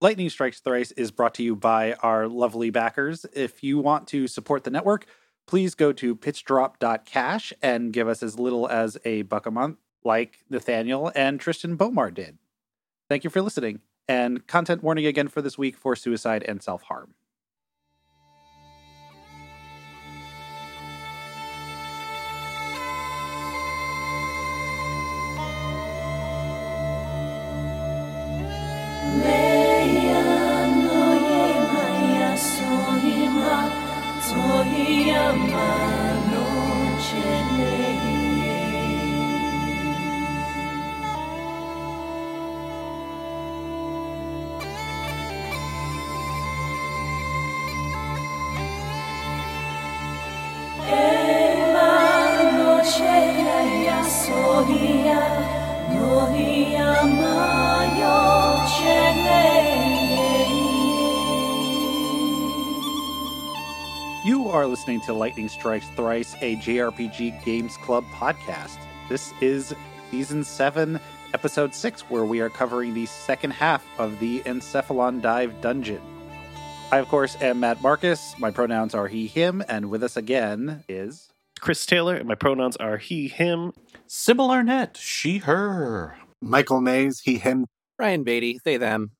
Lightning 0.00 0.30
Strikes 0.30 0.60
Thrice 0.60 0.92
is 0.92 1.10
brought 1.10 1.34
to 1.34 1.42
you 1.42 1.56
by 1.56 1.94
our 1.94 2.28
lovely 2.28 2.70
backers. 2.70 3.26
If 3.32 3.64
you 3.64 3.78
want 3.78 4.06
to 4.08 4.28
support 4.28 4.62
the 4.62 4.70
network, 4.70 5.06
please 5.44 5.74
go 5.74 5.92
to 5.92 6.14
pitchdrop.cash 6.14 7.52
and 7.60 7.92
give 7.92 8.06
us 8.06 8.22
as 8.22 8.38
little 8.38 8.68
as 8.68 8.96
a 9.04 9.22
buck 9.22 9.44
a 9.44 9.50
month, 9.50 9.78
like 10.04 10.44
Nathaniel 10.48 11.10
and 11.16 11.40
Tristan 11.40 11.76
Bomar 11.76 12.14
did. 12.14 12.38
Thank 13.08 13.24
you 13.24 13.30
for 13.30 13.42
listening. 13.42 13.80
And 14.06 14.46
content 14.46 14.84
warning 14.84 15.04
again 15.04 15.26
for 15.26 15.42
this 15.42 15.58
week 15.58 15.76
for 15.76 15.96
suicide 15.96 16.44
and 16.44 16.62
self 16.62 16.82
harm. 16.82 17.14
Listening 64.68 65.00
to 65.00 65.14
Lightning 65.14 65.48
Strikes 65.48 65.88
Thrice, 65.96 66.34
a 66.42 66.56
JRPG 66.56 67.42
Games 67.42 67.76
Club 67.78 68.04
podcast. 68.12 68.76
This 69.08 69.32
is 69.40 69.74
season 70.10 70.44
7, 70.44 71.00
episode 71.32 71.74
6, 71.74 72.02
where 72.10 72.26
we 72.26 72.40
are 72.40 72.50
covering 72.50 72.92
the 72.92 73.06
second 73.06 73.52
half 73.52 73.82
of 73.98 74.18
the 74.20 74.40
Encephalon 74.40 75.22
Dive 75.22 75.58
dungeon. 75.62 76.02
I, 76.92 76.98
of 76.98 77.08
course, 77.08 77.36
am 77.40 77.60
Matt 77.60 77.80
Marcus. 77.80 78.38
My 78.38 78.50
pronouns 78.50 78.94
are 78.94 79.08
he, 79.08 79.26
him, 79.26 79.62
and 79.68 79.88
with 79.88 80.02
us 80.02 80.16
again 80.18 80.84
is. 80.86 81.30
Chris 81.60 81.86
Taylor, 81.86 82.14
and 82.14 82.28
my 82.28 82.34
pronouns 82.34 82.76
are 82.76 82.98
he, 82.98 83.28
him. 83.28 83.72
Sybil 84.06 84.50
Arnett, 84.50 84.98
she, 84.98 85.38
her. 85.38 86.16
Michael 86.42 86.82
Mays, 86.82 87.20
he, 87.20 87.38
him. 87.38 87.64
Ryan 87.98 88.22
Beatty, 88.22 88.60
they, 88.64 88.76
them. 88.76 89.12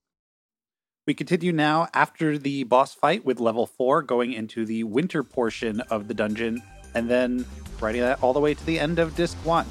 We 1.09 1.15
continue 1.15 1.53
now 1.53 1.89
after 1.95 2.37
the 2.37 2.65
boss 2.65 2.95
fight 2.95 3.25
with 3.25 3.41
level 3.41 3.67
4, 3.67 4.03
going 4.03 4.35
into 4.35 4.67
the 4.67 4.85
winter 4.85 5.23
portion 5.23 5.81
of 5.81 6.07
the 6.07 6.13
dungeon, 6.13 6.63
and 6.95 7.09
then 7.09 7.47
writing 7.81 8.03
that 8.03 8.23
all 8.23 8.35
the 8.35 8.41
way 8.41 8.53
to 8.53 8.67
the 8.67 8.79
end 8.79 8.99
of 8.99 9.17
Disc 9.17 9.35
1. 9.39 9.65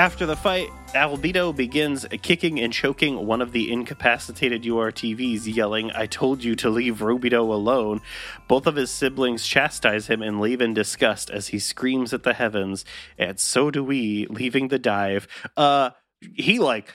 After 0.00 0.24
the 0.24 0.34
fight, 0.34 0.70
Albedo 0.94 1.54
begins 1.54 2.06
kicking 2.22 2.58
and 2.58 2.72
choking 2.72 3.26
one 3.26 3.42
of 3.42 3.52
the 3.52 3.70
incapacitated 3.70 4.62
URTVs, 4.62 5.54
yelling, 5.54 5.90
I 5.94 6.06
told 6.06 6.42
you 6.42 6.56
to 6.56 6.70
leave 6.70 7.00
Rubedo 7.00 7.40
alone. 7.40 8.00
Both 8.48 8.66
of 8.66 8.76
his 8.76 8.90
siblings 8.90 9.46
chastise 9.46 10.06
him 10.06 10.22
and 10.22 10.40
leave 10.40 10.62
in 10.62 10.72
disgust 10.72 11.28
as 11.28 11.48
he 11.48 11.58
screams 11.58 12.14
at 12.14 12.22
the 12.22 12.32
heavens, 12.32 12.86
and 13.18 13.38
so 13.38 13.70
do 13.70 13.84
we, 13.84 14.26
leaving 14.30 14.68
the 14.68 14.78
dive. 14.78 15.28
Uh, 15.54 15.90
he 16.34 16.58
like 16.58 16.94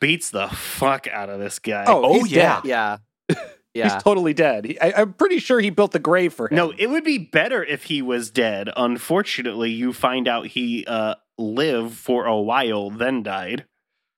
beats 0.00 0.30
the 0.30 0.48
fuck 0.48 1.06
out 1.08 1.28
of 1.28 1.38
this 1.38 1.58
guy. 1.58 1.84
Oh, 1.86 2.20
Oh, 2.22 2.24
yeah. 2.24 2.62
dead. 2.62 2.64
Yeah. 2.64 2.96
Yeah. 3.74 3.92
He's 3.92 4.02
totally 4.02 4.32
dead. 4.32 4.64
He, 4.64 4.80
I, 4.80 5.02
I'm 5.02 5.12
pretty 5.12 5.38
sure 5.38 5.60
he 5.60 5.68
built 5.68 5.92
the 5.92 5.98
grave 5.98 6.32
for 6.32 6.48
him. 6.48 6.56
No, 6.56 6.72
it 6.78 6.86
would 6.86 7.04
be 7.04 7.18
better 7.18 7.62
if 7.62 7.82
he 7.82 8.00
was 8.00 8.30
dead. 8.30 8.70
Unfortunately, 8.74 9.70
you 9.70 9.92
find 9.92 10.26
out 10.26 10.46
he 10.46 10.86
uh 10.86 11.16
lived 11.38 11.94
for 11.94 12.26
a 12.26 12.38
while, 12.38 12.90
then 12.90 13.22
died. 13.22 13.64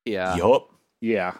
yeah. 0.04 0.36
Yup. 0.36 0.70
Yeah. 1.00 1.34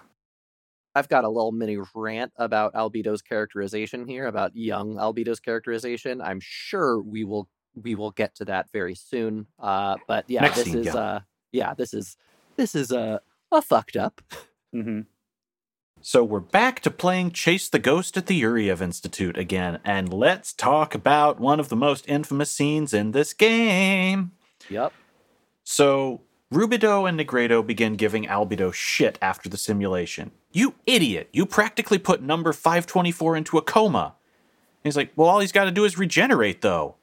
I've 0.95 1.09
got 1.09 1.25
a 1.25 1.29
little 1.29 1.53
mini 1.53 1.79
rant 1.95 2.33
about 2.37 2.75
Albedo's 2.75 3.23
characterization 3.23 4.07
here, 4.07 4.27
about 4.27 4.57
young 4.57 4.97
Albedo's 4.97 5.39
characterization. 5.41 6.21
I'm 6.21 6.41
sure 6.43 7.01
we 7.01 7.25
will 7.25 7.49
we 7.81 7.95
will 7.95 8.11
get 8.11 8.35
to 8.37 8.45
that 8.47 8.67
very 8.73 8.95
soon. 8.97 9.47
Uh, 9.61 9.97
but 10.09 10.25
yeah, 10.29 10.41
Next 10.41 10.57
this 10.57 10.65
scene, 10.65 10.79
is 10.79 10.87
yeah. 10.87 10.95
uh, 10.95 11.21
yeah, 11.53 11.75
this 11.75 11.95
is 11.95 12.17
this 12.57 12.75
is 12.75 12.91
uh, 12.91 13.19
a 13.53 13.63
fucked 13.63 13.97
up. 13.97 14.21
Mm-hmm. 14.75 15.03
So 16.01 16.23
we're 16.23 16.41
back 16.41 16.81
to 16.81 16.91
playing 16.91 17.33
Chase 17.33 17.69
the 17.69 17.79
Ghost 17.79 18.17
at 18.17 18.27
the 18.27 18.41
Yuriev 18.41 18.81
Institute 18.81 19.37
again, 19.37 19.81
and 19.85 20.13
let's 20.13 20.53
talk 20.53 20.95
about 20.95 21.41
one 21.41 21.59
of 21.59 21.69
the 21.69 21.77
most 21.77 22.09
infamous 22.09 22.51
scenes 22.51 22.93
in 22.93 23.13
this 23.13 23.33
game. 23.33 24.33
Yep. 24.69 24.93
So 25.71 26.23
Rubedo 26.51 27.07
and 27.07 27.21
Nigredo 27.21 27.65
begin 27.65 27.97
giving 27.97 28.25
Albedo 28.25 28.73
shit 28.73 29.19
after 29.21 29.51
the 29.51 29.59
simulation. 29.59 30.31
You 30.51 30.77
idiot! 30.87 31.29
You 31.31 31.45
practically 31.45 31.99
put 31.99 32.23
number 32.23 32.55
524 32.55 33.37
into 33.37 33.59
a 33.59 33.63
coma. 33.63 34.15
He's 34.83 34.97
like, 34.97 35.13
well, 35.15 35.29
all 35.29 35.41
he's 35.41 35.53
got 35.53 35.67
to 35.67 35.71
do 35.71 35.85
is 35.85 35.99
regenerate, 35.99 36.63
though. 36.63 36.95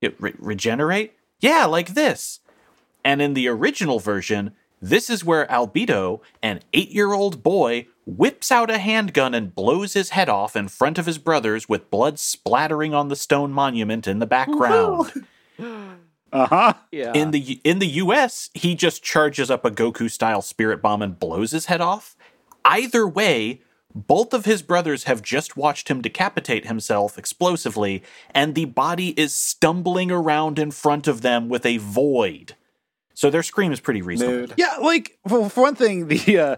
It, 0.00 0.14
re- 0.20 0.34
regenerate? 0.38 1.14
Yeah, 1.40 1.64
like 1.64 1.94
this. 1.94 2.38
And 3.04 3.20
in 3.20 3.34
the 3.34 3.48
original 3.48 3.98
version, 3.98 4.52
this 4.80 5.10
is 5.10 5.24
where 5.24 5.46
Albedo, 5.46 6.20
an 6.44 6.60
eight 6.72 6.90
year 6.90 7.12
old 7.12 7.42
boy, 7.42 7.88
whips 8.06 8.52
out 8.52 8.70
a 8.70 8.78
handgun 8.78 9.34
and 9.34 9.52
blows 9.52 9.94
his 9.94 10.10
head 10.10 10.28
off 10.28 10.54
in 10.54 10.68
front 10.68 10.96
of 10.96 11.06
his 11.06 11.18
brothers 11.18 11.68
with 11.68 11.90
blood 11.90 12.20
splattering 12.20 12.94
on 12.94 13.08
the 13.08 13.16
stone 13.16 13.50
monument 13.50 14.06
in 14.06 14.20
the 14.20 14.26
background. 14.26 15.26
Uh 16.32 16.46
huh. 16.46 16.74
Yeah. 16.90 17.12
In 17.12 17.30
the 17.30 17.60
in 17.62 17.78
the 17.78 17.86
US, 17.86 18.50
he 18.54 18.74
just 18.74 19.02
charges 19.02 19.50
up 19.50 19.64
a 19.64 19.70
Goku 19.70 20.10
style 20.10 20.42
spirit 20.42 20.80
bomb 20.80 21.02
and 21.02 21.18
blows 21.18 21.50
his 21.50 21.66
head 21.66 21.80
off. 21.80 22.16
Either 22.64 23.06
way, 23.06 23.60
both 23.94 24.32
of 24.32 24.44
his 24.44 24.62
brothers 24.62 25.04
have 25.04 25.20
just 25.22 25.56
watched 25.56 25.88
him 25.88 26.00
decapitate 26.00 26.66
himself 26.66 27.18
explosively, 27.18 28.02
and 28.30 28.54
the 28.54 28.64
body 28.64 29.10
is 29.20 29.34
stumbling 29.34 30.10
around 30.10 30.58
in 30.58 30.70
front 30.70 31.06
of 31.06 31.20
them 31.20 31.48
with 31.48 31.66
a 31.66 31.76
void. 31.78 32.56
So 33.14 33.28
their 33.28 33.42
scream 33.42 33.72
is 33.72 33.80
pretty 33.80 34.00
reasonable. 34.02 34.38
Mood. 34.38 34.54
Yeah, 34.56 34.76
like 34.80 35.18
for, 35.28 35.50
for 35.50 35.60
one 35.62 35.74
thing, 35.74 36.08
the 36.08 36.38
uh, 36.38 36.56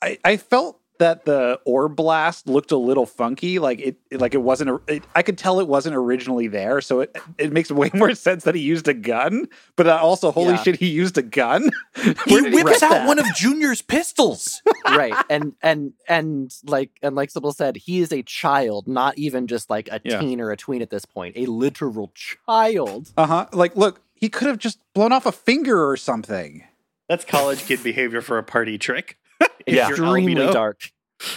I 0.00 0.18
I 0.24 0.36
felt 0.36 0.80
that 1.02 1.24
the 1.24 1.60
orb 1.64 1.96
blast 1.96 2.46
looked 2.48 2.72
a 2.72 2.76
little 2.76 3.06
funky. 3.06 3.58
Like 3.58 3.80
it, 3.80 3.96
it- 4.10 4.20
like 4.20 4.34
it 4.34 4.42
wasn't. 4.42 4.70
A, 4.70 4.80
it, 4.86 5.02
I 5.14 5.22
could 5.22 5.36
tell 5.36 5.60
it 5.60 5.66
wasn't 5.68 5.96
originally 5.96 6.48
there. 6.48 6.80
So 6.80 7.00
it 7.00 7.16
it 7.38 7.52
makes 7.52 7.70
way 7.70 7.90
more 7.94 8.14
sense 8.14 8.44
that 8.44 8.54
he 8.54 8.60
used 8.62 8.88
a 8.88 8.94
gun. 8.94 9.48
But 9.76 9.86
uh, 9.88 9.98
also, 10.00 10.30
holy 10.32 10.50
Yeah. 10.54 10.62
shit, 10.62 10.76
he 10.76 10.88
used 10.88 11.18
a 11.18 11.22
gun. 11.22 11.70
He 12.26 12.40
whips 12.40 12.82
out 12.82 12.90
that? 12.90 13.06
one 13.06 13.18
of 13.18 13.26
Junior's 13.34 13.82
pistols. 13.82 14.62
right. 14.86 15.14
And 15.28 15.52
and 15.62 15.92
and 16.08 16.54
like 16.64 16.90
and 17.02 17.14
like 17.16 17.30
Sybil 17.30 17.52
said, 17.52 17.76
he 17.76 18.00
is 18.00 18.12
a 18.12 18.22
child, 18.22 18.86
not 18.88 19.18
even 19.18 19.46
just 19.46 19.68
like 19.70 19.88
a 19.90 20.00
Yeah. 20.04 20.20
teen 20.20 20.40
or 20.40 20.50
a 20.50 20.56
tween 20.56 20.82
at 20.82 20.90
this 20.90 21.04
point. 21.04 21.36
A 21.36 21.46
literal 21.46 22.12
child. 22.14 23.12
Uh 23.16 23.26
huh. 23.26 23.46
Like, 23.52 23.76
look, 23.76 24.00
he 24.14 24.28
could 24.28 24.48
have 24.48 24.58
just 24.58 24.78
blown 24.94 25.12
off 25.12 25.26
a 25.26 25.32
finger 25.32 25.88
or 25.88 25.96
something. 25.96 26.64
That's 27.08 27.24
college 27.24 27.66
kid 27.66 27.82
behavior 27.82 28.20
for 28.22 28.38
a 28.38 28.42
party 28.42 28.78
trick. 28.78 29.18
If 29.66 29.74
Yeah. 29.74 29.88
Extremely 29.88 30.34
dark. 30.34 30.80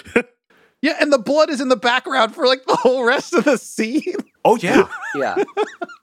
Yeah, 0.81 0.97
and 1.01 1.11
the 1.11 1.17
blood 1.17 1.49
is 1.49 1.61
in 1.61 1.69
the 1.69 1.75
background 1.75 2.35
for 2.35 2.45
like 2.45 2.63
the 2.65 2.75
whole 2.75 3.03
rest 3.05 3.33
of 3.33 3.43
the 3.45 3.57
scene. 3.57 4.13
Oh 4.43 4.55
yeah. 4.57 4.87
yeah 5.15 5.43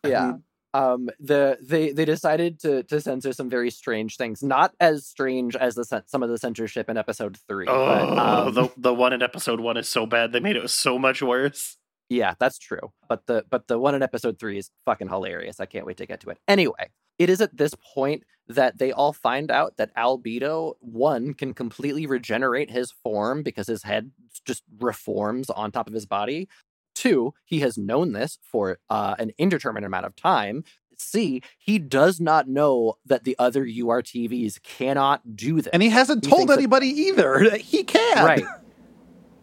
yeah 0.04 0.32
um 0.74 1.08
the 1.20 1.56
they 1.62 1.92
they 1.92 2.04
decided 2.04 2.58
to 2.60 2.82
to 2.84 3.00
censor 3.00 3.32
some 3.32 3.48
very 3.50 3.70
strange 3.70 4.16
things 4.16 4.42
not 4.42 4.74
as 4.80 5.06
strange 5.06 5.54
as 5.54 5.74
the 5.76 6.02
some 6.06 6.22
of 6.24 6.30
the 6.30 6.38
censorship 6.38 6.88
in 6.90 6.96
episode 6.96 7.36
three 7.46 7.66
Oh, 7.68 7.86
but, 7.86 8.18
um, 8.18 8.54
the 8.54 8.68
the 8.78 8.94
one 8.94 9.12
in 9.12 9.22
episode 9.22 9.60
one 9.60 9.76
is 9.76 9.86
so 9.88 10.06
bad 10.06 10.32
they 10.32 10.40
made 10.40 10.56
it 10.56 10.68
so 10.70 10.98
much 10.98 11.22
worse. 11.22 11.76
yeah 12.08 12.34
that's 12.40 12.58
true 12.58 12.90
but 13.08 13.26
the 13.26 13.44
but 13.50 13.68
the 13.68 13.78
one 13.78 13.94
in 13.94 14.02
episode 14.02 14.38
three 14.40 14.56
is 14.58 14.70
fucking 14.86 15.08
hilarious 15.08 15.60
i 15.60 15.66
can't 15.66 15.84
wait 15.86 15.98
to 15.98 16.06
get 16.06 16.20
to 16.20 16.30
it 16.30 16.38
anyway 16.48 16.88
it 17.18 17.30
is 17.30 17.40
at 17.40 17.56
this 17.56 17.74
point 17.94 18.24
that 18.48 18.78
they 18.78 18.92
all 18.92 19.12
find 19.12 19.50
out 19.50 19.76
that 19.76 19.94
albedo 19.96 20.74
one 20.80 21.32
can 21.34 21.54
completely 21.54 22.06
regenerate 22.06 22.70
his 22.70 22.90
form 22.90 23.42
because 23.42 23.66
his 23.68 23.84
head 23.84 24.10
just 24.44 24.62
reforms 24.80 25.48
on 25.50 25.70
top 25.70 25.86
of 25.86 25.94
his 25.94 26.06
body 26.06 26.48
Two, 26.94 27.32
he 27.46 27.60
has 27.60 27.78
known 27.78 28.12
this 28.12 28.38
for 28.42 28.78
uh, 28.90 29.14
an 29.18 29.32
indeterminate 29.38 29.86
amount 29.86 30.04
of 30.04 30.14
time. 30.14 30.62
C, 30.98 31.40
he 31.56 31.78
does 31.78 32.20
not 32.20 32.48
know 32.48 32.98
that 33.06 33.24
the 33.24 33.34
other 33.38 33.64
URTVs 33.64 34.62
cannot 34.62 35.34
do 35.34 35.56
this. 35.62 35.68
And 35.68 35.82
he 35.82 35.88
hasn't 35.88 36.22
He 36.22 36.30
told 36.30 36.40
thinks 36.40 36.50
that- 36.52 36.58
anybody 36.58 36.88
either 36.88 37.48
that 37.50 37.62
he 37.62 37.82
can. 37.84 38.24
right. 38.24 38.44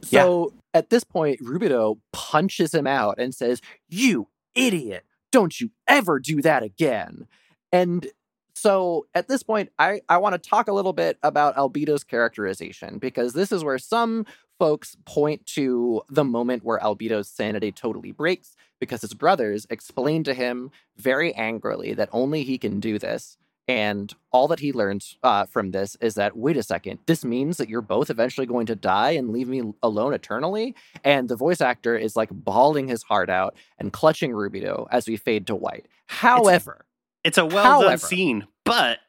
So 0.03 0.53
at 0.73 0.89
this 0.89 1.03
point, 1.03 1.39
Rubedo 1.41 1.99
punches 2.13 2.73
him 2.73 2.87
out 2.87 3.15
and 3.19 3.33
says, 3.33 3.61
You 3.87 4.27
idiot, 4.55 5.05
don't 5.31 5.59
you 5.59 5.71
ever 5.87 6.19
do 6.19 6.41
that 6.41 6.63
again. 6.63 7.27
And 7.71 8.07
so 8.55 9.07
at 9.13 9.27
this 9.27 9.43
point, 9.43 9.71
I, 9.79 10.01
I 10.09 10.17
want 10.17 10.41
to 10.41 10.49
talk 10.49 10.67
a 10.67 10.73
little 10.73 10.93
bit 10.93 11.17
about 11.23 11.55
Albedo's 11.55 12.03
characterization 12.03 12.97
because 12.97 13.33
this 13.33 13.51
is 13.51 13.63
where 13.63 13.77
some 13.77 14.25
folks 14.59 14.97
point 15.05 15.45
to 15.45 16.01
the 16.09 16.25
moment 16.25 16.65
where 16.65 16.79
Albedo's 16.79 17.29
sanity 17.29 17.71
totally 17.71 18.11
breaks 18.11 18.57
because 18.79 19.01
his 19.01 19.13
brothers 19.13 19.65
explain 19.69 20.23
to 20.25 20.33
him 20.33 20.71
very 20.97 21.33
angrily 21.33 21.93
that 21.93 22.09
only 22.11 22.43
he 22.43 22.57
can 22.57 22.79
do 22.79 22.99
this. 22.99 23.37
And 23.69 24.11
all 24.31 24.47
that 24.47 24.59
he 24.59 24.73
learns 24.73 25.17
uh, 25.21 25.45
from 25.45 25.71
this 25.71 25.95
is 26.01 26.15
that, 26.15 26.35
wait 26.35 26.57
a 26.57 26.63
second, 26.63 26.99
this 27.05 27.23
means 27.23 27.57
that 27.57 27.69
you're 27.69 27.81
both 27.81 28.09
eventually 28.09 28.47
going 28.47 28.65
to 28.65 28.75
die 28.75 29.11
and 29.11 29.29
leave 29.29 29.47
me 29.47 29.61
alone 29.83 30.13
eternally? 30.13 30.75
And 31.03 31.29
the 31.29 31.35
voice 31.35 31.61
actor 31.61 31.95
is 31.95 32.15
like 32.15 32.29
bawling 32.31 32.87
his 32.87 33.03
heart 33.03 33.29
out 33.29 33.55
and 33.77 33.93
clutching 33.93 34.31
Rubedo 34.31 34.87
as 34.89 35.07
we 35.07 35.17
fade 35.17 35.45
to 35.47 35.55
white. 35.55 35.85
However, 36.07 36.83
It's 37.23 37.37
a 37.37 37.45
well 37.45 37.81
done 37.81 37.97
scene, 37.97 38.47
but 38.65 38.99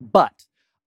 but 0.00 0.32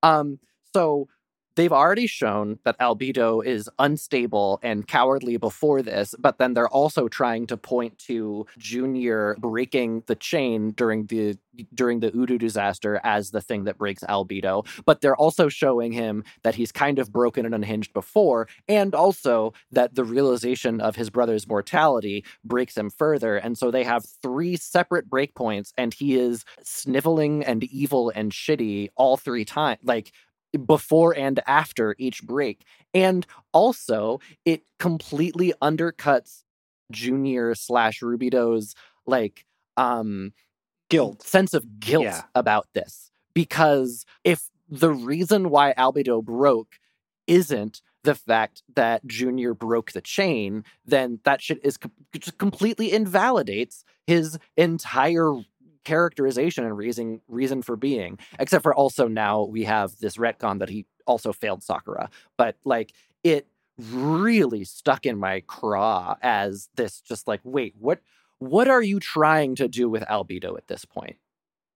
um, 0.04 0.40
so 0.74 1.08
they've 1.58 1.74
already 1.74 2.08
shown 2.08 2.60
that 2.64 2.80
albedo 2.80 3.44
is 3.46 3.70
unstable 3.80 4.60
and 4.64 4.88
cowardly 4.88 5.38
before 5.38 5.82
this, 5.82 6.16
but 6.18 6.38
then 6.38 6.54
they're 6.54 6.70
also 6.70 7.08
trying 7.08 7.48
to 7.48 7.58
point 7.58 7.98
to 7.98 8.46
Junior 8.58 9.36
breaking 9.40 10.04
the 10.06 10.16
chain 10.16 10.72
during 10.72 11.08
the 11.08 11.38
during 11.74 12.00
the 12.00 12.12
U-DO 12.14 12.38
disaster 12.38 13.02
as 13.04 13.32
the 13.32 13.42
thing 13.42 13.64
that 13.64 13.80
breaks 13.80 14.04
albedo. 14.04 14.66
But 14.86 15.02
they're 15.02 15.16
also 15.16 15.50
showing 15.50 15.92
him 15.92 16.24
that 16.44 16.54
he's 16.54 16.72
kind 16.72 17.00
of 17.00 17.12
broken 17.12 17.46
and 17.46 17.56
unhinged 17.56 17.94
before, 17.94 18.48
and 18.68 18.94
also 18.94 19.54
that 19.72 19.96
the 19.96 20.04
realization 20.04 20.80
of 20.80 20.96
his 20.96 21.10
brother's 21.10 21.48
mortality 21.48 22.24
breaks 22.44 22.78
him 22.78 22.92
further. 22.92 23.38
And 23.38 23.58
so 23.58 23.72
they 23.72 23.84
have 23.84 24.06
three 24.22 24.56
separate 24.56 25.10
breakpoints, 25.10 25.74
and 25.78 25.96
he 25.96 26.16
is 26.16 26.46
sniveling 26.64 27.44
and 27.44 27.64
evil 27.64 28.12
and 28.16 28.32
shitty 28.32 28.90
all 28.96 29.18
three 29.18 29.46
times. 29.46 29.80
Like 29.84 30.12
before 30.66 31.16
and 31.16 31.40
after 31.48 31.96
each 31.98 32.24
break. 32.24 32.64
And 32.94 33.26
also, 33.54 34.20
it 34.46 34.64
completely 34.80 35.54
undercuts 35.62 36.44
Junior 36.92 37.54
slash 37.56 38.02
Rubedo's 38.02 38.74
like 39.06 39.46
um 39.76 40.34
Guilt. 40.90 41.22
sense 41.22 41.54
of 41.54 41.80
guilt 41.80 42.06
Yeah. 42.06 42.24
about 42.34 42.68
this. 42.74 43.12
Because 43.34 44.06
if 44.24 44.50
the 44.70 44.92
reason 44.92 45.50
why 45.50 45.74
Albedo 45.78 46.24
broke 46.24 46.80
isn't 47.28 47.82
the 48.04 48.16
fact 48.16 48.64
that 48.74 49.06
Junior 49.06 49.54
broke 49.54 49.92
the 49.92 50.02
chain, 50.02 50.64
then 50.86 51.20
that 51.26 51.42
shit 51.42 51.60
is 51.64 51.76
com- 51.78 51.92
just 52.18 52.38
completely 52.38 52.94
invalidates 52.94 53.84
his 54.06 54.40
entire 54.56 55.34
characterization 55.88 56.66
and 56.66 56.78
reason 56.78 57.22
reason 57.30 57.62
for 57.62 57.78
being. 57.78 58.20
Except 58.40 58.62
for 58.62 58.76
also 58.76 59.08
now 59.08 59.44
we 59.44 59.64
have 59.64 59.98
this 60.00 60.18
retcon 60.18 60.60
that 60.60 60.70
he 60.70 60.86
also 61.06 61.32
failed 61.32 61.64
Sakura. 61.64 62.10
But 62.38 62.58
like 62.66 62.92
it 63.24 63.48
really 63.80 64.66
stuck 64.66 65.06
in 65.06 65.18
my 65.18 65.42
craw 65.48 66.16
as 66.22 66.68
this 66.76 67.00
just 67.00 67.26
like, 67.28 67.40
wait, 67.44 67.74
what 67.80 68.00
what 68.40 68.68
are 68.68 68.82
you 68.84 69.00
trying 69.00 69.56
to 69.56 69.68
do 69.70 69.90
with 69.90 70.04
Albedo 70.04 70.58
at 70.58 70.68
this 70.68 70.84
point? 70.84 71.16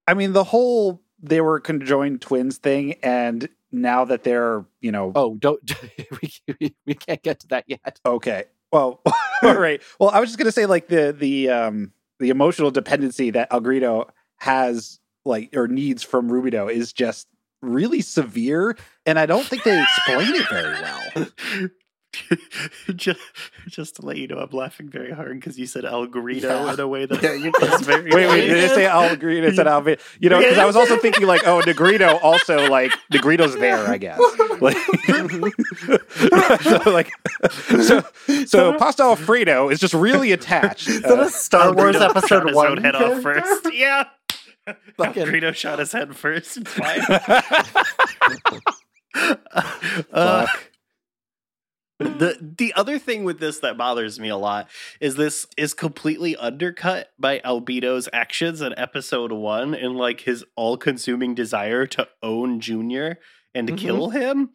I 0.08 0.14
mean, 0.14 0.34
the 0.34 0.44
whole 0.44 1.02
they 1.24 1.40
were 1.40 1.60
conjoined 1.62 2.20
twins 2.22 2.58
thing, 2.58 2.96
and 3.04 3.48
now 3.72 4.04
that 4.06 4.24
they're, 4.24 4.66
you 4.82 4.92
know, 4.92 5.14
Oh, 5.16 5.36
don't 5.36 5.62
we, 6.22 6.30
we, 6.60 6.76
we 6.86 6.94
can't 6.96 7.24
get 7.24 7.40
to 7.42 7.48
that 7.48 7.64
yet. 7.68 8.00
okay. 8.06 8.46
Well, 8.74 9.02
all 9.44 9.56
right. 9.58 9.82
Well, 10.00 10.10
I 10.10 10.20
was 10.20 10.30
just 10.30 10.38
gonna 10.38 10.52
say, 10.52 10.66
like 10.66 10.88
the 10.90 11.16
the 11.18 11.50
um 11.50 11.94
the 12.22 12.30
emotional 12.30 12.72
dependency 12.72 13.32
that 13.32 13.50
Algredo 13.52 14.10
has, 14.38 15.00
like 15.26 15.56
or 15.56 15.68
needs 15.68 16.04
from 16.04 16.30
Rubedo, 16.30 16.72
is 16.72 16.94
just 16.94 17.28
really 17.62 18.02
severe, 18.02 18.78
and 19.06 19.20
I 19.20 19.26
don't 19.26 19.46
think 19.46 19.64
they 19.64 19.82
explain 19.82 20.36
it 20.36 20.50
very 20.50 20.82
well. 20.82 21.70
just, 22.96 23.20
just 23.68 23.96
to 23.98 24.06
let 24.06 24.18
you 24.18 24.28
know, 24.28 24.38
I'm 24.40 24.50
laughing 24.52 24.90
very 24.90 25.12
hard 25.12 25.40
because 25.40 25.58
you 25.58 25.66
said 25.66 25.84
Algredo 25.86 26.42
Yeah. 26.44 26.74
in 26.74 26.80
a 26.80 26.88
way 26.88 27.06
that 27.06 27.22
Yeah, 27.24 27.34
you 27.34 27.52
very. 27.84 28.12
Wait, 28.12 28.28
wait, 28.28 28.48
did 28.48 28.64
I 28.72 28.76
say 28.76 28.84
Algredo? 28.86 29.44
It 29.44 29.56
said 29.56 29.68
Alvin. 29.68 29.98
You 30.20 30.30
know, 30.30 30.40
because 30.40 30.58
I 30.58 30.66
was 30.66 30.76
also 30.76 30.98
thinking 30.98 31.26
like, 31.26 31.48
oh, 31.48 31.60
Negrito 31.66 32.18
also 32.18 32.70
like 32.70 32.92
Negrito's 33.14 33.56
there, 33.58 33.88
I 33.88 33.98
guess. 33.98 34.20
Like, 34.60 34.78
so 36.62 36.92
like, 36.92 37.10
so 37.82 38.04
so 38.46 38.78
Pasta 38.78 39.04
Alfredo 39.04 39.70
is 39.70 39.80
just 39.80 39.94
really 39.94 40.32
attached. 40.34 40.88
Is 40.88 41.02
that 41.04 41.18
Uh, 41.20 41.24
a 41.24 41.30
Star 41.30 41.74
Wars 41.74 41.96
episode 41.96 42.54
one? 42.54 42.78
head 42.78 42.96
off 42.96 43.22
first. 43.22 43.74
Yeah. 43.74 44.06
Fucking- 44.98 45.54
shot 45.54 45.80
his 45.80 45.92
head 45.92 46.16
first. 46.16 46.58
It's 46.58 46.72
fine. 46.72 47.02
Uh, 50.14 50.46
the 52.04 52.54
the 52.58 52.74
other 52.76 52.98
thing 53.00 53.24
with 53.24 53.40
this 53.40 53.60
that 53.60 53.78
bothers 53.78 54.20
me 54.20 54.30
a 54.30 54.38
lot 54.38 54.70
is 55.00 55.16
this 55.16 55.46
is 55.58 55.74
completely 55.74 56.36
undercut 56.36 57.10
by 57.20 57.40
Albedo's 57.46 58.10
actions 58.14 58.62
in 58.62 58.74
episode 58.78 59.32
one 59.32 59.74
and 59.74 59.96
like 59.96 60.22
his 60.22 60.44
all-consuming 60.56 61.36
desire 61.36 61.86
to 61.88 62.08
own 62.24 62.60
Junior 62.60 63.20
and 63.54 63.68
to 63.68 63.74
Mhm. 63.74 63.78
kill 63.78 64.10
him. 64.10 64.50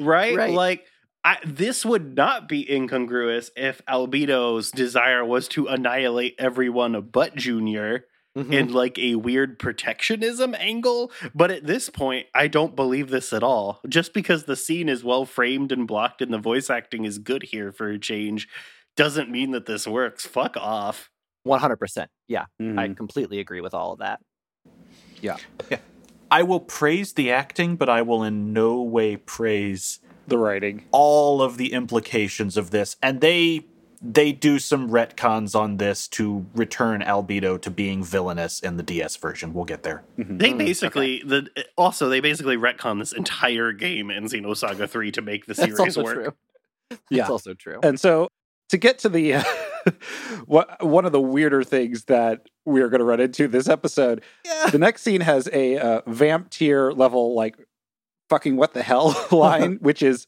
Right? 0.00 0.36
Right. 0.36 0.54
Like 0.54 0.86
I, 1.24 1.38
this 1.46 1.84
would 1.84 2.16
not 2.16 2.48
be 2.48 2.68
incongruous 2.70 3.50
if 3.56 3.80
Albedo's 3.86 4.70
desire 4.72 5.24
was 5.24 5.46
to 5.48 5.68
annihilate 5.68 6.34
everyone 6.38 7.00
but 7.12 7.36
Junior 7.36 8.06
Mhm. 8.36 8.52
in 8.52 8.72
like 8.72 8.98
a 8.98 9.16
weird 9.16 9.58
protectionism 9.58 10.54
angle. 10.58 11.12
But 11.34 11.50
at 11.50 11.66
this 11.66 11.90
point, 11.90 12.26
I 12.34 12.48
don't 12.48 12.74
believe 12.74 13.10
this 13.10 13.32
at 13.32 13.42
all. 13.42 13.80
Just 13.88 14.14
because 14.14 14.44
the 14.44 14.56
scene 14.56 14.88
is 14.88 15.04
well 15.04 15.26
framed 15.26 15.70
and 15.70 15.86
blocked 15.86 16.22
and 16.22 16.32
the 16.32 16.38
voice 16.38 16.70
acting 16.70 17.04
is 17.04 17.18
good 17.18 17.42
here 17.44 17.72
for 17.72 17.88
a 17.90 17.98
change 17.98 18.48
doesn't 18.96 19.30
mean 19.30 19.50
that 19.50 19.66
this 19.66 19.86
works. 19.86 20.24
Fuck 20.26 20.56
off. 20.56 21.10
100%. 21.46 22.08
Yeah, 22.28 22.46
I 22.60 22.62
mhm. 22.62 22.96
completely 22.96 23.38
agree 23.40 23.60
with 23.60 23.74
all 23.74 23.92
of 23.92 23.98
that. 23.98 24.20
Yeah. 25.20 25.36
Yeah. 25.70 25.78
I 26.30 26.42
will 26.42 26.60
praise 26.60 27.12
the 27.12 27.30
acting, 27.30 27.76
but 27.76 27.88
I 27.90 28.00
will 28.02 28.22
in 28.22 28.52
no 28.54 28.80
way 28.80 29.16
praise 29.16 30.00
the 30.26 30.38
writing. 30.38 30.84
all 30.90 31.42
of 31.42 31.58
the 31.58 31.72
implications 31.72 32.56
of 32.56 32.70
this. 32.70 32.96
And 33.02 33.20
they 33.20 33.66
they 34.04 34.32
do 34.32 34.58
some 34.58 34.90
retcons 34.90 35.54
on 35.54 35.76
this 35.76 36.08
to 36.08 36.44
return 36.54 37.02
Albedo 37.02 37.60
to 37.62 37.70
being 37.70 38.02
villainous 38.02 38.58
in 38.58 38.76
the 38.76 38.82
DS 38.82 39.14
version. 39.16 39.54
We'll 39.54 39.64
get 39.64 39.84
there. 39.84 40.02
They 40.18 40.52
Mm, 40.52 40.58
basically 40.58 41.22
the 41.24 41.46
also 41.76 42.08
they 42.08 42.20
basically 42.20 42.56
retcon 42.56 42.98
this 42.98 43.12
entire 43.12 43.72
game 43.72 44.10
in 44.10 44.24
Xenosaga 44.24 44.88
3 44.88 45.12
to 45.12 45.22
make 45.22 45.46
the 45.46 45.54
That's 45.54 45.76
series 45.76 45.96
also 45.96 46.02
work. 46.02 46.14
true. 46.14 46.98
Yeah. 47.10 47.18
That's 47.18 47.30
also 47.30 47.54
true. 47.54 47.78
And 47.82 47.98
so 48.00 48.26
to 48.70 48.76
get 48.76 48.98
to 49.00 49.08
the 49.08 49.34
uh, 49.34 49.44
what 50.46 50.84
one 50.84 51.04
of 51.04 51.12
the 51.12 51.20
weirder 51.20 51.62
things 51.62 52.04
that 52.06 52.48
we 52.64 52.80
are 52.80 52.88
going 52.88 52.98
to 53.00 53.04
run 53.04 53.20
into 53.20 53.46
this 53.46 53.68
episode, 53.68 54.22
the 54.72 54.78
next 54.78 55.02
scene 55.02 55.20
has 55.20 55.48
a 55.52 55.78
uh, 55.78 56.00
vamp 56.06 56.50
tier 56.50 56.90
level 56.90 57.34
like 57.34 57.56
fucking 58.28 58.56
what 58.56 58.72
the 58.74 58.82
hell 58.82 59.14
line, 59.30 59.74
which 59.80 60.02
is 60.02 60.26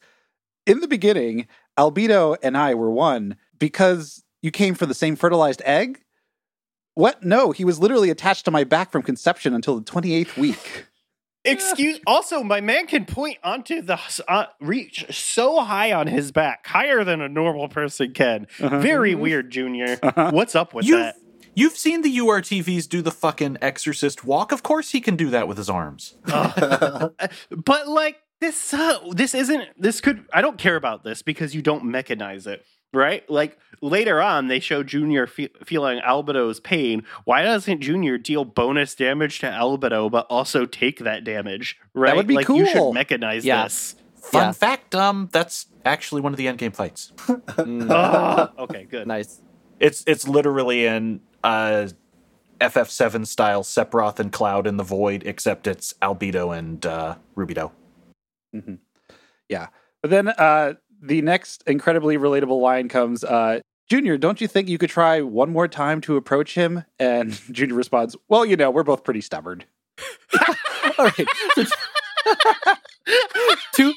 in 0.67 0.81
the 0.81 0.89
beginning, 0.89 1.49
Albedo 1.77 2.37
and 2.43 2.57
I 2.57 2.75
were 2.75 2.91
one 2.91 3.37
because 3.59 4.23
you 4.43 4.51
came 4.51 4.75
for 4.75 4.87
the 4.87 4.95
same 4.95 5.17
fertilized 5.17 5.63
egg. 5.65 6.01
What? 6.95 7.23
No, 7.25 7.51
he 7.53 7.65
was 7.65 7.79
literally 7.79 8.11
attached 8.11 8.45
to 8.45 8.51
my 8.51 8.65
back 8.65 8.93
from 8.93 9.03
conception 9.03 9.55
until 9.55 9.77
the 9.81 9.85
28th 9.85 10.37
week. 10.37 10.87
Excuse. 11.45 12.01
Also, 12.07 12.43
my 12.43 12.61
man 12.63 12.87
can 12.87 13.05
point 13.05 13.37
onto 13.45 13.83
the 13.83 13.99
uh, 14.29 14.47
reach 14.61 15.05
so 15.15 15.61
high 15.61 15.93
on 15.93 16.07
his 16.07 16.33
back, 16.33 16.67
higher 16.67 17.05
than 17.05 17.21
a 17.21 17.29
normal 17.29 17.69
person 17.69 18.15
can. 18.15 18.47
Uh-huh. 18.59 18.79
Very 18.79 19.15
weird, 19.15 19.51
Junior. 19.51 19.99
Uh-huh. 20.03 20.31
What's 20.33 20.55
up 20.55 20.73
with 20.73 20.87
You've, 20.87 21.01
that? 21.01 21.17
you've 21.55 21.77
seen 21.77 22.01
the 22.01 22.17
URTVs 22.17 22.89
do 22.89 23.03
the 23.03 23.11
fucking 23.11 23.59
exorcist 23.61 24.25
walk. 24.25 24.53
Of 24.53 24.63
course 24.63 24.93
he 24.93 25.03
can 25.03 25.17
do 25.17 25.29
that 25.31 25.47
with 25.47 25.59
his 25.59 25.69
arms. 25.69 26.17
But 26.27 27.89
like 27.89 28.17
this, 28.41 28.73
uh, 28.73 28.99
this 29.11 29.35
isn't. 29.35 29.65
This 29.77 30.01
could. 30.01 30.25
I 30.33 30.41
don't 30.41 30.59
care 30.59 30.77
about 30.77 31.05
this 31.05 31.23
because 31.23 31.55
you 31.55 31.63
don't 31.63 31.85
mechanize 31.85 32.47
it, 32.47 32.65
right? 32.95 33.29
Like 33.31 33.59
later 33.81 34.21
on, 34.21 34.49
they 34.49 34.61
show 34.61 34.83
Junior 34.83 35.27
fe- 35.27 35.51
feeling 35.65 36.01
Albedo's 36.01 36.61
pain. 36.61 37.05
Why 37.25 37.43
doesn't 37.43 37.81
Junior 37.81 38.19
deal 38.19 38.45
bonus 38.45 38.95
damage 38.95 39.39
to 39.41 39.47
Albedo, 39.47 40.11
but 40.11 40.27
also 40.31 40.67
take 40.67 41.01
that 41.01 41.25
damage? 41.25 41.79
Right? 41.95 42.11
That 42.11 42.17
would 42.17 42.27
be 42.27 42.35
like, 42.35 42.49
You 42.49 42.67
should 42.67 42.77
mechanize 42.95 43.45
Yeah. 43.45 43.65
this. 43.65 43.97
Fun 44.17 44.43
Yeah. 44.47 44.53
fact, 44.53 44.95
um, 44.95 45.29
that's 45.33 45.67
actually 45.85 46.23
one 46.23 46.33
of 46.33 46.39
the 46.39 46.49
end 46.49 46.59
game 46.59 46.73
fights. 46.73 47.13
Mm, 47.29 47.89
Ah, 47.91 48.53
okay, 48.59 48.85
good. 48.91 49.07
nice. 49.07 49.41
It's 49.81 50.03
it's 50.07 50.27
literally 50.27 50.87
an 50.87 51.21
uh, 51.43 51.89
FF7 52.61 53.27
style 53.27 53.63
Sephiroth 53.63 54.19
and 54.19 54.33
Cloud 54.33 54.67
in 54.67 54.77
the 54.79 54.83
Void, 54.85 55.25
except 55.27 55.67
it's 55.67 55.93
Albedo 56.01 56.57
and 56.57 56.87
uh, 56.87 57.17
Rubedo. 57.37 57.73
Yeah. 59.49 59.67
But 60.03 60.11
then 60.11 60.29
uh, 60.29 60.75
the 61.07 61.23
next 61.23 61.63
incredibly 61.67 62.17
relatable 62.19 62.61
line 62.61 62.89
comes 62.89 63.23
uh, 63.25 63.61
Junior, 63.89 64.17
don't 64.17 64.41
you 64.41 64.49
think 64.49 64.69
you 64.69 64.79
could 64.79 64.89
try 64.91 65.21
one 65.21 65.51
more 65.51 65.69
time 65.69 66.01
to 66.03 66.17
approach 66.17 66.55
him? 66.55 66.85
And 66.99 67.33
Junior 67.53 67.75
responds, 67.75 68.17
Well, 68.29 68.45
you 68.47 68.57
know, 68.57 68.71
we're 68.71 68.83
both 68.83 69.05
pretty 69.05 69.21
stubborn. 69.21 69.65
All 70.99 71.05
right. 71.07 71.27
Two 73.75 73.93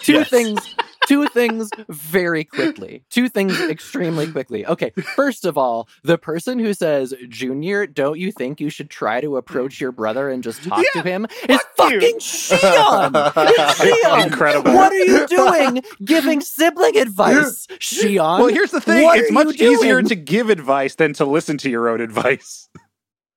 two 0.00 0.12
Yes. 0.12 0.28
things 0.30 0.74
two 1.06 1.26
things 1.28 1.70
very 1.88 2.44
quickly. 2.44 3.02
Two 3.10 3.28
things 3.28 3.58
extremely 3.60 4.30
quickly. 4.30 4.66
Okay, 4.66 4.90
first 5.14 5.44
of 5.44 5.56
all, 5.58 5.88
the 6.02 6.18
person 6.18 6.58
who 6.58 6.74
says, 6.74 7.14
"Junior, 7.28 7.86
don't 7.86 8.18
you 8.18 8.32
think 8.32 8.60
you 8.60 8.70
should 8.70 8.90
try 8.90 9.20
to 9.20 9.36
approach 9.36 9.80
your 9.80 9.92
brother 9.92 10.28
and 10.30 10.42
just 10.42 10.62
talk 10.62 10.84
to 10.92 11.02
him?" 11.02 11.26
is 11.48 11.60
fuck 11.76 11.92
you. 11.92 12.00
fucking 12.00 12.18
Shion. 12.18 13.32
It's 13.36 13.80
Shion. 14.04 14.26
Incredible. 14.26 14.72
What 14.74 14.92
are 14.92 14.96
you 14.96 15.26
doing 15.26 15.82
giving 16.04 16.40
sibling 16.40 16.96
advice, 16.96 17.66
Shion? 17.78 18.38
Well, 18.38 18.48
here's 18.48 18.70
the 18.70 18.80
thing 18.80 19.04
What 19.04 19.18
it's 19.18 19.30
much 19.32 19.56
easier 19.60 20.02
to 20.02 20.14
give 20.14 20.50
advice 20.50 20.94
than 20.94 21.12
to 21.14 21.24
listen 21.24 21.58
to 21.58 21.70
your 21.70 21.88
own 21.88 22.00
advice. 22.00 22.68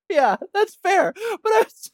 Yeah, 0.10 0.38
that's 0.54 0.74
fair. 0.76 1.14
But 1.44 1.52
I 1.52 1.64
was, 1.66 1.92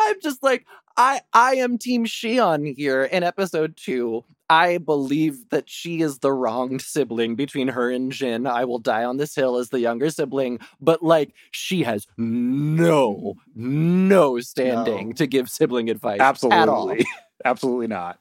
I'm 0.00 0.20
just 0.20 0.42
like, 0.42 0.66
I 0.96 1.20
I 1.32 1.54
am 1.56 1.78
Team 1.78 2.04
Shion 2.06 2.74
here 2.76 3.02
in 3.04 3.22
episode 3.22 3.76
two. 3.76 4.24
I 4.50 4.78
believe 4.78 5.48
that 5.48 5.68
she 5.70 6.02
is 6.02 6.18
the 6.18 6.30
wronged 6.30 6.82
sibling 6.82 7.34
between 7.34 7.68
her 7.68 7.90
and 7.90 8.12
Jin. 8.12 8.46
I 8.46 8.64
will 8.66 8.78
die 8.78 9.04
on 9.04 9.16
this 9.16 9.34
hill 9.34 9.56
as 9.56 9.70
the 9.70 9.80
younger 9.80 10.10
sibling, 10.10 10.60
but 10.80 11.02
like 11.02 11.32
she 11.50 11.82
has 11.82 12.06
no 12.18 13.34
no 13.54 14.38
standing 14.40 15.08
No. 15.08 15.12
to 15.14 15.26
give 15.26 15.48
sibling 15.48 15.88
advice 15.90 16.20
at 16.20 16.44
all. 16.44 16.90
Absolutely. 16.90 17.06
Absolutely 17.44 17.86
not. 17.88 18.18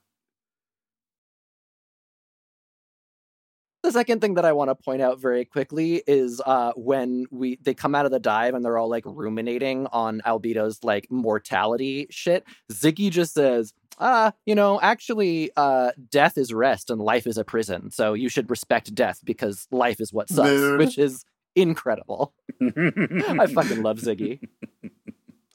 The 3.83 3.91
second 3.91 4.21
thing 4.21 4.35
that 4.35 4.45
I 4.45 4.53
want 4.53 4.69
to 4.69 4.75
point 4.75 5.01
out 5.01 5.19
very 5.19 5.43
quickly 5.43 6.01
is 6.07 6.41
uh, 6.45 6.71
when 6.77 7.25
we 7.31 7.57
they 7.61 7.73
come 7.73 7.93
out 7.95 8.05
of 8.05 8.11
the 8.11 8.19
dive 8.19 8.53
and 8.53 8.63
they're 8.63 8.77
all 8.77 8.89
like 8.89 9.03
ruminating 9.05 9.87
on 9.87 10.21
Albedo's 10.25 10.81
like 10.83 11.07
mortality 11.11 12.07
shit. 12.09 12.45
Ziggy 12.71 13.11
just 13.11 13.33
says, 13.33 13.73
"Ah, 13.99 14.31
you 14.45 14.55
know, 14.55 14.79
actually, 14.81 15.51
uh, 15.57 15.91
death 16.09 16.37
is 16.37 16.53
rest 16.53 16.89
and 16.89 17.01
life 17.01 17.27
is 17.27 17.37
a 17.37 17.43
prison. 17.43 17.91
So 17.91 18.13
you 18.13 18.29
should 18.29 18.49
respect 18.49 18.95
death 18.95 19.19
because 19.25 19.67
life 19.69 19.99
is 19.99 20.13
what 20.13 20.29
sucks." 20.29 20.49
Mood. 20.49 20.79
Which 20.79 20.97
is 20.97 21.25
incredible. 21.53 22.33
I 22.61 23.47
fucking 23.47 23.83
love 23.83 23.99
Ziggy. 23.99 24.47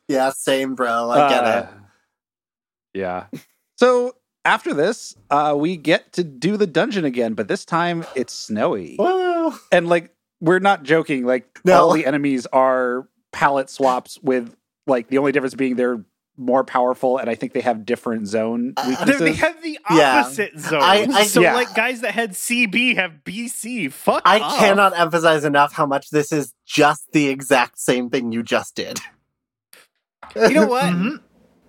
yeah, 0.07 0.31
same, 0.31 0.75
bro. 0.75 1.11
I 1.11 1.29
get 1.31 1.45
Uh, 1.45 1.67
Yeah. 2.93 3.27
So 3.77 4.17
after 4.49 4.73
this, 4.75 5.15
uh, 5.31 5.55
we 5.57 5.77
get 5.77 6.13
to 6.15 6.25
do 6.25 6.57
the 6.57 6.67
dungeon 6.67 7.05
again, 7.05 7.35
but 7.35 7.49
this 7.49 7.65
time 7.65 8.05
it's 8.15 8.33
snowy. 8.33 8.95
it. 8.95 8.99
Woo! 8.99 9.53
And 9.71 9.89
like, 9.89 10.15
we're 10.41 10.59
not 10.59 10.83
joking. 10.85 11.25
Like, 11.27 11.61
No. 11.65 11.83
all 11.83 11.93
the 11.93 12.07
enemies 12.07 12.47
are 12.47 13.07
palette 13.33 13.69
swaps 13.71 14.19
with 14.23 14.55
like 14.87 15.09
the 15.09 15.19
only 15.19 15.33
difference 15.33 15.55
being 15.55 15.77
they're 15.77 16.03
more 16.41 16.63
powerful, 16.65 17.19
and 17.19 17.29
I 17.29 17.35
think 17.35 17.53
they 17.53 17.61
have 17.61 17.85
different 17.85 18.29
zone 18.29 18.73
Uh, 18.77 19.05
They- 19.05 19.33
have 19.33 19.61
the 19.61 19.79
Yeah. 19.91 20.21
opposite 20.21 20.57
zones. 20.59 20.83
I- 20.85 21.07
I- 21.13 21.25
so 21.27 21.41
Yeah. 21.41 21.55
like 21.55 21.75
guys 21.75 22.01
that 22.03 22.15
had 22.15 22.31
CB 22.37 22.95
have 22.95 23.25
BC. 23.25 23.89
Fuck 23.89 24.23
I 24.25 24.39
off. 24.39 24.59
cannot 24.59 24.97
emphasize 24.99 25.45
enough 25.45 25.73
how 25.73 25.85
much 25.85 26.11
this 26.11 26.33
is 26.33 26.55
just 26.65 27.11
the 27.13 27.29
exact 27.29 27.79
same 27.81 28.09
thing 28.09 28.31
you 28.33 28.43
just 28.45 28.77
did. 28.77 29.01
You 30.37 30.51
know 30.51 30.67
what? 30.69 30.85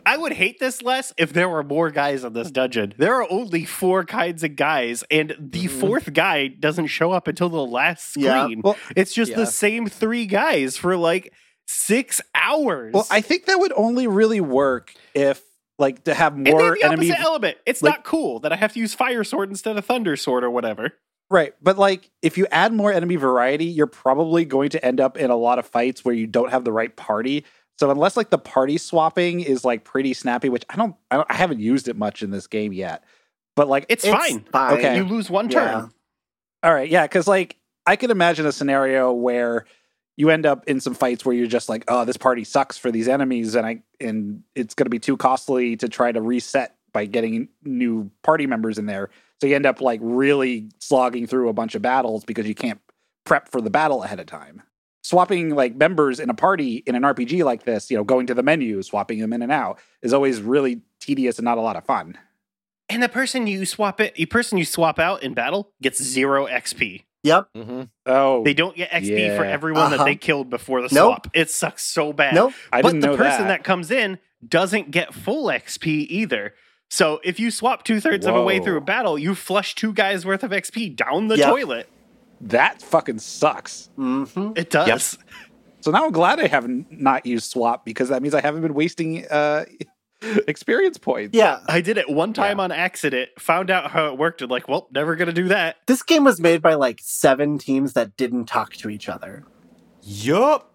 I 0.10 0.18
would 0.18 0.34
hate 0.34 0.60
this 0.60 0.82
less 0.82 1.14
if 1.18 1.34
there 1.34 1.48
were 1.48 1.62
more 1.64 1.92
guys 1.92 2.24
in 2.24 2.34
this 2.34 2.50
dungeon. 2.50 2.96
There 2.98 3.14
are 3.22 3.32
only 3.32 3.64
four 3.64 4.04
kinds 4.06 4.44
of 4.44 4.56
guys, 4.56 5.04
and 5.12 5.36
the 5.40 5.66
Mhm. 5.66 5.70
fourth 5.80 6.14
guy 6.14 6.48
doesn't 6.48 6.88
show 6.88 7.12
up 7.12 7.28
until 7.28 7.48
the 7.50 7.64
last 7.64 8.18
Yeah. 8.18 8.42
screen. 8.44 8.62
Well- 8.64 8.76
it's 8.96 9.14
just 9.14 9.30
Yeah. 9.32 9.38
the 9.38 9.46
same 9.46 9.86
three 9.88 10.26
guys 10.26 10.78
for 10.78 10.98
like 10.98 11.32
six 11.68 12.22
hours. 12.34 12.92
well, 12.94 13.06
I 13.12 13.22
think 13.22 13.46
that 13.46 13.60
would 13.60 13.72
only 13.76 14.08
really 14.08 14.42
work 14.42 14.94
if 15.14 15.44
like 15.78 16.04
to 16.06 16.16
have 16.16 16.36
more 16.36 16.76
the 16.76 16.84
opposite 16.84 17.20
element. 17.20 17.58
It's 17.68 17.84
like- 17.84 17.98
not 17.98 18.04
cool 18.04 18.40
that 18.40 18.52
I 18.52 18.56
have 18.56 18.74
to 18.74 18.80
use 18.80 18.96
fire 18.96 19.24
sword 19.24 19.50
instead 19.50 19.78
of 19.78 19.86
thunder 19.86 20.16
sword 20.16 20.44
or 20.44 20.50
whatever. 20.50 20.94
Right. 21.30 21.54
But 21.62 21.78
like 21.78 22.10
if 22.24 22.40
you 22.40 22.48
add 22.52 22.74
more 22.74 22.92
enemy 22.92 23.16
variety, 23.16 23.66
you're 23.66 23.86
probably 23.86 24.44
going 24.46 24.70
to 24.72 24.84
end 24.84 25.00
up 25.00 25.16
in 25.16 25.30
a 25.30 25.36
lot 25.36 25.60
of 25.60 25.68
fights 25.68 26.04
where 26.04 26.16
you 26.16 26.26
don't 26.26 26.50
have 26.50 26.64
the 26.66 26.72
right 26.72 26.96
party. 26.96 27.46
So 27.80 27.90
unless 27.90 28.18
like 28.18 28.30
the 28.30 28.38
party 28.38 28.78
swapping 28.78 29.40
is 29.40 29.64
like 29.64 29.86
pretty 29.86 30.14
snappy, 30.14 30.50
which 30.50 30.66
I 30.70 30.76
don't 30.76 30.98
I, 31.10 31.16
don't, 31.16 31.32
I 31.32 31.36
haven't 31.36 31.62
used 31.62 31.88
it 31.88 31.96
much 31.96 32.22
in 32.22 32.30
this 32.30 32.46
game 32.46 32.74
yet. 32.74 33.06
But 33.56 33.70
like 33.70 33.86
It's, 33.88 34.04
It's 34.04 34.14
fine. 34.14 34.42
fine. 34.52 34.78
Okay. 34.78 34.98
You 34.98 35.06
lose 35.06 35.30
one 35.30 35.48
turn. 35.48 35.64
Yeah. 35.64 35.88
all 36.62 36.74
right, 36.74 36.90
yeah, 36.90 37.08
cuz 37.08 37.26
like 37.26 37.56
I 37.86 37.96
could 37.96 38.12
imagine 38.12 38.46
a 38.46 38.52
scenario 38.52 39.14
where 39.14 39.66
you 40.18 40.30
end 40.30 40.46
up 40.46 40.68
in 40.68 40.82
some 40.82 40.94
fights 40.94 41.24
where 41.24 41.34
you're 41.34 41.48
just 41.48 41.70
like, 41.70 41.86
"Oh, 41.88 42.04
this 42.04 42.18
party 42.18 42.44
sucks 42.44 42.78
for 42.78 42.92
these 42.92 43.08
enemies 43.08 43.56
and 43.56 43.66
I 43.66 43.84
and 44.02 44.44
it's 44.56 44.76
going 44.76 44.86
to 44.86 44.90
be 44.90 45.00
too 45.00 45.16
costly 45.16 45.78
to 45.78 45.88
try 45.88 46.12
to 46.12 46.22
reset 46.22 46.76
by 46.92 47.06
getting 47.06 47.48
new 47.64 48.12
party 48.24 48.46
members 48.46 48.78
in 48.78 48.88
there." 48.88 49.10
So 49.40 49.48
you 49.48 49.56
end 49.56 49.66
up 49.66 49.80
like 49.80 50.02
really 50.04 50.68
slogging 50.80 51.28
through 51.28 51.48
a 51.48 51.54
bunch 51.54 51.76
of 51.76 51.82
battles 51.82 52.26
because 52.26 52.46
you 52.46 52.56
can't 52.56 52.82
prep 53.24 53.48
for 53.48 53.62
the 53.62 53.70
battle 53.70 54.04
ahead 54.04 54.20
of 54.20 54.26
time. 54.26 54.64
Swapping 55.02 55.56
like 55.56 55.76
members 55.76 56.20
in 56.20 56.30
a 56.30 56.34
party 56.34 56.84
in 56.86 56.94
an 56.96 57.04
RPG 57.04 57.44
like 57.46 57.64
this, 57.64 57.90
you 57.90 57.98
know, 57.98 58.04
going 58.04 58.28
to 58.28 58.34
the 58.34 58.44
menu, 58.44 58.82
swapping 58.84 59.20
them 59.20 59.32
in 59.34 59.42
and 59.42 59.52
out 59.52 59.80
is 60.02 60.14
always 60.14 60.42
really 60.42 60.82
tedious 61.00 61.38
and 61.40 61.46
not 61.46 61.58
a 61.58 61.62
lot 61.62 61.76
of 61.78 61.86
fun. 61.86 62.18
And 62.90 63.02
the 63.02 63.10
person 63.10 63.48
you 63.48 63.66
swap 63.66 64.02
it, 64.02 64.16
the 64.16 64.26
person 64.26 64.58
you 64.58 64.66
swap 64.66 65.00
out 65.00 65.24
in 65.24 65.34
battle 65.34 65.72
gets 65.82 66.04
zero 66.04 66.48
XP. 66.48 67.06
Yep. 67.24 67.48
Mm-hmm. 67.56 67.82
Oh, 68.08 68.44
They 68.44 68.54
don't 68.54 68.76
get 68.76 68.90
XP 68.92 69.38
for 69.38 69.46
everyone 69.46 69.92
that 69.92 69.98
Uh-huh. 70.00 70.06
they 70.06 70.16
killed 70.16 70.50
before 70.50 70.82
the 70.82 70.90
swap. 70.90 71.26
Nope. 71.26 71.32
It 71.34 71.50
sucks 71.50 71.84
so 71.86 72.12
bad. 72.14 72.34
Nope. 72.34 72.54
I 72.72 72.82
but 72.82 72.94
didn't 72.94 73.02
the 73.12 73.18
person 73.18 73.44
that. 73.44 73.60
that. 73.60 73.64
comes 73.64 73.92
in 73.92 74.20
doesn't 74.48 74.92
get 74.92 75.14
full 75.14 75.48
XP 75.48 76.08
either. 76.10 76.54
So 76.90 77.20
if 77.24 77.40
you 77.40 77.52
swap 77.52 77.84
two 77.84 78.00
thirds 78.00 78.26
of 78.26 78.36
a 78.36 78.42
way 78.44 78.60
through 78.60 78.78
a 78.78 78.82
battle, 78.82 79.20
you 79.20 79.36
flush 79.36 79.76
two 79.76 79.94
guys 79.94 80.26
worth 80.26 80.44
of 80.44 80.52
XP 80.52 80.96
down 80.96 81.28
the 81.28 81.38
Yep. 81.38 81.50
toilet. 81.50 81.90
That 82.42 82.82
fucking 82.82 83.20
sucks. 83.20 83.90
hmm 83.96 84.52
It 84.56 84.70
does. 84.70 85.18
So 85.82 85.92
now 85.92 86.06
I'm 86.06 86.12
glad 86.12 86.40
I 86.40 86.48
haven't 86.48 86.92
not 86.92 87.26
used 87.26 87.50
swap 87.50 87.86
because 87.86 88.10
that 88.10 88.22
means 88.22 88.34
I 88.34 88.42
haven't 88.42 88.62
been 88.62 88.74
wasting 88.74 89.26
uh 89.28 89.66
experience 90.48 90.98
points. 90.98 91.36
Yeah. 91.36 91.60
I 91.68 91.82
did 91.82 91.98
it 91.98 92.10
one 92.10 92.34
time 92.34 92.60
on 92.60 92.72
accident, 92.72 93.30
found 93.40 93.70
out 93.72 93.92
how 93.92 94.08
it 94.08 94.18
worked, 94.18 94.42
and 94.42 94.52
like, 94.52 94.68
well, 94.68 94.88
never 94.92 95.16
gonna 95.16 95.32
do 95.32 95.48
that. 95.48 95.78
This 95.88 96.04
game 96.04 96.24
was 96.24 96.40
made 96.40 96.62
by 96.62 96.74
like 96.74 97.00
seven 97.02 97.58
teams 97.58 97.94
that 97.94 98.18
didn't 98.18 98.46
talk 98.46 98.74
to 98.74 98.90
each 98.90 99.08
other. 99.08 99.46
Yup. 100.02 100.72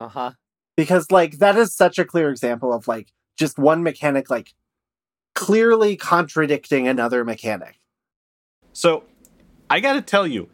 Uh 0.00 0.08
huh. 0.08 0.30
Because 0.76 1.10
like 1.10 1.38
that 1.38 1.56
is 1.56 1.74
such 1.74 1.98
a 1.98 2.04
clear 2.04 2.30
example 2.30 2.72
of 2.72 2.88
like 2.88 3.08
just 3.36 3.58
one 3.58 3.82
mechanic 3.82 4.30
like 4.30 4.52
clearly 5.34 5.96
contradicting 5.96 6.88
another 6.88 7.24
mechanic. 7.24 7.78
So, 8.72 9.04
I 9.70 9.78
gotta 9.80 10.02
tell 10.02 10.26
you, 10.26 10.48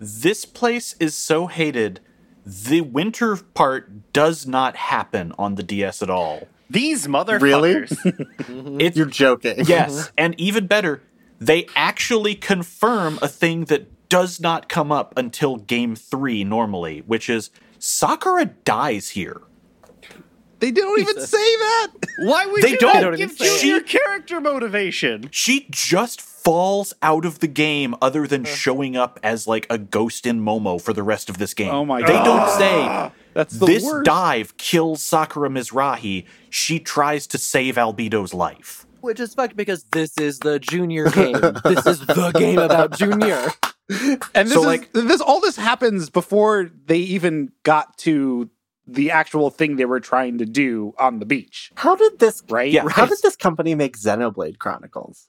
this 0.00 0.46
place 0.46 0.96
is 0.98 1.14
so 1.14 1.46
hated. 1.46 2.00
The 2.44 2.80
winter 2.80 3.36
part 3.36 4.12
does 4.14 4.46
not 4.46 4.74
happen 4.74 5.32
on 5.38 5.56
the 5.56 5.62
DS 5.62 6.02
at 6.02 6.08
all. 6.08 6.48
These 6.70 7.06
motherfuckers. 7.06 7.90
Mm-hmm. 7.90 8.80
You're 8.96 9.06
joking. 9.06 9.64
yes, 9.66 10.10
and 10.18 10.34
even 10.40 10.66
better, 10.66 11.02
they 11.38 11.66
actually 11.76 12.34
confirm 12.34 13.18
a 13.20 13.28
thing 13.28 13.66
that 13.66 14.08
does 14.08 14.40
not 14.40 14.68
come 14.68 14.90
up 14.90 15.12
until 15.16 15.56
game 15.56 15.94
three 15.94 16.44
normally, 16.44 17.00
which 17.06 17.28
is 17.28 17.50
Sakura 17.78 18.46
dies 18.46 19.10
here. 19.10 19.42
They 20.60 20.70
don't 20.70 21.00
even 21.00 21.14
Jesus. 21.14 21.30
say 21.30 21.38
that. 21.38 21.88
Why 22.18 22.46
would 22.46 22.62
They 22.62 22.70
you 22.72 22.78
don't. 22.78 22.94
not 22.94 23.00
don't 23.00 23.16
give 23.16 23.32
even 23.32 23.36
say 23.36 23.56
it. 23.56 23.60
Junior 23.60 23.80
character 23.80 24.40
motivation? 24.40 25.28
She 25.32 25.66
just 25.70 26.20
falls 26.20 26.92
out 27.02 27.24
of 27.24 27.40
the 27.40 27.46
game 27.46 27.94
other 28.00 28.26
than 28.26 28.42
uh. 28.46 28.48
showing 28.48 28.96
up 28.96 29.18
as 29.22 29.46
like 29.46 29.66
a 29.70 29.78
ghost 29.78 30.26
in 30.26 30.40
Momo 30.42 30.80
for 30.80 30.92
the 30.92 31.02
rest 31.02 31.28
of 31.30 31.38
this 31.38 31.54
game. 31.54 31.70
Oh 31.70 31.84
my 31.84 32.00
god. 32.00 32.08
They 32.08 32.24
don't 32.24 32.50
say 32.58 33.10
That's 33.34 33.58
the 33.58 33.66
this 33.66 33.84
worst. 33.84 34.04
dive 34.04 34.56
kills 34.58 35.02
Sakura 35.02 35.48
Mizrahi. 35.48 36.26
She 36.50 36.78
tries 36.78 37.26
to 37.28 37.38
save 37.38 37.76
Albedo's 37.76 38.34
life. 38.34 38.86
Which 39.00 39.18
is 39.18 39.32
fucked 39.32 39.56
because 39.56 39.84
this 39.92 40.18
is 40.18 40.40
the 40.40 40.58
junior 40.58 41.08
game. 41.10 41.32
this 41.64 41.86
is 41.86 42.00
the 42.06 42.32
game 42.36 42.58
about 42.58 42.98
junior. 42.98 43.48
And 44.34 44.46
this 44.46 44.52
So, 44.52 44.60
is 44.60 44.66
like- 44.66 44.92
this 44.92 45.20
all 45.20 45.40
this 45.40 45.56
happens 45.56 46.10
before 46.10 46.70
they 46.86 46.98
even 46.98 47.50
got 47.64 47.96
to 47.98 48.50
the 48.92 49.10
actual 49.10 49.50
thing 49.50 49.76
they 49.76 49.84
were 49.84 50.00
trying 50.00 50.38
to 50.38 50.44
do 50.46 50.94
on 50.98 51.18
the 51.18 51.26
beach, 51.26 51.70
How 51.76 51.94
did 51.96 52.18
this 52.18 52.42
right? 52.48 52.70
Yeah. 52.70 52.84
how 52.90 53.06
did 53.06 53.18
this 53.22 53.36
company 53.36 53.74
make 53.74 53.96
Xenoblade 53.96 54.58
Chronicles? 54.58 55.28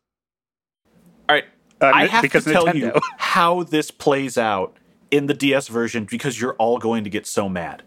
All 1.30 1.36
right, 1.36 1.46
Uh, 1.80 1.92
I 1.94 2.08
have 2.08 2.22
because 2.22 2.44
to 2.46 2.52
tell 2.54 2.66
Nintendo. 2.66 2.96
you 2.96 3.02
how 3.18 3.64
this 3.64 3.92
plays 3.92 4.38
out 4.38 4.76
in 5.12 5.28
the 5.28 5.34
DS 5.34 5.68
version 5.68 6.06
because 6.10 6.40
you're 6.42 6.56
all 6.56 6.78
going 6.80 7.04
to 7.04 7.10
get 7.10 7.26
so 7.28 7.48
mad. 7.50 7.84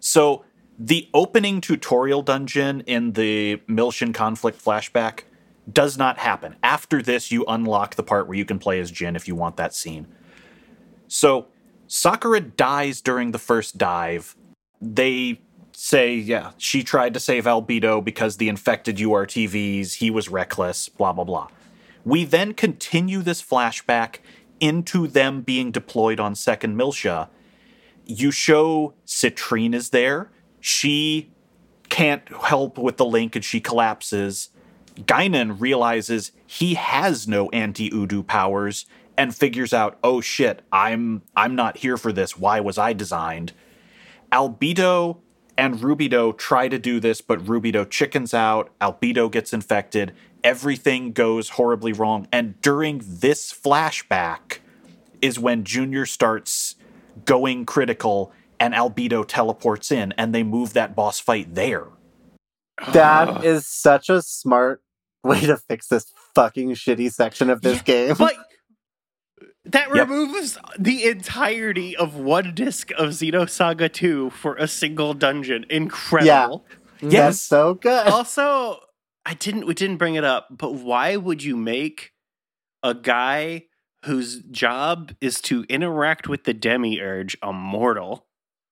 So, 0.00 0.44
the 0.78 1.08
opening 1.14 1.60
tutorial 1.62 2.20
dungeon 2.22 2.82
in 2.82 3.12
the 3.12 3.56
Miltian 3.68 4.12
conflict 4.12 4.62
flashback 4.62 5.20
does 5.72 5.96
not 5.96 6.18
happen. 6.18 6.54
After 6.62 7.00
this, 7.00 7.32
you 7.32 7.44
unlock 7.48 7.94
the 7.94 8.02
part 8.02 8.28
where 8.28 8.36
you 8.36 8.44
can 8.44 8.58
play 8.58 8.78
as 8.78 8.90
Jin 8.90 9.16
if 9.16 9.26
you 9.26 9.34
want 9.34 9.56
that 9.56 9.74
scene. 9.74 10.06
So, 11.08 11.46
Sakura 11.86 12.40
dies 12.40 13.00
during 13.00 13.30
the 13.32 13.38
first 13.38 13.78
dive. 13.78 14.36
They 14.80 15.40
say, 15.72 16.14
yeah, 16.14 16.52
she 16.56 16.82
tried 16.82 17.14
to 17.14 17.20
save 17.20 17.44
Albedo 17.44 18.02
because 18.02 18.38
the 18.38 18.48
infected 18.48 18.96
URTVs, 18.96 19.94
he 19.94 20.10
was 20.10 20.28
reckless, 20.28 20.88
blah, 20.88 21.12
blah, 21.12 21.24
blah. 21.24 21.48
We 22.04 22.24
then 22.24 22.54
continue 22.54 23.20
this 23.20 23.42
flashback 23.42 24.18
into 24.60 25.06
them 25.06 25.42
being 25.42 25.70
deployed 25.70 26.20
on 26.20 26.34
Second 26.34 26.76
Miltia. 26.76 27.28
You 28.06 28.30
show 28.30 28.94
Citrine 29.06 29.74
is 29.74 29.90
there. 29.90 30.30
She 30.60 31.30
can't 31.88 32.26
help 32.44 32.78
with 32.78 32.96
the 32.96 33.04
link 33.04 33.36
and 33.36 33.44
she 33.44 33.60
collapses. 33.60 34.50
Gaignun 34.96 35.60
realizes 35.60 36.32
he 36.46 36.74
has 36.74 37.28
no 37.28 37.50
anti-U-DO 37.50 38.22
powers 38.22 38.86
and 39.16 39.34
figures 39.34 39.72
out, 39.72 39.98
"Oh 40.02 40.20
shit, 40.20 40.62
I'm 40.72 41.22
I'm 41.34 41.54
not 41.54 41.78
here 41.78 41.96
for 41.96 42.12
this. 42.12 42.38
Why 42.38 42.60
was 42.60 42.78
I 42.78 42.92
designed?" 42.92 43.52
Albedo 44.36 45.16
and 45.56 45.76
Rubedo 45.76 46.36
try 46.36 46.68
to 46.68 46.78
do 46.78 47.00
this, 47.00 47.22
but 47.22 47.42
Rubedo 47.46 47.88
chickens 47.88 48.34
out. 48.34 48.70
Albedo 48.80 49.30
gets 49.32 49.54
infected. 49.54 50.12
Everything 50.44 51.12
goes 51.12 51.50
horribly 51.50 51.94
wrong. 51.94 52.28
And 52.30 52.60
during 52.60 53.00
this 53.02 53.50
flashback 53.50 54.58
is 55.22 55.38
when 55.38 55.64
Junior 55.64 56.04
starts 56.04 56.74
going 57.24 57.64
critical 57.64 58.30
and 58.60 58.74
Albedo 58.74 59.24
teleports 59.26 59.90
in 59.90 60.12
and 60.18 60.34
they 60.34 60.42
move 60.42 60.74
that 60.74 60.94
boss 60.94 61.18
fight 61.18 61.54
there. 61.54 61.86
That 62.92 63.28
ah. 63.28 63.40
is 63.40 63.66
such 63.66 64.10
a 64.10 64.20
smart 64.20 64.82
way 65.24 65.40
to 65.40 65.56
fix 65.56 65.88
this 65.88 66.12
fucking 66.34 66.72
shitty 66.72 67.10
section 67.10 67.48
of 67.48 67.62
this 67.62 67.80
game. 67.80 68.14
But 68.18 68.34
that 69.64 69.88
Yep. 69.94 70.08
removes 70.08 70.58
the 70.78 71.04
entirety 71.04 71.96
of 71.96 72.14
one 72.16 72.54
disc 72.54 72.90
of 72.92 73.10
Xenosaga 73.10 73.92
2 73.92 74.30
for 74.30 74.54
a 74.56 74.68
single 74.68 75.12
dungeon. 75.14 75.66
Incredible. 75.68 76.66
That's 77.00 77.12
Yes. 77.12 77.40
so 77.42 77.74
good. 77.74 78.06
Also, 78.08 78.78
I 79.24 79.34
didn't 79.34 79.66
we 79.66 79.74
didn't 79.74 79.96
bring 79.98 80.14
it 80.14 80.24
up, 80.24 80.48
but 80.50 80.74
why 80.74 81.16
would 81.16 81.42
you 81.42 81.56
make 81.56 82.12
a 82.82 82.94
guy 82.94 83.64
whose 84.04 84.40
job 84.44 85.12
is 85.20 85.40
to 85.42 85.64
interact 85.68 86.28
with 86.28 86.44
the 86.44 86.54
demiurge 86.54 87.36
a 87.42 87.52
mortal? 87.52 88.26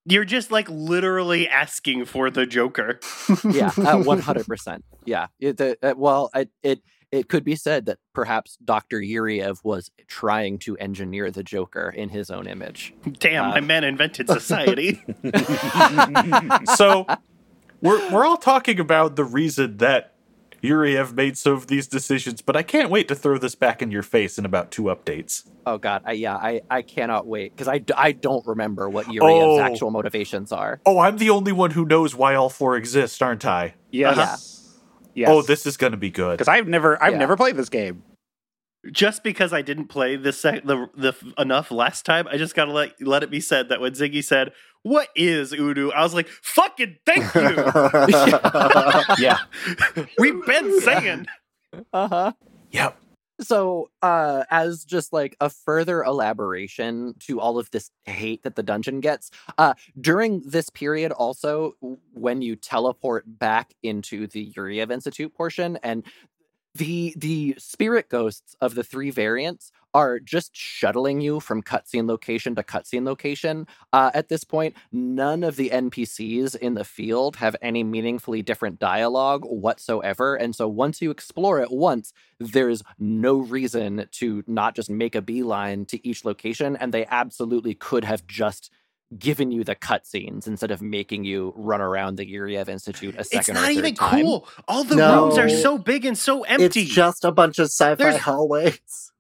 You're 0.07 0.25
just 0.27 0.51
like 0.51 0.69
literally 0.69 1.49
asking 1.49 2.05
for 2.05 2.31
the 2.31 2.47
Joker. 2.47 3.01
yeah, 3.51 3.73
one 3.77 4.21
hundred 4.21 4.47
percent. 4.47 4.85
Yeah, 5.05 5.27
it, 5.41 5.57
the, 5.57 5.77
uh, 5.83 5.95
well, 5.97 6.31
it, 6.35 6.51
it 6.63 6.81
it 7.15 7.29
could 7.29 7.45
be 7.45 7.55
said 7.57 7.87
that 7.87 7.99
perhaps 8.13 8.57
Doctor 8.65 8.99
Yuriev 9.01 9.59
was 9.63 9.91
trying 10.09 10.59
to 10.61 10.77
engineer 10.79 11.31
the 11.31 11.43
Joker 11.45 11.89
in 11.89 12.09
his 12.09 12.31
own 12.31 12.47
image. 12.47 12.93
Damn, 13.19 13.51
my 13.51 13.59
Uh, 13.59 13.63
man 13.63 13.85
invented 13.85 14.29
society. 14.41 15.03
so 16.77 17.07
we're 17.81 18.11
we're 18.13 18.25
all 18.25 18.37
talking 18.37 18.81
about 18.81 19.17
the 19.17 19.25
reason 19.25 19.77
that 19.79 20.11
Yuriev 20.63 21.13
made 21.13 21.37
some 21.37 21.53
of 21.53 21.67
these 21.67 21.87
decisions, 21.87 22.41
but 22.41 22.57
I 22.57 22.63
can't 22.63 22.89
wait 22.91 23.07
to 23.09 23.15
throw 23.15 23.37
this 23.37 23.55
back 23.55 23.83
in 23.83 23.91
your 23.91 24.03
face 24.03 24.39
in 24.39 24.47
about 24.47 24.71
two 24.71 24.85
updates. 24.85 25.45
Oh 25.67 25.77
God, 25.79 26.03
I, 26.07 26.13
yeah, 26.13 26.37
I, 26.37 26.63
I 26.71 26.81
cannot 26.83 27.27
wait 27.27 27.53
because 27.55 27.69
I, 27.69 27.83
I 27.97 28.13
don't 28.13 28.47
remember 28.47 28.89
what 28.89 29.07
Yuriev's 29.07 29.21
Oh. 29.23 29.61
actual 29.61 29.91
motivations 29.91 30.53
are. 30.53 30.81
Oh, 30.87 30.99
I'm 30.99 31.19
the 31.19 31.29
only 31.31 31.53
one 31.53 31.73
who 31.73 31.85
knows 31.85 32.15
why 32.15 32.35
all 32.35 32.49
four 32.49 32.77
exist, 32.77 33.23
aren't 33.23 33.45
I? 33.45 33.75
Yes. 33.91 34.54
Yes. 35.15 35.29
Oh, 35.31 35.43
this 35.43 35.65
is 35.67 35.77
going 35.77 35.93
to 35.93 35.97
be 35.97 36.11
good. 36.11 36.33
because 36.33 36.49
I've 36.49 36.67
never 36.69 37.03
I've 37.03 37.13
Yeah. 37.13 37.19
never 37.19 37.37
played 37.37 37.57
this 37.57 37.69
game. 37.69 38.03
just 38.93 39.23
because 39.25 39.53
I 39.53 39.63
didn't 39.63 39.87
play 39.89 40.17
the 40.17 40.33
sec- 40.33 40.65
the 40.65 40.89
the 40.97 41.15
enough 41.39 41.71
last 41.71 42.05
time, 42.05 42.27
I 42.29 42.37
just 42.37 42.55
gotta 42.55 42.73
let 42.73 43.01
let 43.01 43.23
it 43.23 43.31
be 43.31 43.41
said 43.41 43.69
that 43.71 43.81
when 43.81 43.93
Ziggy 43.93 44.23
said, 44.23 44.53
"What 44.83 45.09
is 45.17 45.53
U-DO?" 45.53 45.91
I 45.93 46.03
was 46.03 46.13
like, 46.15 46.29
"Fucking 46.29 46.97
thank 47.07 47.35
you." 47.35 47.41
Yeah. 49.19 49.39
We've 50.19 50.45
been 50.45 50.81
saying. 50.81 51.27
Uh 51.93 52.09
huh. 52.09 52.33
Yep. 52.73 52.99
So, 53.45 53.91
uh, 54.01 54.45
as 54.51 54.85
just 54.85 55.13
like 55.13 55.37
a 55.39 55.51
further 55.51 56.03
elaboration 56.03 57.15
to 57.21 57.41
all 57.41 57.59
of 57.59 57.71
this 57.71 57.91
hate 58.07 58.43
that 58.45 58.57
the 58.57 58.63
dungeon 58.63 59.01
gets, 59.01 59.31
uh, 59.59 59.75
during 60.01 60.41
this 60.47 60.71
period, 60.71 61.13
also 61.13 61.75
when 62.13 62.41
you 62.41 62.57
teleport 62.57 63.25
back 63.27 63.75
into 63.83 64.27
the 64.27 64.53
Yuriev 64.57 64.91
Institute 64.91 65.35
portion, 65.35 65.79
and 65.83 66.05
the 66.75 67.15
the 67.17 67.55
spirit 67.59 68.09
ghosts 68.09 68.57
of 68.61 68.75
the 68.75 68.83
three 68.83 69.11
variants 69.11 69.71
are 69.93 70.19
just 70.19 70.57
shuttling 70.57 71.21
you 71.21 71.39
from 71.39 71.63
cutscene 71.63 72.09
location 72.09 72.57
to 72.57 72.65
cutscene 72.65 73.07
location. 73.07 73.65
Uh, 73.93 74.11
at 74.13 74.29
this 74.29 74.43
point, 74.43 74.75
none 74.91 75.45
of 75.45 75.55
the 75.55 75.71
NPCs 75.71 76.57
in 76.57 76.75
the 76.75 76.83
field 76.83 77.37
have 77.37 77.55
any 77.63 77.85
meaningfully 77.85 78.43
different 78.43 78.81
dialogue 78.81 79.45
whatsoever, 79.45 80.35
and 80.35 80.55
so 80.55 80.67
once 80.67 81.01
you 81.01 81.11
explore 81.11 81.61
it 81.61 81.71
once 81.71 82.13
there's 82.41 82.83
no 82.99 83.37
reason 83.37 84.09
to 84.11 84.43
not 84.49 84.75
just 84.75 84.91
make 84.91 85.15
a 85.15 85.23
beeline 85.23 85.85
to 85.87 86.05
each 86.07 86.25
location, 86.25 86.77
and 86.77 86.93
they 86.93 87.07
absolutely 87.07 87.75
could 87.75 88.05
have 88.05 88.27
just 88.27 88.71
given 89.19 89.51
you 89.53 89.63
the 89.65 89.75
cutscenes 89.77 90.47
instead 90.47 90.71
of 90.71 90.83
making 90.83 91.25
you 91.25 91.53
run 91.57 91.81
around 91.81 92.17
the 92.17 92.27
Yuriev 92.27 92.69
Institute 92.69 93.15
a 93.17 93.21
It's 93.21 93.31
second 93.31 93.57
or 93.57 93.61
not 93.61 93.67
third 93.69 93.77
even 93.77 93.95
time. 93.95 94.25
cool. 94.25 94.49
All 94.67 94.85
the 94.85 94.97
No. 94.97 95.25
rooms 95.27 95.39
are 95.39 95.49
so 95.49 95.79
big 95.79 96.05
and 96.05 96.17
so 96.19 96.43
empty. 96.43 96.83
It's 96.83 96.91
just 96.93 97.25
a 97.25 97.33
bunch 97.33 97.59
of 97.59 97.67
sci-fi 97.67 97.95
There's- 97.95 98.21
hallways. 98.21 99.13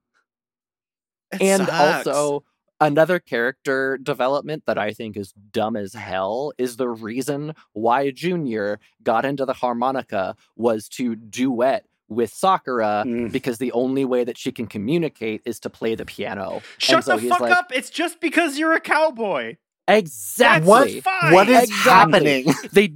It 1.33 1.43
and 1.43 1.67
sucks. 1.67 2.07
also 2.07 2.45
another 2.81 3.19
character 3.19 3.99
development 3.99 4.65
that 4.67 4.79
I 4.79 4.93
think 4.93 5.17
is 5.17 5.33
dumb 5.53 5.77
as 5.77 5.95
hell 5.95 6.53
is 6.59 6.77
the 6.77 6.89
reason 6.89 7.55
why 7.73 8.11
Junior 8.11 8.79
got 9.03 9.25
into 9.25 9.45
the 9.45 9.53
harmonica 9.55 10.37
was 10.57 10.89
to 10.91 11.17
duet 11.17 11.87
with 12.09 12.33
Sakura 12.33 13.05
Mm. 13.07 13.33
because 13.33 13.59
the 13.59 13.73
only 13.73 14.05
way 14.05 14.25
that 14.25 14.37
she 14.37 14.53
can 14.53 14.67
communicate 14.67 15.41
is 15.45 15.59
to 15.61 15.71
play 15.71 15.95
the 15.95 16.05
piano. 16.05 16.61
shut 16.79 17.05
so 17.05 17.17
the 17.17 17.29
fuck 17.29 17.41
like, 17.41 17.53
up. 17.53 17.73
It's 17.75 17.91
just 17.91 18.21
because 18.21 18.59
you're 18.59 18.75
a 18.75 18.81
cowboy. 18.81 19.57
Exactly. 19.89 20.67
What? 20.69 21.33
What 21.33 21.49
is 21.49 21.65
Exactly. 21.65 21.91
happening? 21.91 22.47
they 22.73 22.95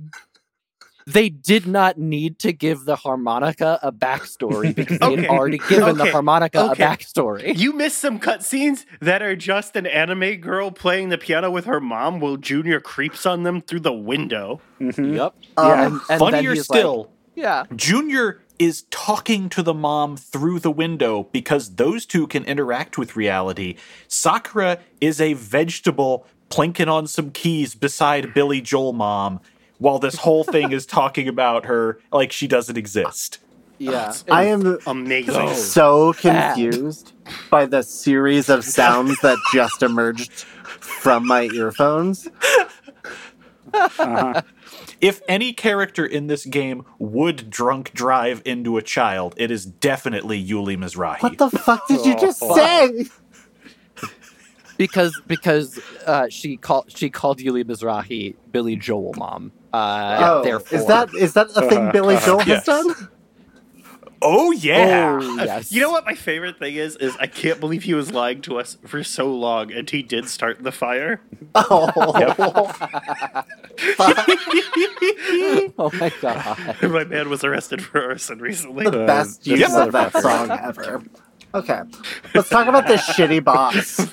they 1.06 1.30
did 1.30 1.66
not 1.66 1.96
need 1.96 2.38
to 2.40 2.52
give 2.52 2.84
the 2.84 2.94
harmonica 2.96 3.78
a 3.82 3.90
backstory 3.90 4.74
because 4.74 4.98
they 4.98 5.06
Okay. 5.06 5.22
had 5.22 5.30
already 5.30 5.56
given 5.56 5.96
the 5.96 6.04
harmonica 6.10 6.70
Okay. 6.72 6.84
a 6.84 6.86
backstory. 6.86 7.56
You 7.58 7.72
missed 7.72 7.96
some 7.98 8.20
cutscenes 8.20 8.84
that 9.00 9.22
are 9.22 9.34
just 9.34 9.74
an 9.74 9.86
anime 9.86 10.36
girl 10.36 10.70
playing 10.70 11.08
the 11.08 11.16
piano 11.16 11.50
with 11.50 11.64
her 11.64 11.80
mom 11.80 12.20
while 12.20 12.36
Junior 12.36 12.78
creeps 12.78 13.24
on 13.24 13.42
them 13.42 13.62
through 13.62 13.80
the 13.80 13.92
window. 13.92 14.60
Mhm. 14.80 15.16
Yep. 15.16 15.34
Um, 15.56 15.70
and, 15.72 15.92
and 15.92 16.00
then 16.10 16.18
Funnier 16.18 16.50
he's 16.54 16.68
like, 16.68 16.78
still, 16.78 17.10
yeah. 17.34 17.64
Junior 17.74 18.42
is 18.58 18.82
talking 18.90 19.48
to 19.48 19.62
the 19.62 19.72
mom 19.72 20.16
through 20.16 20.58
the 20.58 20.70
window 20.70 21.28
because 21.32 21.76
those 21.76 22.04
two 22.04 22.26
can 22.26 22.44
interact 22.44 22.98
with 22.98 23.16
reality. 23.16 23.76
Sakura 24.08 24.78
is 25.00 25.20
a 25.22 25.32
vegetable 25.34 26.26
plinking 26.50 26.88
on 26.88 27.06
some 27.06 27.30
keys 27.30 27.74
beside 27.74 28.32
Billy 28.34 28.60
Joel 28.60 28.92
mom 28.92 29.40
while 29.78 29.98
this 29.98 30.16
whole 30.16 30.44
thing 30.44 30.72
is 30.72 30.86
talking 30.86 31.28
about 31.28 31.66
her 31.66 32.00
like 32.12 32.32
she 32.32 32.46
doesn't 32.48 32.76
exist. 32.76 33.38
Yeah. 33.78 34.12
I 34.28 34.44
am 34.46 34.78
Amazing. 34.86 35.54
so 35.54 36.12
confused 36.14 37.12
by 37.48 37.66
the 37.66 37.82
series 37.82 38.48
of 38.48 38.64
sounds 38.64 39.20
that 39.20 39.38
just 39.52 39.82
emerged 39.84 40.32
from 40.80 41.26
my 41.26 41.42
earphones. 41.54 42.26
Uh-huh. 43.72 44.40
if 45.00 45.20
any 45.28 45.52
character 45.52 46.04
in 46.06 46.26
this 46.26 46.46
game 46.46 46.84
would 46.98 47.50
drunk 47.50 47.92
drive 47.92 48.40
into 48.46 48.78
a 48.78 48.82
child, 48.82 49.34
it 49.36 49.50
is 49.50 49.66
definitely 49.66 50.42
Juli 50.42 50.76
Mizrahi. 50.76 51.22
What 51.22 51.36
the 51.38 51.50
fuck 51.50 51.86
did 51.86 52.04
you 52.06 52.16
just 52.16 52.42
Oh. 52.42 52.56
say? 52.56 53.04
Because 54.78 55.20
because 55.26 55.78
uh, 56.06 56.28
she 56.30 56.56
called 56.56 56.90
she 56.96 57.10
called 57.10 57.38
Juli 57.38 57.64
Mizrahi 57.64 58.34
Billy 58.52 58.76
Joel 58.76 59.12
mom. 59.18 59.52
Uh, 59.72 60.18
oh, 60.38 60.42
therefore, 60.44 60.78
is 60.78 60.86
that 60.86 61.12
is 61.14 61.34
that 61.34 61.48
a 61.56 61.68
thing 61.68 61.90
Billy 61.92 62.16
Joel 62.24 62.38
Yes. 62.44 62.64
has 62.64 62.64
done? 62.64 63.08
oh 64.22 64.50
yeah. 64.52 65.18
Oh, 65.20 65.36
yes. 65.44 65.70
You 65.72 65.80
know 65.80 65.90
what 65.90 66.04
my 66.06 66.14
favorite 66.14 66.58
thing 66.58 66.76
is? 66.76 66.96
Is 66.96 67.16
I 67.18 67.26
can't 67.26 67.60
believe 67.60 67.82
he 67.82 67.94
was 67.94 68.12
lying 68.12 68.40
to 68.42 68.58
us 68.58 68.78
for 68.86 69.04
so 69.04 69.26
long, 69.34 69.72
and 69.72 69.88
he 69.90 70.02
did 70.02 70.28
start 70.28 70.62
the 70.62 70.72
fire. 70.72 71.20
Oh, 71.54 71.90
Oh 75.80 75.90
my 75.94 76.12
god! 76.20 76.76
my 76.82 77.04
man 77.04 77.28
was 77.28 77.44
arrested 77.44 77.82
for 77.82 78.02
arson 78.10 78.38
recently. 78.38 78.84
the 78.84 79.04
best 79.06 79.44
this 79.44 79.60
use 79.60 79.74
of 79.74 79.92
that 79.92 80.12
song 80.20 80.50
ever. 80.50 81.02
Okay, 81.54 81.80
let's 82.34 82.48
talk 82.48 82.66
about 82.68 82.86
this 82.86 83.00
shitty 83.02 83.42
boss. 83.42 84.12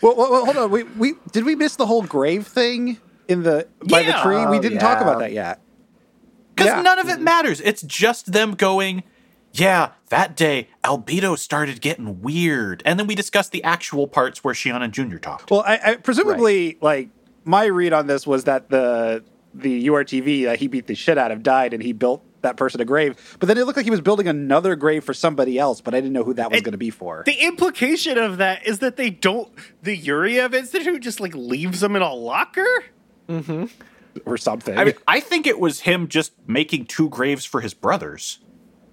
Well, 0.00 0.16
well, 0.16 0.44
hold 0.44 0.56
on. 0.56 0.70
We 0.70 0.82
we 0.84 1.14
did 1.32 1.44
we 1.44 1.54
miss 1.54 1.76
the 1.76 1.86
whole 1.86 2.02
grave 2.02 2.46
thing 2.46 2.98
in 3.28 3.42
the 3.42 3.66
by 3.88 4.02
the 4.02 4.12
tree? 4.12 4.36
we 4.46 4.58
Oh, 4.58 4.62
didn't 4.62 4.78
talk 4.78 4.98
yeah. 4.98 5.02
about 5.02 5.18
that 5.20 5.32
yet. 5.32 5.60
Because 6.54 6.72
Yeah. 6.72 6.82
none 6.82 6.98
of 6.98 7.08
it 7.08 7.20
matters. 7.20 7.60
It's 7.60 7.82
just 7.82 8.32
them 8.32 8.54
going, 8.54 9.02
yeah, 9.52 9.90
that 10.08 10.36
day 10.36 10.68
Albedo 10.84 11.38
started 11.38 11.80
getting 11.80 12.22
weird. 12.22 12.82
And 12.86 12.98
then 12.98 13.06
we 13.06 13.14
discussed 13.14 13.52
the 13.52 13.62
actual 13.62 14.06
parts 14.08 14.42
where 14.42 14.54
Shion 14.54 14.82
and 14.82 14.92
Junior 14.92 15.18
talked. 15.18 15.50
Well, 15.50 15.62
I, 15.66 15.80
I 15.84 15.94
presumably 15.96 16.78
like 16.80 17.10
my 17.44 17.64
read 17.66 17.92
on 17.92 18.06
this 18.06 18.26
was 18.26 18.44
that 18.44 18.70
the 18.70 19.22
the 19.54 19.86
URTV 19.86 20.44
that 20.44 20.52
uh, 20.54 20.56
he 20.56 20.66
beat 20.66 20.86
the 20.86 20.94
shit 20.94 21.16
out 21.16 21.30
of 21.30 21.42
died, 21.42 21.72
and 21.72 21.82
he 21.82 21.92
built 21.92 22.22
that 22.42 22.56
person 22.56 22.80
a 22.80 22.84
grave. 22.84 23.36
But 23.40 23.46
then 23.48 23.58
it 23.58 23.64
looked 23.66 23.76
like 23.76 23.84
he 23.84 23.90
was 23.90 24.00
building 24.00 24.28
another 24.28 24.76
grave 24.76 25.04
for 25.04 25.14
somebody 25.14 25.58
else, 25.58 25.80
but 25.80 25.94
I 25.94 25.98
didn't 26.00 26.12
know 26.12 26.24
who 26.24 26.34
that 26.34 26.50
was 26.50 26.60
going 26.62 26.72
to 26.72 26.78
be 26.78 26.90
for. 26.90 27.22
The 27.26 27.44
implication 27.44 28.18
of 28.18 28.38
that 28.38 28.66
is 28.66 28.78
that 28.80 28.96
they 28.96 29.10
don't. 29.10 29.50
The 29.82 29.98
Yuriev 29.98 30.54
Institute 30.54 31.02
just 31.02 31.20
like 31.20 31.34
leaves 31.34 31.80
them 31.80 31.96
in 31.96 32.02
a 32.02 32.12
locker. 32.12 32.84
Mm-hmm. 33.28 33.64
or 34.24 34.36
something. 34.36 34.78
I 34.78 34.84
mean, 34.84 34.94
I 35.08 35.20
think 35.20 35.46
it 35.46 35.58
was 35.58 35.80
him 35.80 36.08
just 36.08 36.32
making 36.46 36.86
two 36.86 37.08
graves 37.08 37.44
for 37.44 37.60
his 37.60 37.74
brothers. 37.74 38.38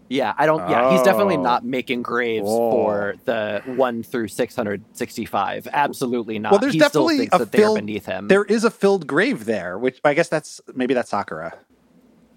Yeah, 0.09 0.33
I 0.37 0.45
don't. 0.45 0.67
Yeah, 0.69 0.91
he's 0.91 1.01
definitely 1.01 1.37
Oh. 1.37 1.41
not 1.41 1.63
making 1.63 2.01
graves 2.03 2.45
Oh. 2.47 2.71
for 2.71 3.15
the 3.25 3.61
one 3.65 4.03
through 4.03 4.27
six 4.27 4.55
hundred 4.55 4.83
sixty-five. 4.93 5.67
Absolutely 5.71 6.39
not. 6.39 6.51
well, 6.51 6.59
there's 6.59 6.73
he 6.73 6.79
definitely 6.79 7.13
still 7.15 7.21
thinks 7.21 7.35
a 7.35 7.39
that 7.39 7.51
they're 7.51 7.61
filled. 7.61 7.77
beneath 7.77 8.05
him. 8.05 8.27
There 8.27 8.43
is 8.43 8.63
a 8.63 8.69
filled 8.71 9.07
grave 9.07 9.45
there, 9.45 9.77
which 9.79 9.99
I 10.03 10.13
guess 10.13 10.27
that's 10.29 10.59
maybe 10.75 10.93
that's 10.93 11.09
Sakura. 11.09 11.57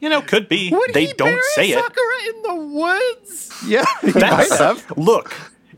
You 0.00 0.08
know, 0.10 0.20
could 0.20 0.48
be. 0.48 0.70
Would 0.70 0.92
they 0.92 1.06
he 1.06 1.12
don't 1.14 1.28
bury 1.28 1.40
say 1.54 1.70
it. 1.70 1.82
Sakura 1.82 2.28
in 2.28 2.42
the 2.42 2.54
woods. 2.74 3.52
Yeah, 3.66 3.84
he 4.02 4.06
might 4.08 4.14
That's- 4.14 4.58
have. 4.58 4.92
Look, 4.98 5.34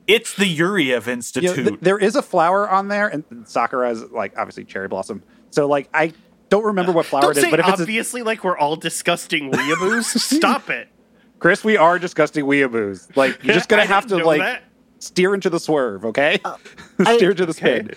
it's 0.06 0.34
the 0.34 0.44
Yuriev 0.44 1.00
You 1.02 1.06
know, 1.06 1.12
Institute. 1.12 1.54
th- 1.68 1.80
there 1.80 1.98
is 1.98 2.16
a 2.16 2.22
flower 2.22 2.68
on 2.68 2.88
there, 2.88 3.06
and 3.08 3.24
Sakura 3.46 3.90
is 3.90 4.02
like 4.10 4.36
obviously 4.36 4.64
cherry 4.64 4.88
blossom. 4.88 5.22
So 5.50 5.68
like 5.68 5.88
I 5.94 6.12
don't 6.48 6.64
remember 6.64 6.92
what 6.92 7.06
flower 7.06 7.22
Don't 7.22 7.30
it 7.32 7.36
is, 7.38 7.44
say 7.44 7.50
but 7.50 7.60
if 7.60 7.68
it's 7.68 7.78
a, 7.78 7.82
obviously 7.82 8.22
like 8.22 8.42
we're 8.42 8.58
all 8.58 8.74
disgusting 8.76 9.52
weeaboos. 9.52 10.04
Stop 10.36 10.68
it. 10.70 10.88
Chris, 11.38 11.62
we 11.62 11.76
are 11.76 11.98
disgusting 12.00 12.44
weeaboos. 12.44 13.14
Like 13.16 13.44
you're 13.44 13.54
just 13.54 13.68
gonna 13.68 13.86
have 13.86 14.06
to 14.08 14.16
like 14.16 14.40
that. 14.40 14.64
steer 14.98 15.32
into 15.32 15.48
the 15.48 15.60
swerve, 15.60 16.04
okay? 16.06 16.40
Uh, 16.44 16.56
I- 16.98 17.16
steer 17.18 17.30
into 17.30 17.46
the 17.46 17.54
spin. 17.54 17.92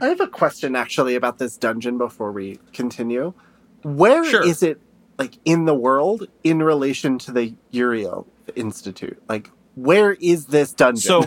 I 0.00 0.06
have 0.06 0.20
a 0.22 0.28
question 0.28 0.74
actually 0.74 1.14
about 1.14 1.36
this 1.38 1.58
dungeon 1.58 1.98
before 1.98 2.32
we 2.32 2.58
continue. 2.72 3.34
Where 3.82 4.24
is 4.24 4.30
Sure. 4.60 4.70
it 4.70 4.80
like 5.18 5.38
in 5.44 5.64
the 5.64 5.74
world 5.74 6.28
in 6.44 6.62
relation 6.62 7.18
to 7.18 7.32
the 7.32 7.54
Yuriev 7.72 8.26
Institute? 8.54 9.20
Like 9.28 9.50
where 9.74 10.12
is 10.14 10.46
this 10.46 10.72
dungeon? 10.72 11.00
so 11.00 11.24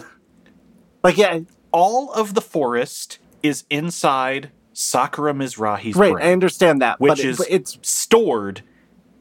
like 1.03 1.17
yeah, 1.17 1.39
all 1.71 2.11
of 2.13 2.33
the 2.33 2.41
forest 2.41 3.19
is 3.43 3.63
inside 3.69 4.51
Sakura 4.73 5.33
Mizrahi's 5.33 5.95
right, 5.95 6.13
brain, 6.13 6.25
I 6.25 6.31
understand 6.31 6.81
that, 6.81 6.99
which 6.99 7.09
but 7.09 7.19
it- 7.19 7.25
is 7.25 7.37
but 7.37 7.47
it's 7.49 7.77
stored 7.81 8.63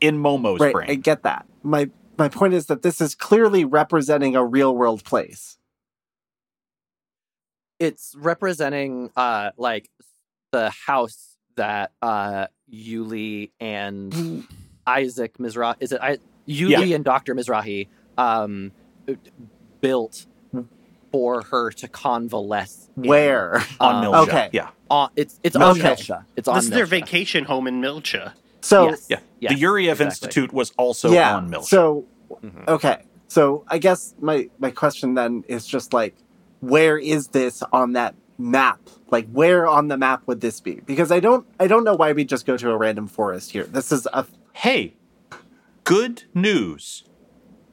in 0.00 0.18
Momo's 0.18 0.60
right. 0.60 0.72
brain. 0.72 0.90
I 0.90 0.94
get 0.94 1.22
that. 1.24 1.46
My 1.62 1.90
my 2.18 2.28
point 2.28 2.54
is 2.54 2.66
that 2.66 2.82
this 2.82 3.00
is 3.00 3.14
clearly 3.14 3.64
representing 3.64 4.36
a 4.36 4.44
real 4.44 4.74
world 4.76 5.04
place. 5.04 5.56
it's 7.78 8.14
representing 8.18 9.10
uh 9.16 9.50
like 9.56 9.88
the 10.52 10.70
house 10.86 11.36
that 11.56 11.92
uh 12.02 12.46
Juli 12.72 13.52
and 13.60 14.46
Isaac 14.86 15.38
Mizrahi 15.38 15.76
is 15.80 15.92
it 15.92 16.00
I 16.02 16.18
Juli 16.46 16.86
Yeah. 16.90 16.96
and 16.96 17.04
Dr. 17.04 17.34
Mizrahi 17.34 17.88
um 18.18 18.72
built 19.80 20.26
for 21.12 21.42
her 21.42 21.70
to 21.72 21.88
convalesce 21.88 22.88
in. 22.96 23.08
Where? 23.08 23.62
on 23.80 24.04
Um, 24.06 24.12
Miltia. 24.12 24.22
okay. 24.28 24.50
Yeah. 24.52 24.68
on 24.90 25.10
it's 25.16 25.40
it's 25.42 25.56
on 25.56 25.62
Okay. 25.78 25.80
Miltia. 25.80 26.24
It's 26.36 26.46
on 26.48 26.54
This 26.56 26.64
is 26.64 26.70
their 26.70 26.86
vacation 26.86 27.44
home 27.44 27.66
in 27.66 27.80
Miltia. 27.80 28.32
So 28.62 28.90
yes. 28.90 29.06
Yeah. 29.08 29.18
yes, 29.40 29.52
the 29.54 29.60
Yuriev 29.62 29.90
exactly. 29.92 30.04
Institute 30.06 30.52
was 30.52 30.72
also 30.76 31.10
yeah. 31.12 31.36
on 31.36 31.50
Milch. 31.50 31.64
So 31.66 32.04
Mhm. 32.30 32.68
okay. 32.68 33.02
So 33.26 33.64
I 33.68 33.78
guess 33.78 34.14
my 34.20 34.48
my 34.58 34.70
question 34.70 35.14
then 35.14 35.44
is 35.48 35.66
just 35.66 35.92
like 35.92 36.14
where 36.60 36.98
is 36.98 37.28
this 37.28 37.62
on 37.72 37.94
that 37.94 38.14
map? 38.40 38.80
Like 39.10 39.28
where 39.30 39.66
on 39.66 39.88
the 39.88 39.96
map 39.96 40.26
would 40.26 40.40
this 40.40 40.60
be? 40.60 40.80
Because 40.86 41.12
I 41.12 41.20
don't 41.20 41.46
I 41.58 41.66
don't 41.66 41.84
know 41.84 41.94
why 41.94 42.12
we 42.12 42.24
just 42.24 42.46
go 42.46 42.56
to 42.56 42.70
a 42.70 42.76
random 42.76 43.06
forest 43.06 43.52
here. 43.52 43.64
This 43.64 43.92
is 43.92 44.06
a 44.12 44.26
hey, 44.52 44.94
good 45.84 46.24
news. 46.34 47.04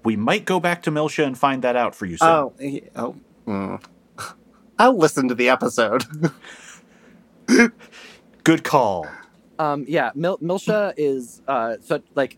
We 0.03 0.15
might 0.15 0.45
go 0.45 0.59
back 0.59 0.83
to 0.83 0.91
Miltia 0.91 1.25
and 1.25 1.37
find 1.37 1.63
that 1.63 1.75
out 1.75 1.95
for 1.95 2.05
you 2.05 2.17
soon. 2.17 2.29
oh 2.29 2.53
oh 2.95 3.15
mm. 3.47 3.83
I'll 4.79 4.97
listen 4.97 5.27
to 5.27 5.35
the 5.35 5.49
episode. 5.49 6.05
Good 8.43 8.63
call. 8.63 9.07
Um, 9.59 9.85
yeah, 9.87 10.11
Mil- 10.13 10.37
Miltia 10.37 10.93
is 10.97 11.41
uh, 11.47 11.77
so 11.81 12.01
like 12.15 12.37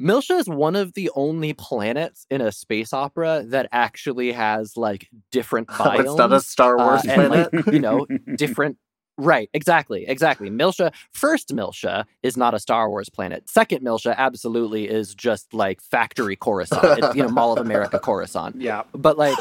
Miltia 0.00 0.38
is 0.38 0.48
one 0.48 0.76
of 0.76 0.92
the 0.94 1.10
only 1.14 1.52
planets 1.54 2.26
in 2.30 2.40
a 2.40 2.52
space 2.52 2.92
opera 2.92 3.44
that 3.48 3.68
actually 3.72 4.32
has 4.32 4.76
like 4.76 5.08
different 5.32 5.68
biomes. 5.68 6.00
it's 6.00 6.14
not 6.16 6.32
a 6.32 6.40
Star 6.40 6.78
uh, 6.78 6.84
Wars 6.86 7.04
and 7.04 7.28
planet. 7.30 7.52
like 7.54 7.66
you 7.74 7.80
know 7.80 8.06
different. 8.36 8.76
Right, 9.18 9.48
exactly, 9.54 10.04
exactly. 10.06 10.50
Miltia, 10.50 10.92
first 11.10 11.48
Miltia 11.48 12.04
is 12.22 12.36
not 12.36 12.52
a 12.52 12.58
Star 12.58 12.90
Wars 12.90 13.08
planet. 13.08 13.48
Second 13.48 13.82
Miltia 13.82 14.14
absolutely 14.14 14.86
is 14.90 15.14
just 15.14 15.54
like 15.54 15.80
factory 15.80 16.36
Coruscant. 16.36 16.98
It's, 17.02 17.16
you 17.16 17.22
know, 17.22 17.30
Mall 17.30 17.54
of 17.54 17.64
America 17.64 17.98
Coruscant 18.02 18.60
Yeah. 18.60 18.82
but 18.92 19.16
like 19.16 19.34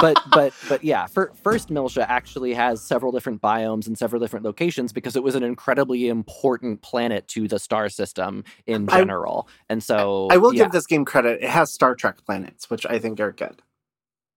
but 0.00 0.16
but 0.30 0.52
but 0.68 0.82
yeah 0.84 1.06
for, 1.06 1.32
first 1.42 1.68
miltia 1.68 2.04
actually 2.08 2.54
has 2.54 2.82
several 2.82 3.12
different 3.12 3.40
biomes 3.42 3.86
and 3.86 3.96
several 3.98 4.20
different 4.20 4.44
locations 4.44 4.92
because 4.92 5.16
it 5.16 5.22
was 5.22 5.34
an 5.34 5.42
incredibly 5.42 6.08
important 6.08 6.82
planet 6.82 7.26
to 7.28 7.46
the 7.48 7.58
star 7.58 7.88
system 7.88 8.44
in 8.66 8.88
I- 8.88 8.98
general 8.98 9.48
and 9.68 9.82
so 9.82 10.28
I 10.30 10.36
will 10.36 10.54
yeah. 10.54 10.64
give 10.64 10.72
this 10.72 10.86
game 10.86 11.04
credit. 11.04 11.42
It 11.42 11.48
has 11.50 11.72
Star 11.72 11.94
Trek 11.94 12.24
planets, 12.24 12.68
which 12.70 12.84
I 12.86 12.98
think 12.98 13.20
are 13.20 13.32
good. 13.32 13.62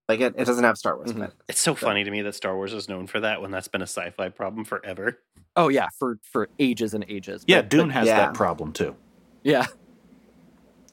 Like 0.09 0.19
it, 0.19 0.35
it 0.37 0.45
doesn't 0.45 0.63
have 0.65 0.77
Star 0.77 0.97
Wars 0.97 1.11
Mhm. 1.11 1.15
planets. 1.15 1.35
It's 1.47 1.59
so 1.61 1.75
funny 1.75 2.03
to 2.03 2.11
me 2.11 2.21
that 2.23 2.35
Star 2.35 2.55
Wars 2.55 2.73
is 2.73 2.89
known 2.89 3.07
for 3.07 3.19
that 3.21 3.41
when 3.41 3.51
that's 3.51 3.67
been 3.69 3.81
a 3.81 3.87
sci-fi 3.87 4.29
problem 4.29 4.65
forever. 4.65 5.19
oh 5.55 5.69
yeah 5.69 5.87
for 5.99 6.19
for 6.23 6.49
ages 6.59 6.93
and 6.93 7.05
ages 7.07 7.43
Yeah, 7.47 7.61
But- 7.61 7.69
Dune 7.69 7.87
but- 7.87 7.93
has 7.93 8.07
yeah. 8.07 8.17
that 8.17 8.33
problem 8.33 8.73
too. 8.73 8.95
yeah 9.43 9.65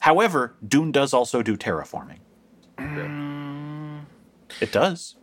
However, 0.01 0.55
Dune 0.67 0.93
does 0.93 1.13
also 1.13 1.43
do 1.43 1.57
terraforming. 1.59 2.21
Mm, 2.79 3.40
It 4.61 4.73
does. 4.73 5.17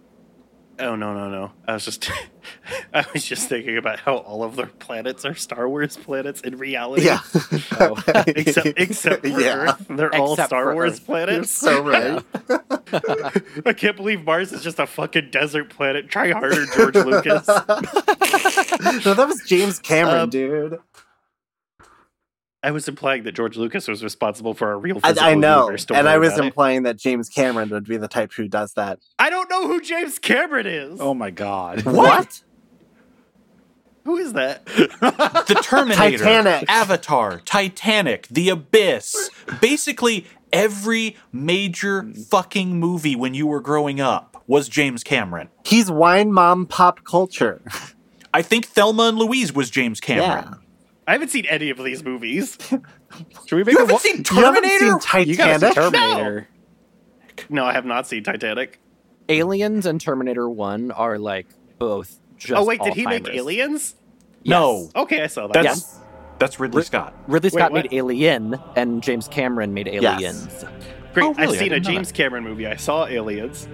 oh 0.79 0.95
no 0.95 1.13
no 1.13 1.29
no! 1.29 1.51
I 1.67 1.73
was 1.73 1.85
just 1.85 2.09
I 2.93 3.05
was 3.13 3.23
just 3.25 3.49
thinking 3.49 3.77
about 3.77 3.99
how 3.99 4.17
all 4.17 4.43
of 4.43 4.55
their 4.55 4.67
planets 4.67 5.25
are 5.25 5.33
Star 5.35 5.67
Wars 5.67 5.97
planets 5.97 6.41
in 6.41 6.57
reality. 6.57 7.05
Yeah. 7.05 7.19
Oh. 7.79 7.95
except 8.27 8.73
except 8.79 9.21
for 9.21 9.27
yeah. 9.39 9.55
Earth, 9.55 9.85
they're 9.89 10.13
all 10.15 10.35
Star 10.35 10.73
Wars 10.73 10.93
Earth. 10.93 10.99
You're 10.99 11.05
planets. 11.05 11.51
so 11.51 11.83
right. 11.83 12.23
I 13.65 13.73
can't 13.73 13.95
believe 13.95 14.23
Mars 14.23 14.51
is 14.51 14.63
just 14.63 14.79
a 14.79 14.87
fucking 14.87 15.29
desert 15.31 15.69
planet. 15.69 16.09
Try 16.09 16.31
harder, 16.31 16.65
George 16.75 16.95
Lucas. 16.95 17.47
no, 17.47 19.13
that 19.13 19.25
was 19.27 19.43
James 19.45 19.77
Cameron, 19.79 20.21
Um, 20.21 20.29
dude. 20.29 20.79
I 22.63 22.71
was 22.71 22.87
implying 22.87 23.23
that 23.23 23.33
George 23.33 23.55
Lucas 23.55 23.87
was 23.87 24.03
responsible 24.03 24.53
for 24.53 24.71
a 24.71 24.77
real 24.77 24.97
I, 25.03 25.09
physical 25.09 25.29
I 25.29 25.33
know, 25.35 25.61
universe. 25.65 25.85
Don't 25.85 25.97
and 25.99 26.09
I 26.09 26.17
was 26.17 26.33
about 26.33 26.43
it. 26.43 26.47
implying 26.47 26.83
that 26.83 26.97
James 26.97 27.29
Cameron 27.29 27.69
would 27.69 27.85
be 27.85 27.97
the 27.97 28.07
type 28.07 28.33
who 28.33 28.47
does 28.47 28.73
that. 28.73 28.99
I 29.19 29.29
don't 29.29 29.49
know 29.49 29.67
who 29.67 29.79
James 29.79 30.17
Cameron 30.19 30.65
is. 30.65 30.99
Oh 30.99 31.13
my 31.13 31.29
god. 31.29 31.83
What? 31.85 32.41
Who 34.05 34.17
is 34.17 34.33
that? 34.33 34.65
The 34.65 35.59
Terminator, 35.63 36.17
Titanic. 36.17 36.65
Avatar, 36.69 37.41
Titanic, 37.41 38.27
The 38.29 38.49
Abyss. 38.49 39.29
Basically, 39.59 40.25
every 40.53 41.17
major 41.33 42.11
fucking 42.29 42.79
movie 42.79 43.15
when 43.17 43.33
you 43.33 43.45
were 43.47 43.59
growing 43.59 43.99
up 43.99 44.43
was 44.47 44.69
James 44.69 45.03
Cameron. 45.03 45.49
He's 45.65 45.91
wine 45.91 46.31
mom 46.31 46.65
pop 46.65 47.03
culture. 47.03 47.61
I 48.33 48.41
think 48.41 48.67
Thelma 48.67 49.03
and 49.03 49.17
Louise 49.17 49.53
was 49.53 49.69
James 49.69 49.99
Cameron. 49.99 50.55
I 51.07 51.13
haven't 51.13 51.29
seen 51.29 51.45
any 51.45 51.69
of 51.69 51.77
these 51.83 52.03
movies. 52.03 52.57
Should 53.47 53.55
we 53.55 53.63
make 53.63 53.73
You 53.73 53.77
a 53.77 53.81
haven't 53.81 53.93
wa- 53.93 53.99
seen 53.99 54.17
You 54.17 54.43
haven't 54.43 54.63
Terminator? 54.63 54.99
seen 54.99 55.27
You 55.27 55.37
gotta 55.37 55.53
see 55.59 55.65
Titanic? 55.67 55.73
Terminator. 55.75 56.47
No, 57.49 57.65
I 57.65 57.73
have 57.73 57.85
not 57.85 58.07
seen 58.07 58.23
Titanic. 58.23 58.79
Aliens 59.29 59.85
and 59.85 59.99
Terminator 60.01 60.49
1 60.49 60.91
are 60.91 61.17
like 61.17 61.47
both 61.79 62.19
just 62.37 62.53
oh 62.53 62.65
wait, 62.65 62.81
did 62.81 62.93
he 62.93 63.05
make 63.05 63.21
all-timers. 63.23 63.37
Aliens? 63.39 63.95
No, 64.45 64.89
Okay, 64.95 65.21
I 65.23 65.27
saw 65.27 65.47
that. 65.47 65.53
that's 65.53 65.65
Yes. 65.65 65.99
that's 66.39 66.59
Ridley 66.59 66.83
Scott. 66.83 67.13
Ridley 67.27 67.49
Scott 67.49 67.71
what? 67.71 67.83
made 67.89 67.93
Alien 67.97 68.57
and 68.75 69.01
James 69.01 69.27
Cameron 69.27 69.73
made 69.73 69.87
Aliens. 69.87 70.65
Great. 71.13 71.23
Oh, 71.25 71.33
I've? 71.37 71.49
I 71.49 71.53
seen 71.53 71.55
a 71.55 71.75
didn't 71.75 71.83
know 71.85 71.91
James 71.91 72.11
Cameron 72.11 72.43
movie. 72.43 72.67
I 72.67 72.75
saw 72.75 73.05
Aliens. 73.07 73.67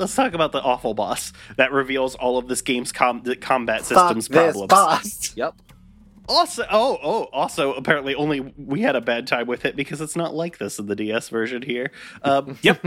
Let's 0.00 0.14
talk 0.14 0.34
about 0.34 0.52
the 0.52 0.60
awful 0.62 0.94
boss 0.94 1.32
that 1.56 1.72
reveals 1.72 2.14
all 2.16 2.38
of 2.38 2.48
this 2.48 2.62
game's 2.62 2.90
com- 2.90 3.22
the 3.22 3.36
combat 3.36 3.84
Fuck 3.84 3.88
systems 4.16 4.28
this 4.28 4.36
problems. 4.52 4.68
boss. 4.68 5.32
Yep. 5.36 5.54
Also, 6.28 6.64
oh, 6.70 6.96
oh, 7.02 7.24
also, 7.32 7.72
apparently, 7.74 8.14
only 8.14 8.38
we 8.56 8.82
had 8.82 8.94
a 8.94 9.00
bad 9.00 9.26
time 9.26 9.48
with 9.48 9.64
it 9.64 9.74
because 9.74 10.00
it's 10.00 10.14
not 10.14 10.32
like 10.32 10.58
this 10.58 10.78
in 10.78 10.86
the 10.86 10.94
DS 10.94 11.28
version 11.28 11.60
here. 11.62 11.90
Um, 12.22 12.56
Yep. 12.62 12.86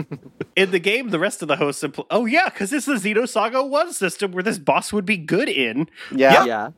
in 0.55 0.71
the 0.71 0.79
game, 0.79 1.09
the 1.09 1.19
rest 1.19 1.41
of 1.41 1.49
the 1.49 1.57
hosts. 1.57 1.83
Impl- 1.83 2.05
oh 2.09 2.25
yeah, 2.25 2.45
because 2.45 2.71
it's 2.71 2.85
the 2.85 2.93
Xenosaga 2.93 3.67
One 3.67 3.91
system 3.91 4.31
where 4.31 4.43
this 4.43 4.57
boss 4.59 4.93
would 4.93 5.05
be 5.05 5.17
good 5.17 5.49
in. 5.49 5.89
Yeah. 6.15 6.45
Yeah. 6.45 6.69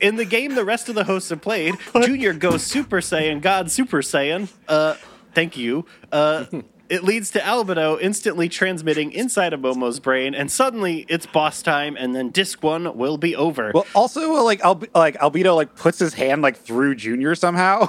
In 0.00 0.16
the 0.16 0.24
game, 0.24 0.54
the 0.54 0.64
rest 0.64 0.88
of 0.88 0.94
the 0.94 1.04
hosts 1.04 1.28
have 1.28 1.42
played. 1.42 1.74
Junior 2.02 2.32
goes 2.32 2.62
Super 2.62 3.00
Saiyan, 3.02 3.42
God 3.42 3.70
Super 3.70 4.00
Saiyan. 4.00 4.48
Uh, 4.66 4.94
thank 5.34 5.58
you. 5.58 5.84
Uh, 6.10 6.46
it 6.90 7.04
leads 7.04 7.30
to 7.30 7.38
Albedo 7.38 7.98
instantly 8.00 8.48
transmitting 8.48 9.12
inside 9.12 9.52
of 9.52 9.60
Momo's 9.60 10.00
brain, 10.00 10.34
and 10.34 10.50
suddenly 10.50 11.06
it's 11.08 11.24
boss 11.24 11.62
time, 11.62 11.96
and 11.96 12.14
then 12.14 12.30
Disc 12.30 12.62
One 12.62 12.96
will 12.98 13.16
be 13.16 13.34
over. 13.36 13.70
Well, 13.74 13.86
also 13.94 14.32
like 14.44 14.60
Al- 14.60 14.82
like 14.94 15.16
Albedo 15.18 15.54
like 15.56 15.76
puts 15.76 15.98
his 15.98 16.12
hand 16.14 16.42
like 16.42 16.56
through 16.56 16.96
Junior 16.96 17.34
somehow. 17.34 17.86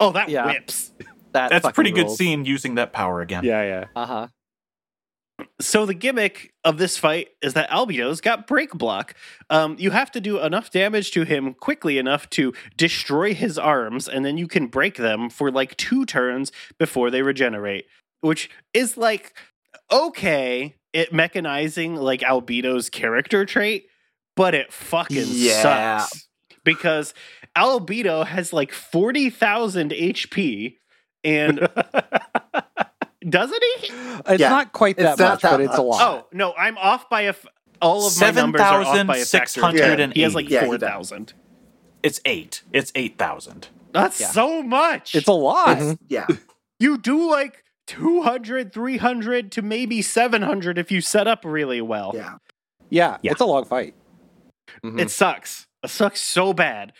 oh, 0.00 0.12
that 0.12 0.28
Yeah. 0.28 0.46
whips. 0.46 0.92
That 1.32 1.48
That's 1.48 1.52
a 1.52 1.60
fucking 1.68 1.74
pretty 1.74 1.90
good 1.92 2.10
scene 2.10 2.44
using 2.44 2.74
that 2.74 2.92
power 2.92 3.22
again. 3.22 3.44
yeah, 3.44 3.62
yeah. 3.62 3.84
Uh-huh. 3.96 4.26
So 5.60 5.86
the 5.86 5.94
gimmick 5.94 6.52
of 6.62 6.76
this 6.78 6.98
fight 6.98 7.28
is 7.40 7.54
that 7.54 7.68
Albedo's 7.70 8.20
got 8.20 8.46
break 8.46 8.72
block. 8.72 9.14
Um, 9.50 9.76
you 9.78 9.90
have 9.90 10.10
to 10.12 10.20
do 10.20 10.38
enough 10.40 10.70
damage 10.70 11.10
to 11.12 11.24
him 11.24 11.54
quickly 11.54 11.98
enough 11.98 12.28
to 12.30 12.52
destroy 12.76 13.34
his 13.34 13.58
arms, 13.58 14.08
and 14.08 14.24
then 14.24 14.36
you 14.38 14.46
can 14.46 14.66
break 14.66 14.96
them 14.96 15.30
for 15.30 15.50
like 15.50 15.76
two 15.76 16.04
turns 16.04 16.52
before 16.78 17.10
they 17.10 17.22
regenerate. 17.22 17.86
Which 18.22 18.48
is 18.74 18.96
like 18.96 19.34
okay 19.90 20.76
it 20.94 21.12
mechanizing 21.12 21.96
like 21.96 22.20
Albedo's 22.22 22.88
character 22.90 23.44
trait, 23.44 23.86
but 24.36 24.54
it 24.54 24.72
fucking 24.72 25.26
Yeah. 25.28 25.98
sucks 26.00 26.28
because 26.64 27.14
Albedo 27.56 28.26
has 28.26 28.52
like 28.52 28.72
forty 28.72 29.28
thousand 29.30 29.90
HP, 29.92 30.76
and 31.24 31.58
doesn't 33.28 33.62
he? 33.80 33.88
It's 34.26 34.40
Yeah. 34.40 34.48
not 34.48 34.72
quite 34.72 34.96
that 34.96 35.12
It's 35.12 35.20
much, 35.20 35.42
that 35.42 35.50
but 35.50 35.60
it's 35.60 35.76
a 35.76 35.82
lot. 35.82 36.00
Oh 36.02 36.26
no, 36.32 36.54
I'm 36.56 36.78
off 36.78 37.08
by 37.10 37.22
a. 37.22 37.28
F- 37.30 37.46
all 37.80 38.06
of 38.06 38.20
my 38.20 38.30
numbers 38.30 38.60
are 38.60 38.82
off 38.82 39.06
by 39.08 39.16
a 39.16 39.24
factor. 39.24 39.42
of 39.42 39.48
7,608. 39.74 40.14
He 40.14 40.22
has 40.22 40.34
like 40.36 40.48
Yeah, 40.48 40.60
he 40.60 40.66
four 40.66 40.78
does. 40.78 40.88
thousand. 40.88 41.32
It's 42.02 42.20
eight. 42.24 42.62
It's 42.72 42.92
eight 42.94 43.18
thousand. 43.18 43.68
That's 43.92 44.20
Yeah. 44.20 44.28
so 44.28 44.62
much. 44.62 45.14
It's 45.16 45.26
a 45.28 45.32
lot. 45.32 45.98
Yeah. 46.08 46.26
you 46.78 46.96
do 46.98 47.28
like 47.30 47.64
200, 47.92 48.72
300 48.72 49.52
to 49.52 49.62
maybe 49.62 50.00
700 50.00 50.78
if 50.78 50.90
you 50.90 51.00
set 51.02 51.26
up 51.26 51.44
really 51.44 51.80
well. 51.82 52.12
Yeah. 52.14 52.36
Yeah, 52.88 53.18
Yeah. 53.22 53.32
it's 53.32 53.40
a 53.40 53.44
long 53.46 53.64
fight. 53.66 53.94
Mhm. 54.82 54.98
It 55.00 55.10
sucks. 55.10 55.66
It 55.82 55.90
sucks 55.90 56.20
so 56.20 56.52
bad. 56.54 56.92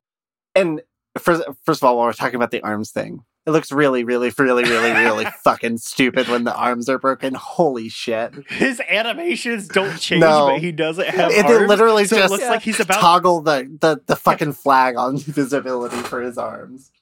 And 0.55 0.83
first, 1.18 1.42
first 1.64 1.83
of 1.83 1.87
all, 1.88 1.96
while 1.96 2.07
we're 2.07 2.12
talking 2.12 2.35
about 2.37 2.50
the 2.50 2.61
arms 2.62 2.90
thing, 2.90 3.20
it 3.46 3.50
looks 3.52 3.72
really, 3.72 4.05
really, 4.05 4.31
really, 4.38 4.64
really, 4.64 4.92
really 4.92 5.24
fucking 5.44 5.78
stupid 5.78 6.28
when 6.28 6.44
the 6.44 6.55
arms 6.55 6.88
are 6.90 6.98
broken. 6.98 7.35
Holy 7.35 7.88
shit! 7.88 8.35
His 8.50 8.81
animations 8.88 9.68
don't 9.68 9.98
change, 9.98 10.20
No. 10.20 10.48
but 10.48 10.61
he 10.61 10.72
doesn't 10.72 11.09
have 11.09 11.31
It, 11.33 11.46
arms. 11.46 11.68
literally 11.68 12.05
so 12.05 12.16
it 12.16 12.20
just 12.20 12.33
looks 12.33 12.44
like 12.44 12.62
he's 12.62 12.81
about 12.81 13.00
toggle 13.00 13.40
the, 13.40 13.74
the, 13.81 14.00
the 14.07 14.14
fucking 14.16 14.52
flag 14.52 14.96
on 14.96 15.16
visibility 15.18 15.96
for 16.02 16.20
his 16.20 16.37
arms. 16.38 16.92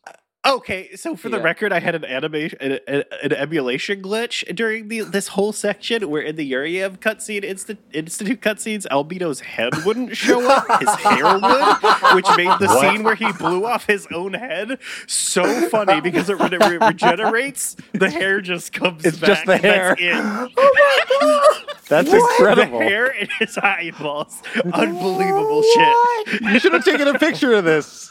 Okay, 0.42 0.96
so 0.96 1.16
for 1.16 1.28
the 1.28 1.38
record, 1.38 1.70
I 1.70 1.80
had 1.80 1.94
an 1.94 2.02
animation, 2.06 2.58
an, 2.62 2.78
an, 3.22 3.32
emulation 3.34 4.00
glitch 4.00 4.42
during 4.56 4.88
the 4.88 5.00
this 5.02 5.28
whole 5.28 5.52
section 5.52 6.08
where 6.08 6.22
in 6.22 6.36
the 6.36 6.50
Yuriev 6.50 6.98
cutscene, 6.98 7.44
Insti- 7.44 7.76
Institute 7.92 8.40
cutscenes, 8.40 8.86
Albedo's 8.90 9.40
head 9.40 9.74
wouldn't 9.84 10.16
show 10.16 10.50
up, 10.50 10.80
his 10.80 10.88
hair 10.94 11.24
would, 11.38 12.14
which 12.14 12.26
made 12.38 12.48
the 12.58 12.68
What? 12.68 12.80
scene 12.80 13.02
where 13.02 13.16
he 13.16 13.30
blew 13.32 13.66
off 13.66 13.84
his 13.86 14.06
own 14.14 14.32
head 14.32 14.78
so 15.06 15.44
funny 15.68 16.00
because 16.00 16.30
it, 16.30 16.38
when 16.38 16.54
it 16.54 16.64
re- 16.64 16.78
regenerates, 16.78 17.76
the 17.92 18.08
hair 18.08 18.40
just 18.40 18.72
comes 18.72 19.04
It's 19.04 19.18
back. 19.18 19.28
just 19.28 19.44
the 19.44 19.52
and 19.56 19.62
that's 19.62 20.00
hair. 20.00 20.10
it. 20.48 20.52
Oh 20.56 20.72
my 20.74 21.04
god! 21.20 21.76
That's 21.86 22.10
The 22.10 22.16
incredible. 22.16 22.80
hair 22.80 23.08
in 23.20 23.28
his 23.40 23.58
eyeballs. 23.58 24.40
Unbelievable 24.72 25.62
shit. 25.74 26.40
You 26.40 26.58
should 26.60 26.72
have 26.72 26.84
taken 26.86 27.08
a 27.08 27.18
picture 27.18 27.52
of 27.52 27.64
this. 27.64 28.10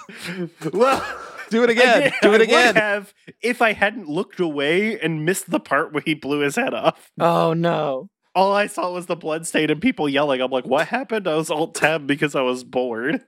Well, 0.71 1.03
Do 1.49 1.63
it 1.63 1.69
again. 1.69 2.01
did- 2.01 2.13
Do 2.21 2.29
I 2.29 2.29
it 2.29 2.31
would 2.31 2.41
again. 2.41 2.75
have 2.75 3.13
if 3.41 3.61
I 3.61 3.73
hadn't 3.73 4.07
looked 4.07 4.39
away 4.39 4.99
and 4.99 5.25
missed 5.25 5.49
the 5.49 5.59
part 5.59 5.91
where 5.93 6.03
he 6.05 6.13
blew 6.13 6.39
his 6.39 6.55
head 6.55 6.73
off. 6.73 7.11
Oh 7.19 7.53
no. 7.53 8.09
All 8.35 8.53
I 8.53 8.67
saw 8.67 8.91
was 8.93 9.07
the 9.07 9.15
blood 9.15 9.47
stain 9.47 9.69
and 9.69 9.81
people 9.81 10.07
yelling. 10.07 10.39
I'm 10.41 10.51
like, 10.51 10.65
what 10.65 10.87
happened? 10.87 11.27
I 11.27 11.35
was 11.35 11.49
alt 11.49 11.75
tab 11.75 12.05
because 12.07 12.35
I 12.35 12.41
was 12.41 12.63
bored. 12.63 13.21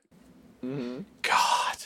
Mhm. 0.64 1.06
God. 1.24 1.78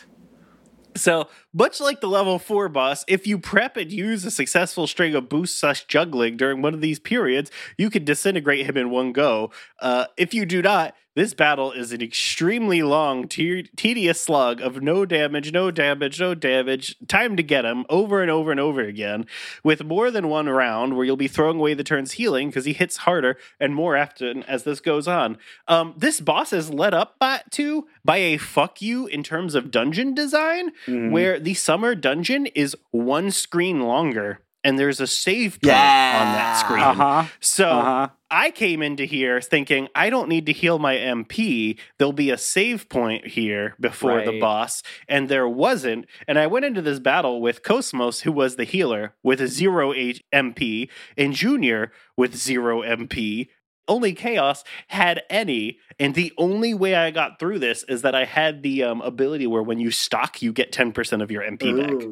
So, 0.97 1.27
much 1.53 1.81
like 1.81 1.99
the 1.99 2.07
level 2.07 2.39
4 2.39 2.69
boss, 2.69 3.03
if 3.07 3.27
you 3.27 3.37
prep 3.37 3.75
and 3.75 3.91
use 3.91 4.23
a 4.23 4.31
successful 4.31 4.87
string 4.87 5.13
of 5.13 5.27
boost 5.27 5.59
slash 5.59 5.85
juggling 5.87 6.37
during 6.37 6.61
one 6.61 6.73
of 6.73 6.79
these 6.79 6.99
periods, 6.99 7.51
you 7.77 7.89
can 7.89 8.05
disintegrate 8.05 8.65
him 8.65 8.77
in 8.77 8.89
one 8.89 9.11
go. 9.11 9.51
Uh, 9.81 10.05
if 10.15 10.33
you 10.33 10.45
do 10.45 10.61
not, 10.61 10.95
this 11.15 11.33
battle 11.33 11.71
is 11.71 11.91
an 11.93 12.01
extremely 12.01 12.83
long, 12.83 13.27
te- 13.27 13.63
tedious 13.75 14.19
slug 14.21 14.59
of 14.61 14.81
no 14.81 15.05
damage, 15.05 15.51
no 15.53 15.71
damage, 15.71 16.19
no 16.19 16.35
damage, 16.35 16.95
time 17.07 17.37
to 17.37 17.43
get 17.43 17.63
him 17.65 17.85
over 17.89 18.21
and 18.21 18.29
over 18.29 18.51
and 18.51 18.59
over 18.59 18.81
again, 18.81 19.25
with 19.63 19.83
more 19.83 20.11
than 20.11 20.27
one 20.27 20.49
round 20.49 20.95
where 20.95 21.05
you'll 21.05 21.15
be 21.17 21.27
throwing 21.27 21.57
away 21.57 21.73
the 21.73 21.83
turn's 21.83 22.13
healing 22.13 22.49
because 22.49 22.65
he 22.65 22.73
hits 22.73 22.97
harder 22.97 23.37
and 23.59 23.73
more 23.73 23.95
often 23.97 24.43
as 24.43 24.63
this 24.63 24.79
goes 24.81 25.07
on. 25.07 25.37
Um, 25.67 25.93
this 25.97 26.19
boss 26.19 26.51
is 26.53 26.69
led 26.69 26.93
up 26.93 27.17
by, 27.17 27.41
to 27.51 27.87
by 28.03 28.17
a 28.17 28.37
fuck 28.37 28.81
you 28.81 29.07
in 29.07 29.23
terms 29.23 29.55
of 29.55 29.71
dungeon 29.71 30.13
design 30.13 30.71
Mhm. 30.85 31.11
where 31.11 31.39
the 31.39 31.53
summer 31.53 31.95
dungeon 31.95 32.45
is 32.47 32.75
one 32.91 33.31
screen 33.31 33.81
longer 33.81 34.39
and 34.65 34.77
there's 34.77 34.99
a 34.99 35.07
save 35.07 35.53
point 35.61 35.67
Yeah. 35.73 36.19
on 36.21 36.33
that 36.35 36.53
screen. 36.59 36.83
Uh-huh. 36.83 37.27
So 37.39 37.69
Uh-huh. 37.69 38.09
I 38.29 38.51
came 38.51 38.81
into 38.81 39.05
here 39.05 39.39
thinking 39.39 39.87
I 39.95 40.09
don't 40.09 40.27
need 40.27 40.45
to 40.47 40.51
heal 40.51 40.79
my 40.79 40.95
MP. 40.97 41.77
There'll 41.97 42.11
be 42.11 42.31
a 42.31 42.37
save 42.37 42.89
point 42.89 43.27
here 43.27 43.75
before 43.79 44.21
the 44.23 44.37
boss, 44.39 44.83
and 45.07 45.29
there 45.29 45.47
wasn't. 45.47 46.07
And 46.27 46.37
I 46.37 46.47
went 46.47 46.65
into 46.65 46.81
this 46.81 46.99
battle 46.99 47.39
with 47.39 47.63
Cosmos, 47.63 48.21
who 48.21 48.31
was 48.33 48.55
the 48.57 48.65
healer, 48.65 49.13
with 49.23 49.39
a 49.39 49.47
zero 49.47 49.93
H- 49.93 50.21
MP, 50.33 50.89
and 51.15 51.33
Junior 51.33 51.91
with 52.17 52.35
zero 52.35 52.81
MP. 52.81 53.47
Only 53.87 54.13
Chaos 54.13 54.63
had 54.87 55.21
any, 55.29 55.77
and 55.99 56.15
the 56.15 56.33
only 56.39 56.73
way 56.73 56.95
I 56.95 57.11
got 57.11 57.37
through 57.37 57.59
this 57.59 57.83
is 57.87 58.01
that 58.01 58.15
I 58.15 58.25
had 58.25 58.63
the 58.63 58.81
um, 58.83 58.99
ability 59.01 59.45
where 59.45 59.61
when 59.61 59.79
you 59.79 59.91
stock, 59.91 60.41
you 60.41 60.51
get 60.51 60.71
ten 60.71 60.91
percent 60.91 61.21
of 61.21 61.29
your 61.29 61.43
MP 61.43 61.71
back. 61.79 62.07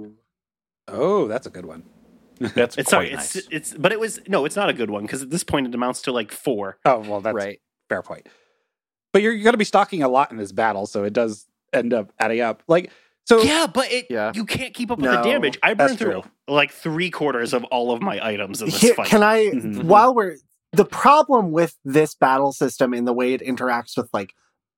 Oh, 0.88 1.28
that's 1.28 1.48
a 1.48 1.50
good 1.50 1.66
one. 1.66 1.84
That's 2.56 2.78
It's 2.78 2.90
quite 2.90 3.08
sorry, 3.08 3.10
nice. 3.14 3.36
it's 3.36 3.48
it's 3.52 3.74
but 3.74 3.92
it 3.92 4.00
was 4.00 4.20
no, 4.28 4.46
it's 4.46 4.56
not 4.56 4.70
a 4.70 4.74
good 4.74 4.90
one 4.90 5.04
because 5.04 5.22
at 5.24 5.30
this 5.30 5.44
point 5.44 5.68
it 5.68 5.74
amounts 5.76 6.02
to 6.04 6.12
like 6.12 6.32
four. 6.32 6.78
Oh 6.86 7.00
well, 7.00 7.22
that's 7.22 7.36
right. 7.36 7.60
fair 7.90 8.02
point. 8.02 8.28
But 9.12 9.22
you're 9.22 9.32
you're 9.34 9.44
going 9.44 9.54
to 9.54 9.58
be 9.58 9.66
stocking 9.66 10.04
a 10.04 10.08
lot 10.08 10.32
in 10.32 10.38
this 10.38 10.52
battle, 10.52 10.86
so 10.88 11.04
it 11.04 11.14
does 11.14 11.46
end 11.72 11.94
up 11.94 12.12
adding 12.20 12.42
up. 12.42 12.64
Like 12.68 12.92
so, 13.26 13.42
Yeah, 13.42 13.68
but 13.74 13.92
it 13.92 14.08
Yeah. 14.10 14.32
you 14.36 14.46
can't 14.46 14.74
keep 14.74 14.92
up 14.92 14.98
with 15.00 15.06
No, 15.06 15.24
the 15.24 15.30
damage. 15.30 15.58
I 15.64 15.74
burned 15.74 15.98
through 15.98 16.22
true. 16.22 16.24
like 16.48 16.72
three 16.72 17.10
quarters 17.10 17.54
of 17.54 17.64
all 17.66 17.92
of 17.92 18.02
my 18.02 18.20
items 18.26 18.62
in 18.62 18.70
this 18.70 18.82
Here, 18.82 18.94
fight. 18.96 19.08
can 19.08 19.24
I, 19.24 19.46
Mhm. 19.46 19.84
while 19.86 20.14
we're, 20.14 20.36
the 20.74 20.84
problem 20.86 21.52
with 21.52 21.78
this 21.86 22.16
battle 22.16 22.52
system 22.52 22.94
in 22.94 23.06
the 23.06 23.14
way 23.14 23.34
it 23.34 23.42
interacts 23.42 23.96
with 23.96 24.10
like 24.12 24.34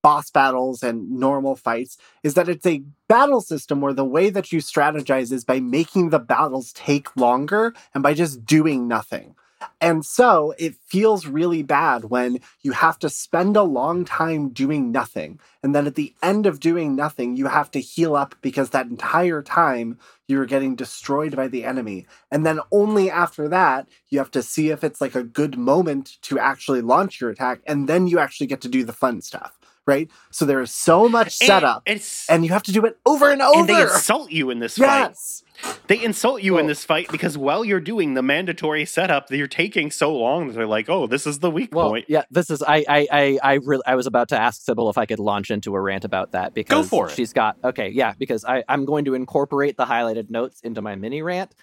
boss 0.05 0.29
battles 0.29 0.83
and 0.83 1.09
normal 1.09 1.55
fights 1.55 1.97
is 2.21 2.35
that 2.35 2.47
it's 2.47 2.67
a 2.67 2.83
battle 3.07 3.41
system 3.41 3.81
where 3.81 3.91
the 3.91 4.05
way 4.05 4.29
that 4.29 4.51
you 4.51 4.59
strategize 4.59 5.31
is 5.31 5.43
by 5.43 5.59
making 5.59 6.11
the 6.11 6.19
battles 6.19 6.71
take 6.73 7.15
longer 7.17 7.73
and 7.91 8.03
by 8.03 8.13
just 8.13 8.45
doing 8.45 8.87
nothing. 8.87 9.33
And 9.81 10.05
so 10.05 10.53
it 10.59 10.75
feels 10.75 11.25
really 11.25 11.63
bad 11.63 12.05
when 12.05 12.39
you 12.61 12.73
have 12.73 12.99
to 12.99 13.09
spend 13.09 13.57
a 13.57 13.63
long 13.63 14.05
time 14.05 14.49
doing 14.49 14.91
nothing. 14.91 15.39
And 15.63 15.73
then 15.73 15.87
at 15.87 15.95
the 15.95 16.13
end 16.21 16.45
of 16.45 16.59
doing 16.59 16.95
nothing, 16.95 17.35
you 17.35 17.47
have 17.47 17.71
to 17.71 17.81
heal 17.81 18.15
up 18.15 18.35
because 18.43 18.69
that 18.69 18.85
entire 18.85 19.41
time 19.41 19.97
you 20.27 20.37
were 20.37 20.45
getting 20.45 20.75
destroyed 20.75 21.35
by 21.35 21.47
the 21.47 21.63
enemy. 21.63 22.05
And 22.29 22.45
then 22.45 22.59
only 22.71 23.09
after 23.09 23.47
that, 23.49 23.87
you 24.09 24.19
have 24.19 24.31
to 24.31 24.43
see 24.43 24.69
if 24.69 24.83
it's 24.83 25.01
like 25.01 25.15
a 25.15 25.23
good 25.23 25.57
moment 25.57 26.17
to 26.23 26.37
actually 26.37 26.81
launch 26.81 27.19
your 27.19 27.31
attack. 27.31 27.61
And 27.65 27.89
then 27.89 28.05
you 28.05 28.19
actually 28.19 28.47
get 28.47 28.61
to 28.61 28.69
do 28.69 28.83
the 28.83 28.93
fun 28.93 29.21
stuff, 29.21 29.57
right? 29.85 30.09
So 30.31 30.45
there 30.45 30.61
is 30.61 30.71
so 30.71 31.07
much 31.09 31.35
setup. 31.35 31.83
It's 31.85 32.29
And 32.29 32.43
you 32.43 32.51
have 32.51 32.63
to 32.63 32.71
do 32.71 32.85
it 32.85 32.97
over 33.05 33.31
and 33.31 33.41
over. 33.41 33.59
and 33.59 33.69
they 33.69 33.81
insult 33.81 34.31
you 34.31 34.49
in 34.49 34.59
this 34.59 34.77
fight. 34.77 35.09
yes. 35.09 35.43
They 35.87 36.03
insult 36.03 36.41
you 36.43 36.57
in 36.57 36.67
this 36.67 36.83
fight 36.83 37.07
because 37.09 37.37
while 37.37 37.63
you're 37.63 37.79
doing 37.79 38.13
the 38.13 38.21
mandatory 38.21 38.83
setup, 38.85 39.31
you're 39.31 39.47
taking 39.47 39.89
so 39.89 40.13
long 40.13 40.47
that 40.47 40.53
they're 40.53 40.67
like, 40.67 40.89
"Oh, 40.89 41.07
this 41.07 41.25
is 41.25 41.39
the 41.39 41.49
weak 41.49 41.73
Well, 41.73 41.89
point." 41.91 42.05
yeah, 42.09 42.23
this 42.29 42.49
is 42.49 42.61
I 42.61 42.83
I 42.89 43.07
I 43.11 43.39
I, 43.41 43.53
really, 43.63 43.81
I 43.87 43.95
was 43.95 44.05
about 44.05 44.27
to 44.29 44.37
ask 44.37 44.61
Sybil 44.63 44.89
if 44.89 44.97
I 44.97 45.05
could 45.05 45.19
launch 45.19 45.51
into 45.51 45.73
a 45.73 45.79
rant 45.79 46.03
about 46.03 46.33
that 46.33 46.53
because 46.53 46.89
for 46.89 47.07
it. 47.07 47.13
she's 47.15 47.31
got 47.31 47.55
okay, 47.63 47.87
yeah, 47.89 48.13
because 48.17 48.43
I 48.43 48.65
I'm 48.67 48.83
going 48.83 49.05
to 49.05 49.13
incorporate 49.13 49.77
the 49.77 49.85
highlighted 49.85 50.29
notes 50.29 50.59
into 50.61 50.81
my 50.81 50.95
mini 50.95 51.21
rant. 51.21 51.55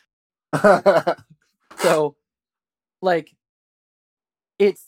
So, 1.78 2.16
like, 3.00 3.34
it's 4.58 4.84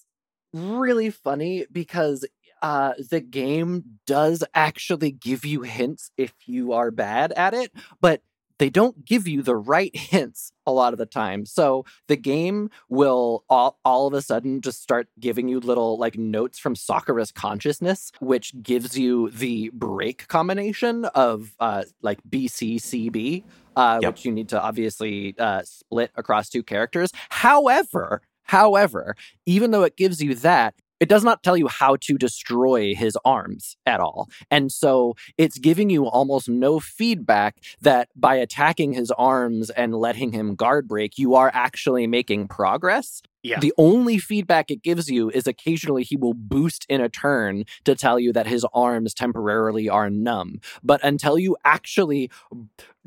really 0.53 1.11
funny 1.11 1.66
because 1.70 2.25
uh, 2.64 2.94
the 3.11 3.20
game 3.20 3.85
does 4.07 4.42
actually 4.55 5.11
give 5.12 5.44
you 5.44 5.61
hints 5.62 6.11
if 6.16 6.33
you 6.46 6.72
are 6.72 6.90
bad 6.90 7.31
at 7.33 7.53
it, 7.53 7.70
but 8.00 8.22
they 8.59 8.70
don't 8.70 9.05
give 9.05 9.27
you 9.29 9.42
the 9.42 9.57
right 9.57 9.94
hints 10.12 10.50
a 10.64 10.72
lot 10.72 10.94
of 10.94 10.98
the 10.98 11.05
time. 11.07 11.44
So 11.44 11.85
the 12.09 12.16
game 12.16 12.70
will 12.88 13.44
all, 13.50 13.79
all 13.85 14.07
of 14.07 14.14
a 14.14 14.22
sudden 14.22 14.62
just 14.62 14.81
start 14.81 15.09
giving 15.20 15.46
you 15.48 15.61
little 15.61 15.98
like 15.98 16.16
notes 16.16 16.59
from 16.59 16.74
Sakura's 16.74 17.33
consciousness, 17.33 18.12
which 18.20 18.55
gives 18.62 18.96
you 18.96 19.29
the 19.31 19.70
break 19.74 20.27
combination 20.29 21.05
of 21.07 21.53
uh, 21.61 21.83
like 22.00 22.20
BCCB, 22.31 23.44
uh, 23.77 23.98
Yep. 24.03 24.12
which 24.14 24.24
you 24.24 24.33
need 24.33 24.48
to 24.50 24.62
obviously 24.62 25.35
uh, 25.38 25.62
split 25.64 26.12
across 26.16 26.48
two 26.48 26.62
characters. 26.62 27.11
However, 27.29 28.22
however, 28.44 29.16
even 29.46 29.70
though 29.72 29.83
it 29.83 29.96
gives 29.96 30.22
you 30.22 30.35
that, 30.37 30.74
it 31.00 31.09
does 31.09 31.24
not 31.24 31.42
tell 31.42 31.57
you 31.57 31.68
how 31.68 31.96
to 31.96 32.16
destroy 32.16 32.94
his 32.94 33.18
arms 33.24 33.76
at 33.87 34.00
all. 34.00 34.28
And 34.50 34.70
so 34.70 35.14
it's 35.37 35.59
giving 35.59 35.90
you 35.90 36.07
almost 36.07 36.48
no 36.48 36.80
feedback 36.80 37.57
that 37.80 38.09
by 38.16 38.37
attacking 38.37 38.92
his 38.92 39.11
arms 39.11 39.70
and 39.70 39.94
letting 39.94 40.33
him 40.33 40.54
guard 40.54 40.88
break, 40.88 41.18
you 41.18 41.35
are 41.35 41.50
actually 41.52 42.07
making 42.07 42.48
progress. 42.48 43.22
Yeah. 43.44 43.61
The 43.61 43.72
only 43.78 44.18
feedback 44.18 44.70
it 44.70 44.83
gives 44.83 45.09
you 45.11 45.30
is 45.30 45.46
occasionally 45.46 46.02
he 46.02 46.16
will 46.16 46.35
boost 46.35 46.87
in 46.88 47.00
a 47.00 47.09
turn 47.09 47.64
to 47.85 47.94
tell 47.94 48.18
you 48.18 48.33
that 48.33 48.46
his 48.46 48.66
arms 48.74 49.14
temporarily 49.14 49.88
are 49.88 50.09
numb. 50.11 50.61
But 50.83 51.04
until 51.04 51.38
you 51.38 51.57
actually 51.64 52.30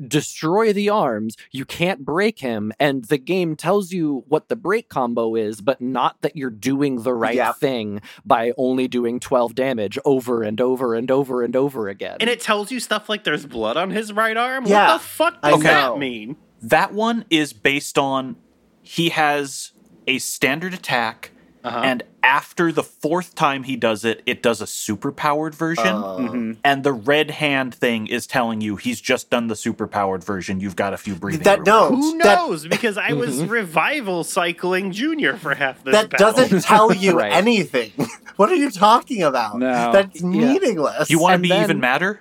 destroy 0.06 0.72
the 0.72 0.88
arms, 0.88 1.36
you 1.50 1.64
can't 1.64 2.04
break 2.04 2.38
him. 2.38 2.72
And 2.78 3.04
the 3.06 3.18
game 3.18 3.56
tells 3.56 3.90
you 3.92 4.24
what 4.28 4.48
the 4.48 4.54
break 4.56 4.88
combo 4.88 5.34
is, 5.34 5.60
but 5.60 5.80
not 5.80 6.22
that 6.22 6.36
you're 6.36 6.50
doing 6.50 7.02
the 7.02 7.12
right 7.14 7.34
Yep. 7.34 7.56
thing 7.56 8.00
by 8.24 8.52
only 8.56 8.86
doing 8.86 9.18
12 9.18 9.54
damage 9.56 9.98
over 10.04 10.42
and 10.42 10.60
over 10.60 10.94
and 10.94 11.10
over 11.10 11.42
and 11.42 11.56
over 11.56 11.88
again. 11.88 12.16
and 12.20 12.30
it 12.30 12.40
tells 12.40 12.70
you 12.70 12.78
stuff 12.80 13.08
like 13.08 13.24
there's 13.24 13.44
blood 13.46 13.76
on 13.76 13.90
his 13.90 14.12
right 14.12 14.36
arm. 14.36 14.66
Yeah, 14.66 14.86
what 14.92 14.98
the 14.98 15.04
fuck 15.04 15.38
I 15.42 15.50
does 15.50 15.62
that 15.64 15.98
mean? 15.98 16.36
That 16.62 16.92
one 16.92 17.24
is 17.30 17.52
based 17.52 17.98
on 17.98 18.36
he 18.82 19.08
has 19.10 19.72
a 20.08 20.18
standard 20.18 20.74
attack, 20.74 21.30
Uh-huh. 21.64 21.80
and 21.84 22.02
after 22.22 22.70
the 22.72 22.82
fourth 22.82 23.34
time 23.34 23.62
he 23.64 23.74
does 23.76 24.04
it, 24.04 24.22
it 24.26 24.42
does 24.42 24.60
a 24.60 24.66
super 24.66 25.10
powered 25.12 25.54
version. 25.54 25.86
Uh, 25.86 26.16
Mhm. 26.18 26.56
and 26.64 26.82
the 26.84 26.92
red 26.92 27.30
hand 27.32 27.74
thing 27.74 28.06
is 28.06 28.26
telling 28.26 28.60
you 28.60 28.76
he's 28.76 29.00
just 29.00 29.28
done 29.30 29.48
the 29.48 29.56
super 29.56 29.86
powered 29.86 30.22
version. 30.24 30.60
You've 30.60 30.76
got 30.76 30.92
a 30.94 30.96
few 30.96 31.14
breathing. 31.14 31.42
that 31.44 31.58
room. 31.58 31.66
no, 31.66 31.88
Who 31.88 32.18
that 32.18 32.38
knows? 32.38 32.66
because 32.66 32.96
I 32.98 33.12
was 33.12 33.42
revival 33.58 34.24
cycling 34.24 34.92
Junior 34.92 35.36
for 35.36 35.54
half 35.54 35.82
this 35.84 35.92
that 35.94 36.10
battle. 36.10 36.32
doesn't 36.32 36.62
tell 36.64 36.92
you 37.04 37.18
Right. 37.18 37.32
anything. 37.32 37.92
what 38.36 38.50
are 38.50 38.54
you 38.56 38.70
talking 38.70 39.22
about? 39.22 39.58
No. 39.58 39.92
That's 39.92 40.20
Yeah. 40.20 40.26
meaningless. 40.28 41.10
You 41.10 41.18
want 41.18 41.34
to 41.34 41.38
be 41.38 41.48
then- 41.48 41.64
even 41.64 41.80
madder? 41.80 42.20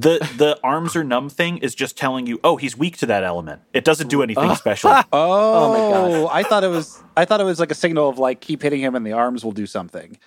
The 0.00 0.18
the 0.36 0.58
arms 0.64 0.96
are 0.96 1.04
numb 1.04 1.28
thing 1.28 1.58
is 1.58 1.74
just 1.74 1.96
telling 1.98 2.26
you, 2.26 2.40
oh, 2.42 2.56
he's 2.56 2.76
weak 2.76 2.96
to 2.98 3.06
that 3.06 3.22
element. 3.22 3.60
It 3.74 3.84
doesn't 3.84 4.08
do 4.08 4.22
anything 4.22 4.50
Oh. 4.50 4.54
special. 4.64 4.90
Oh, 4.90 5.72
my 5.72 5.78
oh, 5.78 6.22
God. 6.24 6.30
I 6.32 6.42
thought 6.42 6.64
it 6.64 6.68
was. 6.68 7.02
I 7.16 7.24
thought 7.26 7.40
it 7.40 7.44
was 7.44 7.60
like 7.60 7.70
a 7.70 7.74
signal 7.74 8.08
of 8.08 8.18
like 8.18 8.40
keep 8.40 8.62
hitting 8.62 8.80
him 8.80 8.94
and 8.94 9.04
the 9.04 9.12
arms 9.12 9.44
will 9.44 9.52
do 9.52 9.66
something. 9.66 10.18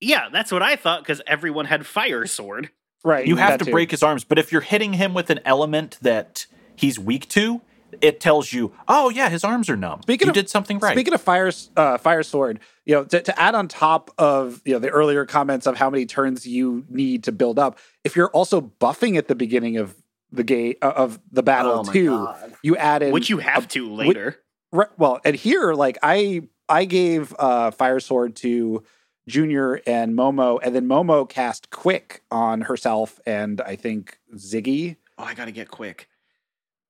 Yeah, 0.00 0.28
that's 0.32 0.52
what 0.52 0.62
I 0.62 0.76
thought 0.76 1.00
because 1.00 1.20
everyone 1.26 1.64
had 1.64 1.84
fire 1.84 2.26
sword. 2.26 2.70
Right. 3.04 3.26
You 3.26 3.36
have 3.36 3.58
to 3.58 3.64
too. 3.64 3.70
break 3.70 3.90
his 3.90 4.02
arms, 4.02 4.24
but 4.24 4.38
if 4.38 4.52
you're 4.52 4.60
hitting 4.60 4.92
him 4.92 5.14
with 5.14 5.30
an 5.30 5.40
element 5.44 5.98
that 6.02 6.46
he's 6.76 6.98
weak 6.98 7.28
to, 7.30 7.60
it 8.00 8.20
tells 8.20 8.52
you, 8.52 8.72
oh 8.86 9.08
yeah, 9.10 9.28
his 9.28 9.44
arms 9.44 9.68
are 9.70 9.76
numb. 9.76 10.02
Speaking 10.02 10.26
you 10.26 10.30
of- 10.30 10.34
did 10.34 10.48
something 10.50 10.78
right. 10.78 10.94
Speaking 10.94 11.14
of 11.14 11.20
fire, 11.20 11.50
uh, 11.76 11.98
fire 11.98 12.22
sword, 12.22 12.60
you 12.84 12.94
know, 12.94 13.04
to, 13.04 13.20
to 13.20 13.40
add 13.40 13.54
on 13.54 13.68
top 13.68 14.10
of 14.18 14.60
you 14.64 14.72
know 14.74 14.78
the 14.78 14.90
earlier 14.90 15.24
comments 15.26 15.66
of 15.66 15.76
how 15.76 15.88
many 15.90 16.06
turns 16.06 16.46
you 16.46 16.84
need 16.88 17.24
to 17.24 17.32
build 17.32 17.58
up, 17.58 17.78
if 18.04 18.16
you're 18.16 18.30
also 18.30 18.60
buffing 18.60 19.16
at 19.16 19.28
the 19.28 19.34
beginning 19.34 19.76
of 19.76 19.94
the 20.30 20.44
game 20.44 20.74
uh, 20.82 20.92
of 20.94 21.18
the 21.32 21.42
battle 21.42 21.82
Oh 21.88 21.90
too, 21.92 22.10
God. 22.10 22.54
you 22.62 22.76
add 22.76 23.02
in 23.02 23.12
which 23.12 23.30
you 23.30 23.38
have 23.38 23.66
to 23.68 23.90
later. 23.90 24.36
Right, 24.70 24.88
well, 24.98 25.18
and 25.24 25.34
here, 25.34 25.72
like 25.72 25.96
I, 26.02 26.42
I 26.68 26.84
gave 26.84 27.34
uh, 27.38 27.70
Fire 27.70 28.00
Sword 28.00 28.36
to 28.36 28.84
Junior 29.26 29.80
and 29.86 30.14
Momo, 30.14 30.58
and 30.62 30.74
then 30.74 30.86
Momo 30.86 31.26
cast 31.28 31.70
Quick 31.70 32.22
on 32.30 32.62
herself 32.62 33.18
and 33.26 33.60
I 33.62 33.76
think 33.76 34.18
Ziggy. 34.36 34.96
oh, 35.16 35.24
I 35.24 35.32
gotta 35.34 35.50
get 35.52 35.70
quick. 35.70 36.08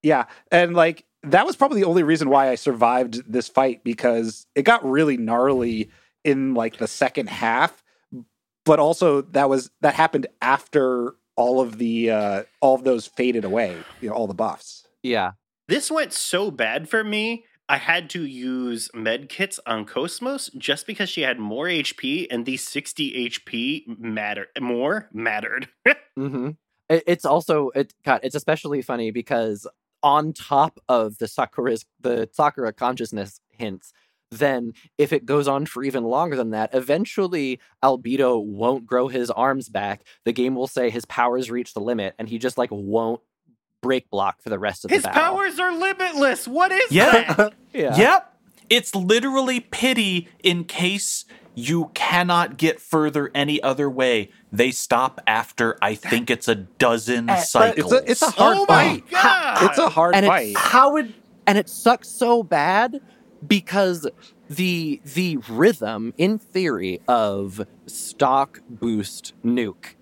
Yeah, 0.02 0.26
and 0.50 0.74
like 0.74 1.04
that 1.24 1.46
was 1.46 1.56
probably 1.56 1.80
the 1.80 1.88
only 1.88 2.02
reason 2.02 2.30
why 2.30 2.48
I 2.50 2.54
survived 2.54 3.30
this 3.30 3.48
fight 3.48 3.82
because 3.84 4.46
it 4.54 4.62
got 4.62 4.88
really 4.88 5.16
gnarly 5.16 5.90
in 6.24 6.54
like 6.54 6.76
the 6.76 6.86
second 6.86 7.28
half, 7.28 7.82
but 8.64 8.78
also 8.78 9.22
that 9.22 9.48
was 9.48 9.70
that 9.80 9.94
happened 9.94 10.26
after 10.40 11.14
all 11.36 11.60
of 11.60 11.78
the 11.78 12.10
uh 12.10 12.42
all 12.60 12.74
of 12.74 12.84
those 12.84 13.06
faded 13.06 13.44
away, 13.44 13.76
you 14.00 14.08
know, 14.08 14.14
all 14.14 14.26
the 14.26 14.34
buffs. 14.34 14.86
yeah. 15.02 15.32
This 15.68 15.90
went 15.90 16.14
so 16.14 16.50
bad 16.50 16.88
for 16.88 17.04
me. 17.04 17.44
I 17.68 17.76
had 17.76 18.08
to 18.10 18.24
use 18.24 18.88
med 18.94 19.28
kits 19.28 19.60
on 19.66 19.84
Cosmos 19.84 20.48
just 20.56 20.86
because 20.86 21.10
she 21.10 21.20
had 21.20 21.38
more 21.38 21.66
HP 21.66 22.26
and 22.30 22.46
these 22.46 22.66
60 22.66 23.28
HP 23.28 23.98
matter 23.98 24.46
more 24.60 25.10
mattered. 25.12 25.68
hmm 26.16 26.50
it's 26.90 27.26
also 27.26 27.68
it 27.74 27.92
God, 28.04 28.20
it's 28.22 28.34
especially 28.34 28.80
funny 28.80 29.10
because 29.10 29.66
on 30.02 30.32
top 30.32 30.80
of 30.88 31.18
the 31.18 31.28
Sakura's 31.28 31.84
the 32.00 32.28
Sakura 32.32 32.72
consciousness 32.72 33.40
hints, 33.50 33.92
then 34.30 34.72
if 34.98 35.12
it 35.12 35.24
goes 35.26 35.48
on 35.48 35.66
for 35.66 35.82
even 35.82 36.04
longer 36.04 36.36
than 36.36 36.50
that, 36.50 36.70
eventually 36.74 37.58
Albedo 37.82 38.44
won't 38.44 38.86
grow 38.86 39.08
his 39.08 39.30
arms 39.30 39.68
back. 39.68 40.02
The 40.24 40.32
game 40.32 40.54
will 40.54 40.66
say 40.66 40.90
his 40.90 41.04
powers 41.06 41.50
reach 41.50 41.72
the 41.74 41.80
limit, 41.80 42.14
and 42.18 42.28
he 42.28 42.38
just 42.38 42.58
like 42.58 42.70
won't 42.70 43.20
break 43.82 44.10
block 44.10 44.42
for 44.42 44.50
the 44.50 44.58
rest 44.58 44.84
of 44.84 44.90
His 44.90 45.02
the 45.02 45.08
battle. 45.08 45.36
powers 45.36 45.58
are 45.58 45.72
limitless. 45.72 46.46
What 46.48 46.72
is 46.72 46.90
Yeah. 46.92 47.32
that? 47.34 47.54
yeah. 47.72 47.96
Yep. 47.96 48.34
It's 48.68 48.94
literally 48.94 49.60
pity 49.60 50.28
in 50.42 50.64
case 50.64 51.24
you 51.58 51.90
cannot 51.94 52.56
get 52.56 52.80
further 52.80 53.30
any 53.34 53.60
other 53.62 53.90
way. 53.90 54.30
They 54.52 54.70
stop 54.70 55.20
after 55.26 55.76
I 55.82 55.94
think 55.96 56.30
it's 56.30 56.46
a 56.46 56.54
dozen 56.54 57.28
Eh, 57.28 57.34
but 57.34 57.40
cycles. 57.42 57.92
It's 57.92 58.02
a 58.06 58.10
it's 58.12 58.22
a 58.22 58.30
hard 58.30 58.56
oh 58.58 58.66
my 58.68 58.88
fight. 58.88 59.10
god! 59.10 59.62
It's 59.70 59.78
a 59.78 59.88
hard 59.88 60.14
And 60.14 60.24
it's- 60.24 60.54
fight. 60.54 60.56
How 60.56 60.92
would 60.92 61.14
and 61.46 61.58
it 61.58 61.68
sucks 61.68 62.08
so 62.08 62.42
bad 62.42 63.00
because 63.46 64.06
the 64.48 65.00
the 65.04 65.38
rhythm 65.48 66.14
in 66.16 66.38
theory 66.38 67.00
of 67.08 67.66
stock 67.86 68.60
boost 68.70 69.32
nuke 69.44 69.94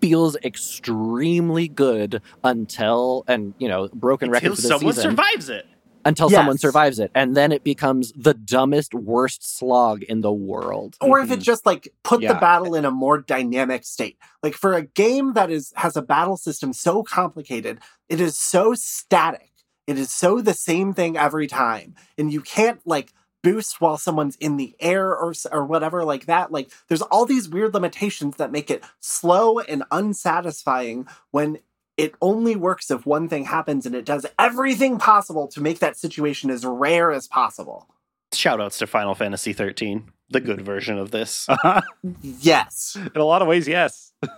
feels 0.00 0.36
extremely 0.44 1.66
good 1.68 2.20
until 2.42 3.24
and 3.26 3.54
you 3.58 3.68
know 3.68 3.88
broken 3.92 4.28
until 4.28 4.50
record 4.50 4.56
for 4.56 4.62
the 4.62 4.68
someone 4.68 4.94
season 4.94 5.10
survives 5.10 5.48
it. 5.48 5.66
Until 6.04 6.30
Yes. 6.30 6.38
someone 6.38 6.58
survives 6.58 6.98
it, 6.98 7.10
and 7.14 7.36
then 7.36 7.52
it 7.52 7.64
becomes 7.64 8.12
the 8.16 8.34
dumbest, 8.34 8.94
worst 8.94 9.56
slog 9.56 10.02
in 10.02 10.20
the 10.20 10.32
world. 10.32 10.96
or 11.00 11.20
if 11.20 11.30
it 11.30 11.34
mm-hmm. 11.34 11.42
just 11.42 11.66
like 11.66 11.88
put 12.02 12.20
the 12.20 12.34
battle 12.34 12.74
in 12.74 12.84
a 12.84 12.90
more 12.90 13.18
dynamic 13.18 13.84
state. 13.84 14.18
Like 14.42 14.54
for 14.54 14.74
a 14.74 14.82
game 14.82 15.32
that 15.34 15.50
is 15.50 15.72
has 15.76 15.96
a 15.96 16.02
battle 16.02 16.36
system 16.36 16.72
so 16.72 17.02
complicated 17.02 17.80
it 18.08 18.20
is 18.20 18.36
so 18.36 18.74
static. 18.74 19.50
It 19.86 19.98
is 19.98 20.10
so 20.10 20.40
the 20.40 20.54
same 20.54 20.94
thing 20.94 21.16
every 21.16 21.46
time 21.46 21.94
and 22.18 22.32
you 22.32 22.40
can't 22.40 22.80
like 22.86 23.12
boost 23.42 23.80
while 23.80 23.98
someone's 23.98 24.36
in 24.36 24.56
the 24.56 24.74
air 24.80 25.10
or 25.16 25.34
or 25.52 25.64
whatever 25.66 26.04
like 26.04 26.26
that. 26.26 26.50
Like 26.50 26.70
there's 26.88 27.02
all 27.02 27.26
these 27.26 27.48
weird 27.48 27.74
limitations 27.74 28.36
that 28.36 28.52
make 28.52 28.70
it 28.70 28.82
slow 29.00 29.60
and 29.60 29.84
unsatisfying 29.90 31.06
when 31.30 31.58
it 31.96 32.14
only 32.20 32.56
works 32.56 32.90
if 32.90 33.06
one 33.06 33.28
thing 33.28 33.44
happens 33.44 33.86
and 33.86 33.94
it 33.94 34.04
does 34.04 34.26
everything 34.38 34.98
possible 34.98 35.46
to 35.48 35.60
make 35.60 35.78
that 35.78 35.96
situation 35.96 36.50
as 36.50 36.64
rare 36.64 37.10
as 37.12 37.26
possible 37.28 37.88
Shout 38.32 38.60
outs 38.60 38.78
to 38.78 38.88
Final 38.88 39.14
Fantasy 39.14 39.52
13, 39.52 40.10
the 40.30 40.40
good 40.40 40.60
version 40.60 40.98
of 40.98 41.12
this. 41.12 41.46
Uh-huh. 41.48 41.82
yes 42.22 42.96
In 43.14 43.20
a 43.20 43.24
lot 43.24 43.42
of 43.42 43.48
ways, 43.48 43.68
yes. 43.68 44.12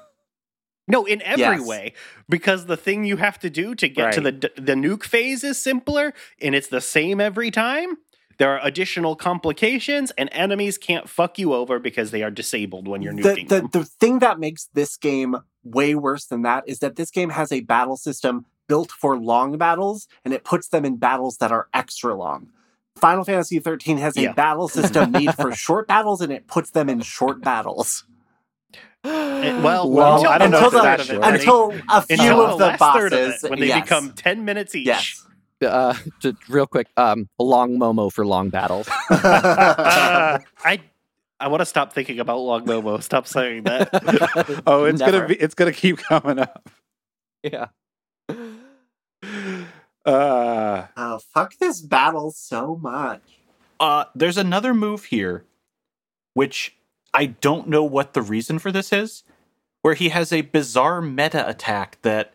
No, 0.88 1.04
in 1.04 1.20
every 1.22 1.40
Yes. 1.40 1.66
way, 1.66 1.94
because 2.28 2.66
the 2.66 2.76
thing 2.76 3.04
you 3.04 3.16
have 3.16 3.40
to 3.40 3.50
do 3.50 3.74
to 3.74 3.88
get 3.88 4.12
to 4.12 4.20
the 4.20 4.30
the 4.56 4.74
nuke 4.74 5.02
phase 5.02 5.42
is 5.42 5.58
simpler, 5.60 6.14
and 6.40 6.54
it's 6.54 6.68
the 6.68 6.80
same 6.80 7.20
every 7.20 7.50
time. 7.50 7.96
There 8.38 8.50
are 8.50 8.60
additional 8.62 9.16
complications, 9.16 10.10
and 10.18 10.28
enemies 10.32 10.76
can't 10.78 11.08
fuck 11.08 11.38
you 11.38 11.54
over 11.54 11.78
because 11.78 12.10
they 12.10 12.22
are 12.22 12.30
disabled 12.30 12.86
when 12.86 13.00
you're 13.02 13.14
the, 13.14 13.22
nuking 13.22 13.48
the, 13.48 13.60
them. 13.62 13.68
the 13.72 13.84
thing 13.84 14.18
that 14.18 14.38
makes 14.38 14.68
this 14.74 14.96
game 14.96 15.36
way 15.64 15.94
worse 15.94 16.26
than 16.26 16.42
that 16.42 16.68
is 16.68 16.80
that 16.80 16.96
this 16.96 17.10
game 17.10 17.30
has 17.30 17.50
a 17.50 17.60
battle 17.60 17.96
system 17.96 18.44
built 18.68 18.90
for 18.92 19.16
long 19.18 19.56
battles 19.56 20.06
and 20.24 20.34
it 20.34 20.44
puts 20.44 20.68
them 20.68 20.84
in 20.84 20.96
battles 20.96 21.38
that 21.38 21.50
are 21.52 21.68
extra 21.72 22.14
long. 22.14 22.48
Final 22.96 23.24
Fantasy 23.24 23.58
13 23.58 23.98
has 23.98 24.16
a 24.16 24.22
Yeah. 24.22 24.32
battle 24.32 24.68
system 24.68 25.10
made 25.12 25.34
for 25.34 25.54
short 25.54 25.86
battles 25.88 26.20
and 26.20 26.32
it 26.32 26.46
puts 26.46 26.70
them 26.70 26.88
in 26.88 27.00
short 27.00 27.42
battles. 27.42 28.04
Eh, 29.04 29.60
well, 29.62 29.88
Well, 29.90 30.16
until, 30.16 30.30
I 30.30 30.38
don't 30.38 30.54
until 30.54 30.66
it's 30.68 30.74
the, 30.76 30.82
that 30.82 31.00
of 31.00 31.06
it, 31.06 31.12
short. 31.12 31.22
Benny. 31.22 31.38
until 31.38 31.72
a 31.88 32.02
few 32.02 32.14
Until 32.16 32.40
of 32.46 32.58
the 32.58 32.66
last 32.66 32.94
third 32.96 33.12
of 33.12 33.18
it, 33.44 33.50
when 33.50 33.60
they 33.60 33.68
yes. 33.68 33.82
become 33.82 34.12
10 34.12 34.44
minutes 34.44 34.74
each. 34.74 34.86
yes. 34.86 35.25
Uh, 35.64 35.94
just 36.20 36.36
real 36.48 36.66
quick, 36.66 36.88
um, 36.96 37.28
long 37.38 37.78
Momo 37.78 38.12
for 38.12 38.26
long 38.26 38.50
battles. 38.50 38.88
Uh, 39.10 40.38
I 40.64 40.80
I 41.38 41.48
want 41.48 41.60
to 41.60 41.66
stop 41.66 41.92
thinking 41.92 42.18
about 42.18 42.38
Long 42.38 42.64
Momo. 42.64 43.02
Stop 43.02 43.26
saying 43.26 43.64
that. 43.64 44.62
oh, 44.66 44.84
it's 44.84 45.00
Never. 45.00 45.12
gonna 45.12 45.28
be. 45.28 45.34
It's 45.36 45.54
gonna 45.54 45.72
keep 45.72 45.98
coming 45.98 46.38
up. 46.38 46.68
yeah. 47.42 47.66
Uh, 50.04 50.86
oh, 50.96 51.18
fuck 51.34 51.56
this 51.58 51.80
battle 51.80 52.30
so 52.30 52.76
much. 52.76 53.22
Uh, 53.80 54.04
there's 54.14 54.38
another 54.38 54.72
move 54.72 55.04
here, 55.06 55.44
which 56.34 56.76
I 57.12 57.26
don't 57.26 57.68
know 57.68 57.84
what 57.84 58.14
the 58.14 58.22
reason 58.22 58.58
for 58.58 58.70
this 58.70 58.92
is, 58.92 59.24
where 59.82 59.94
he 59.94 60.10
has 60.10 60.32
a 60.32 60.42
bizarre 60.42 61.02
meta 61.02 61.46
attack 61.48 61.98
that 62.02 62.32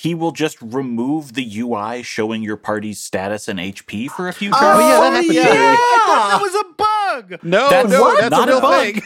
he 0.00 0.14
will 0.14 0.32
just 0.32 0.56
remove 0.62 1.34
the 1.34 1.60
UI 1.60 2.02
showing 2.02 2.42
your 2.42 2.56
party's 2.56 2.98
status 3.00 3.48
and 3.48 3.58
HP 3.58 4.08
for 4.10 4.28
a 4.28 4.32
few 4.32 4.50
turns. 4.50 4.62
Oh, 4.62 4.78
yeah, 4.80 4.88
that 4.88 5.00
oh, 5.00 5.12
happened 5.12 5.34
yeah. 5.34 5.42
to. 5.42 5.50
I 5.50 6.06
thought 6.06 6.28
that 6.30 6.42
was 6.42 6.54
a 6.54 7.28
bug. 7.38 7.44
no, 7.44 7.68
That's 7.68 7.90
no, 7.90 8.16
that's 8.20 8.30
Not 8.30 8.48
a 8.48 8.58
a 8.58 8.60
bug. 8.60 8.94
thing. 8.94 9.02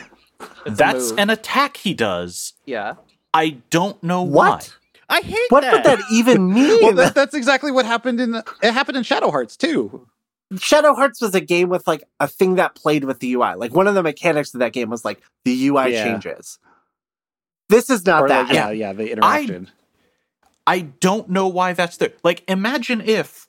That's 0.77 1.11
an 1.13 1.31
attack 1.31 1.77
he 1.79 1.95
does. 1.95 2.53
yeah. 2.67 2.95
I 3.33 3.57
don't 3.71 4.01
know 4.05 4.23
What? 4.23 4.77
I 5.09 5.21
hate 5.21 5.39
What 5.51 5.63
that. 5.63 5.73
would 5.73 5.85
that 5.85 5.99
even 6.13 6.53
mean? 6.55 6.81
Well, 6.83 6.93
that, 6.95 7.15
that's 7.17 7.35
exactly 7.35 7.73
what 7.73 7.85
happened 7.85 8.21
in. 8.21 8.31
The, 8.31 8.45
it 8.63 8.73
happened 8.73 8.97
in 8.97 9.03
Shadow 9.03 9.31
Hearts 9.33 9.57
too. 9.57 10.07
Shadow 10.59 10.95
Hearts 10.95 11.21
was 11.21 11.35
a 11.35 11.41
game 11.41 11.69
with 11.69 11.87
like 11.89 12.05
a 12.21 12.29
thing 12.29 12.55
that 12.57 12.77
played 12.77 13.03
with 13.05 13.19
the 13.19 13.33
UI. 13.35 13.55
Like 13.57 13.75
one 13.75 13.89
of 13.89 13.95
the 13.97 14.03
mechanics 14.05 14.55
of 14.55 14.61
that 14.61 14.73
game 14.73 14.89
was 14.91 15.05
like 15.05 15.21
the 15.45 15.67
UI 15.69 15.93
Yeah. 15.95 16.05
changes. 16.05 16.59
This 17.69 17.91
is 17.91 18.07
not 18.07 18.23
Or 18.23 18.29
that. 18.29 18.47
like, 18.47 18.55
yeah, 18.55 18.71
yeah, 18.71 18.93
the 18.93 19.11
interaction. 19.11 19.67
I 19.69 19.84
don't 20.81 21.29
know 21.29 21.47
why 21.49 21.73
that's 21.73 21.97
there. 21.97 22.13
Like, 22.23 22.43
imagine 22.49 23.01
if 23.01 23.47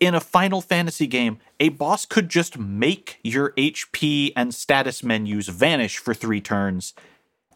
in 0.00 0.14
a 0.14 0.20
Final 0.20 0.60
Fantasy 0.60 1.06
game, 1.08 1.38
a 1.58 1.70
boss 1.70 2.06
could 2.06 2.28
just 2.28 2.56
make 2.58 3.18
your 3.24 3.50
HP 3.52 4.32
and 4.36 4.54
status 4.54 5.02
menus 5.02 5.48
vanish 5.48 5.98
for 5.98 6.14
three 6.14 6.40
turns, 6.40 6.94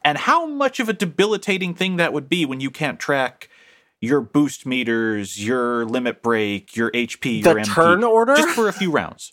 and 0.05 0.19
how 0.19 0.47
much 0.47 0.81
of 0.81 0.89
a 0.89 0.93
debilitating 0.93 1.75
thing 1.75 1.97
that 1.97 2.13
would 2.13 2.29
be 2.29 2.45
when 2.45 2.59
you 2.61 2.71
can't 2.71 2.99
track 2.99 3.49
your 4.01 4.21
boost 4.21 4.67
meters, 4.67 5.45
your 5.47 5.85
limit 5.85 6.21
break, 6.23 6.75
your 6.75 6.91
HP, 6.91 7.45
The 7.45 7.51
your 7.51 7.61
MP, 7.61 7.73
turn 7.75 8.03
order? 8.03 8.35
just 8.35 8.49
for 8.57 8.67
a 8.69 8.73
few 8.73 8.91
rounds. 8.91 9.33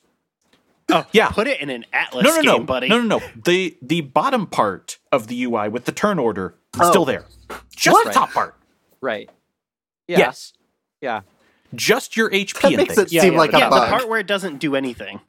Oh, 0.90 1.08
Yeah. 1.12 1.30
Put 1.30 1.48
it 1.48 1.60
in 1.60 1.72
an 1.72 1.86
Atlus 1.92 2.22
No, 2.24 2.36
no, 2.36 2.42
no, 2.42 2.58
game, 2.58 2.66
buddy. 2.68 2.88
no, 2.90 3.02
no, 3.02 3.18
no. 3.18 3.26
The 3.44 3.76
the 3.82 4.02
bottom 4.02 4.46
part 4.46 5.00
of 5.12 5.26
the 5.26 5.44
UI 5.46 5.70
with 5.70 5.86
the 5.86 5.92
turn 5.92 6.20
order 6.20 6.54
Oh. 6.80 6.88
still 6.92 7.06
there. 7.06 7.26
Just 7.76 7.94
What? 7.96 8.06
the 8.06 8.12
top 8.14 8.32
part. 8.32 8.56
Right. 9.02 9.28
Yeah. 10.10 10.18
Yes. 10.20 10.54
Yeah. 11.02 11.22
Just 11.76 12.18
your 12.18 12.30
HP 12.32 12.62
That 12.62 12.72
makes 12.78 12.96
things. 12.96 13.14
it 13.14 13.22
seem 13.22 13.36
like 13.36 13.52
yeah, 13.52 13.60
a 13.68 13.70
the 13.70 13.76
bug. 13.76 13.90
part 13.90 14.10
where 14.10 14.20
it 14.20 14.26
doesn't 14.28 14.58
do 14.58 14.76
anything. 14.76 15.22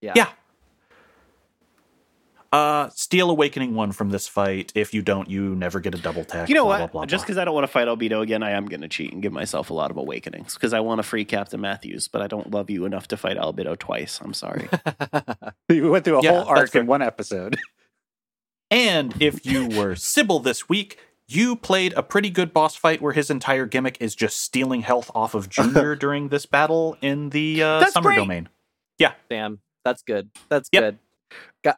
Yeah. 0.00 0.14
Yeah. 0.16 0.28
Uh, 2.52 2.88
steal 2.90 3.30
Awakening 3.30 3.74
one 3.74 3.90
from 3.90 4.10
this 4.10 4.28
fight. 4.28 4.70
If 4.76 4.94
you 4.94 5.02
don't, 5.02 5.28
you 5.28 5.56
never 5.56 5.80
get 5.80 5.94
a 5.94 5.98
double 5.98 6.24
tag. 6.24 6.48
You 6.48 6.54
know 6.54 6.62
blah, 6.64 6.70
what? 6.80 6.92
Blah, 6.92 7.00
blah, 7.02 7.06
Just 7.06 7.24
because 7.24 7.36
I 7.38 7.44
don't 7.44 7.54
want 7.54 7.64
to 7.64 7.72
fight 7.72 7.88
Albedo 7.88 8.20
again, 8.22 8.42
I 8.44 8.50
am 8.52 8.66
going 8.66 8.80
to 8.82 8.88
cheat 8.88 9.12
and 9.12 9.20
give 9.22 9.32
myself 9.32 9.70
a 9.70 9.74
lot 9.74 9.90
of 9.90 9.96
awakenings 9.96 10.54
because 10.54 10.72
I 10.72 10.78
want 10.80 11.00
to 11.00 11.02
free 11.02 11.24
Captain 11.24 11.60
Matthews, 11.60 12.06
but 12.06 12.22
I 12.22 12.28
don't 12.28 12.52
love 12.52 12.70
you 12.70 12.84
enough 12.84 13.08
to 13.08 13.16
fight 13.16 13.36
Albedo 13.38 13.76
twice. 13.78 14.20
I'm 14.22 14.34
sorry. 14.34 14.68
we 15.68 15.80
went 15.80 16.04
through 16.04 16.18
a 16.18 16.22
Yeah, 16.22 16.30
whole 16.30 16.44
arc 16.44 16.74
in 16.74 16.86
one 16.86 17.02
episode. 17.02 17.58
And 18.70 19.14
if 19.22 19.46
you 19.46 19.68
were 19.68 19.94
Sybil 19.94 20.40
this 20.40 20.68
week, 20.68 20.98
you 21.28 21.56
played 21.56 21.92
a 21.94 22.02
pretty 22.02 22.30
good 22.30 22.52
boss 22.52 22.76
fight 22.76 23.00
where 23.00 23.12
his 23.12 23.30
entire 23.30 23.66
gimmick 23.66 23.96
is 24.00 24.14
just 24.14 24.40
stealing 24.40 24.82
health 24.82 25.10
off 25.14 25.34
of 25.34 25.48
Junior 25.50 25.94
during 25.96 26.28
this 26.28 26.46
battle 26.46 26.96
in 27.00 27.30
the 27.30 27.62
uh, 27.62 27.80
That's 27.80 27.92
summer 27.92 28.10
great. 28.10 28.16
domain. 28.16 28.48
Yeah, 28.98 29.12
damn. 29.30 29.60
That's 29.84 30.02
good. 30.02 30.30
That's 30.48 30.68
Yep. 30.72 30.82
good. 30.82 30.98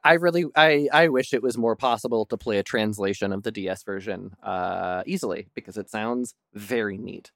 I 0.04 0.14
really 0.14 0.44
I 0.54 0.88
I 0.92 1.08
wish 1.08 1.32
it 1.32 1.42
was 1.42 1.56
more 1.56 1.76
possible 1.76 2.26
to 2.26 2.36
play 2.36 2.58
a 2.58 2.62
translation 2.62 3.32
of 3.32 3.42
the 3.44 3.50
DS 3.52 3.84
version 3.84 4.32
uh 4.42 5.02
easily 5.06 5.46
because 5.54 5.76
it 5.78 5.88
sounds 5.88 6.34
very 6.52 6.98
neat. 6.98 7.30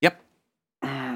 Yep. 0.00 0.20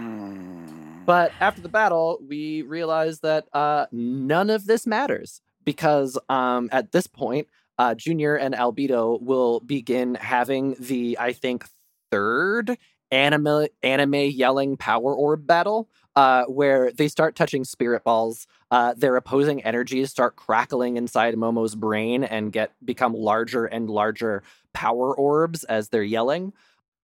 But 1.05 1.33
after 1.41 1.61
the 1.61 1.69
battle, 1.69 2.21
we 2.29 2.63
realize 2.63 3.21
that 3.21 3.49
uh, 3.53 3.87
none 3.91 4.51
of 4.51 4.67
this 4.67 4.87
matters 4.87 5.41
because 5.65 6.17
um, 6.29 6.69
at 6.71 6.93
this 6.93 7.09
point, 7.09 7.49
uh, 7.83 7.97
Junior 7.97 8.37
and 8.37 8.55
Albedo 8.55 9.21
will 9.21 9.59
begin 9.59 10.15
having 10.15 10.77
the, 10.79 11.17
I 11.19 11.33
think, 11.33 11.67
third 12.13 12.79
anime 13.11 13.67
anime 13.83 14.15
yelling 14.15 14.77
power 14.77 15.13
orb 15.13 15.49
battle, 15.49 15.89
uh, 16.15 16.45
where 16.45 16.93
they 16.93 17.09
start 17.09 17.35
touching 17.35 17.65
spirit 17.65 18.05
balls. 18.05 18.47
Uh, 18.71 18.95
their 18.97 19.17
opposing 19.17 19.65
energies 19.65 20.11
start 20.11 20.37
crackling 20.37 20.97
inside 20.97 21.35
Momo's 21.35 21.75
brain 21.75 22.23
and 22.23 22.53
get 22.53 22.71
become 22.85 23.15
larger 23.15 23.67
and 23.67 23.91
larger 23.91 24.45
power 24.73 25.13
orbs 25.13 25.65
as 25.65 25.89
they're 25.89 26.05
yelling. 26.05 26.53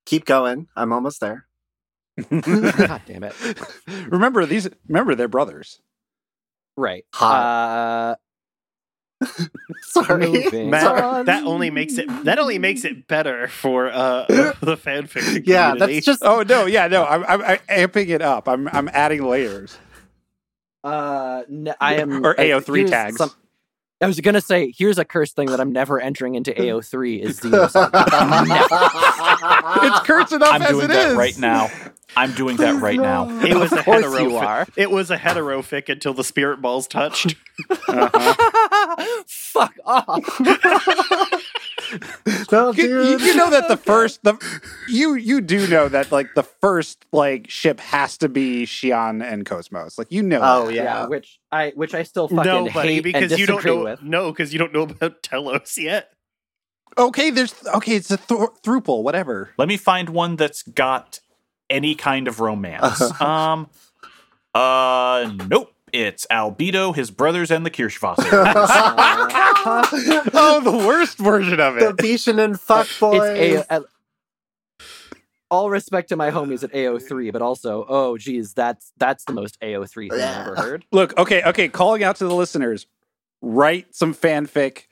Keep 0.06 0.26
going. 0.26 0.68
I'm 0.76 0.92
almost 0.92 1.20
there. 1.20 1.46
God 2.30 3.02
damn 3.04 3.24
it! 3.24 3.34
remember 4.06 4.46
these. 4.46 4.68
Remember 4.86 5.16
they're 5.16 5.26
brothers. 5.26 5.80
Right. 6.76 7.04
Hot. 7.14 8.20
Sorry. 9.82 10.66
Matt, 10.66 11.26
that 11.26 11.44
only 11.44 11.70
makes 11.70 11.98
it 11.98 12.06
that 12.24 12.38
only 12.38 12.58
makes 12.58 12.84
it 12.84 13.08
better 13.08 13.48
for 13.48 13.88
uh, 13.88 14.24
the 14.28 14.76
fanfic 14.76 15.42
yeah, 15.46 15.70
community. 15.72 15.94
that's 15.94 16.06
just 16.06 16.22
Oh 16.24 16.42
no, 16.42 16.66
yeah, 16.66 16.86
no. 16.88 17.04
I'm, 17.08 17.24
I'm, 17.24 17.42
I'm 17.42 17.58
amping 17.68 18.08
it 18.10 18.22
up. 18.22 18.48
I'm 18.48 18.68
I'm 18.68 18.88
adding 18.92 19.24
layers. 19.24 19.76
Uh, 20.84 21.42
n- 21.50 21.74
I 21.80 21.94
am 21.96 22.24
Or 22.24 22.38
uh, 22.38 22.42
AO3 22.42 22.76
here's 22.76 22.90
tags. 22.90 23.16
some- 23.16 23.32
I 24.00 24.06
was 24.06 24.20
gonna 24.20 24.40
say, 24.40 24.72
here's 24.78 24.96
a 24.98 25.04
curse 25.04 25.32
thing 25.32 25.46
that 25.48 25.60
I'm 25.60 25.72
never 25.72 26.00
entering 26.00 26.36
into 26.36 26.52
AO3 26.52 27.20
is 27.20 27.40
Xenosaga. 27.40 27.90
It's 29.82 30.06
cursed 30.06 30.32
enough 30.32 30.52
I'm 30.54 30.62
as 30.62 30.68
doing 30.68 30.84
it 30.84 30.88
that 30.88 31.08
is. 31.10 31.16
right 31.16 31.36
now. 31.38 31.68
I'm 32.16 32.32
doing 32.32 32.56
that 32.56 32.80
right 32.80 32.98
now. 32.98 33.28
it 33.44 33.54
was 33.54 33.72
a 33.72 33.78
Of 33.78 33.84
course 33.84 34.04
hetero. 34.04 34.18
you 34.22 34.36
are. 34.36 34.66
It 34.76 34.90
was 34.90 35.10
a 35.10 35.16
heterofic 35.16 35.88
until 35.88 36.14
the 36.14 36.24
spirit 36.24 36.60
balls 36.60 36.88
touched. 36.88 37.36
Uh-huh. 37.88 39.22
Fuck 39.26 39.74
off. 39.84 40.40
no, 42.52 42.72
You, 42.72 43.02
you- 43.02 43.18
you 43.18 43.34
know 43.36 43.50
that 43.50 43.68
the 43.68 43.76
first 43.76 44.22
the 44.24 44.36
you 44.88 45.14
you 45.14 45.40
do 45.40 45.66
know 45.68 45.88
that 45.88 46.10
like 46.12 46.34
the 46.34 46.42
first 46.42 47.04
like 47.12 47.48
ship 47.50 47.80
has 47.80 48.18
to 48.18 48.28
be 48.28 48.64
Shion 48.64 49.22
and 49.24 49.44
Cosmos. 49.46 49.98
Like 49.98 50.10
you 50.10 50.22
know. 50.22 50.40
Oh 50.42 50.66
that. 50.66 50.74
yeah. 50.74 51.06
which 51.06 51.38
I 51.50 51.72
which 51.74 51.94
I 51.94 52.02
still 52.02 52.28
fucking 52.28 52.44
no, 52.44 52.68
buddy, 52.70 52.94
hate 52.94 53.04
because 53.04 53.32
and 53.32 53.40
you 53.40 53.46
don't 53.46 53.64
know. 53.64 53.84
with. 53.84 54.02
No, 54.02 54.30
because 54.32 54.52
you 54.52 54.58
don't 54.58 54.72
know 54.72 54.82
about 54.82 55.22
Telos 55.22 55.78
yet. 55.78 56.10
Okay, 56.96 57.30
there's 57.30 57.54
okay. 57.74 57.96
It's 57.96 58.10
a 58.10 58.16
th- 58.16 58.40
thruple, 58.64 59.02
whatever. 59.02 59.50
Let 59.56 59.68
me 59.68 59.76
find 59.76 60.10
one 60.10 60.36
that's 60.36 60.62
got 60.62 61.20
any 61.70 61.94
kind 61.94 62.28
of 62.28 62.40
romance. 62.40 63.00
um, 63.20 63.68
Uh, 64.54 65.32
nope. 65.48 65.72
It's 65.92 66.26
Albedo, 66.30 66.94
his 66.94 67.10
brothers, 67.10 67.50
and 67.50 67.64
the 67.64 67.70
Kirschwasser. 67.70 68.28
oh, 70.34 70.60
the 70.62 70.86
worst 70.86 71.16
version 71.18 71.60
of 71.60 71.76
it. 71.78 71.80
the 71.80 71.88
it. 71.88 71.96
Bishan 71.96 72.38
and 72.42 72.60
fuck 72.60 72.86
boys. 73.00 73.64
A, 73.70 73.82
all 75.50 75.70
respect 75.70 76.10
to 76.10 76.16
my 76.16 76.30
homies 76.30 76.62
at 76.62 76.72
AO3, 76.72 77.32
but 77.32 77.42
also, 77.42 77.84
oh 77.88 78.18
geez, 78.18 78.52
that's 78.52 78.92
that's 78.98 79.24
the 79.24 79.32
most 79.32 79.58
AO3 79.60 80.10
thing 80.10 80.20
I've 80.20 80.46
ever 80.46 80.56
heard. 80.56 80.84
Look, 80.92 81.16
okay, 81.18 81.42
okay, 81.44 81.68
calling 81.68 82.02
out 82.02 82.16
to 82.16 82.24
the 82.26 82.34
listeners, 82.34 82.86
write 83.40 83.94
some 83.94 84.14
fanfic 84.14 84.84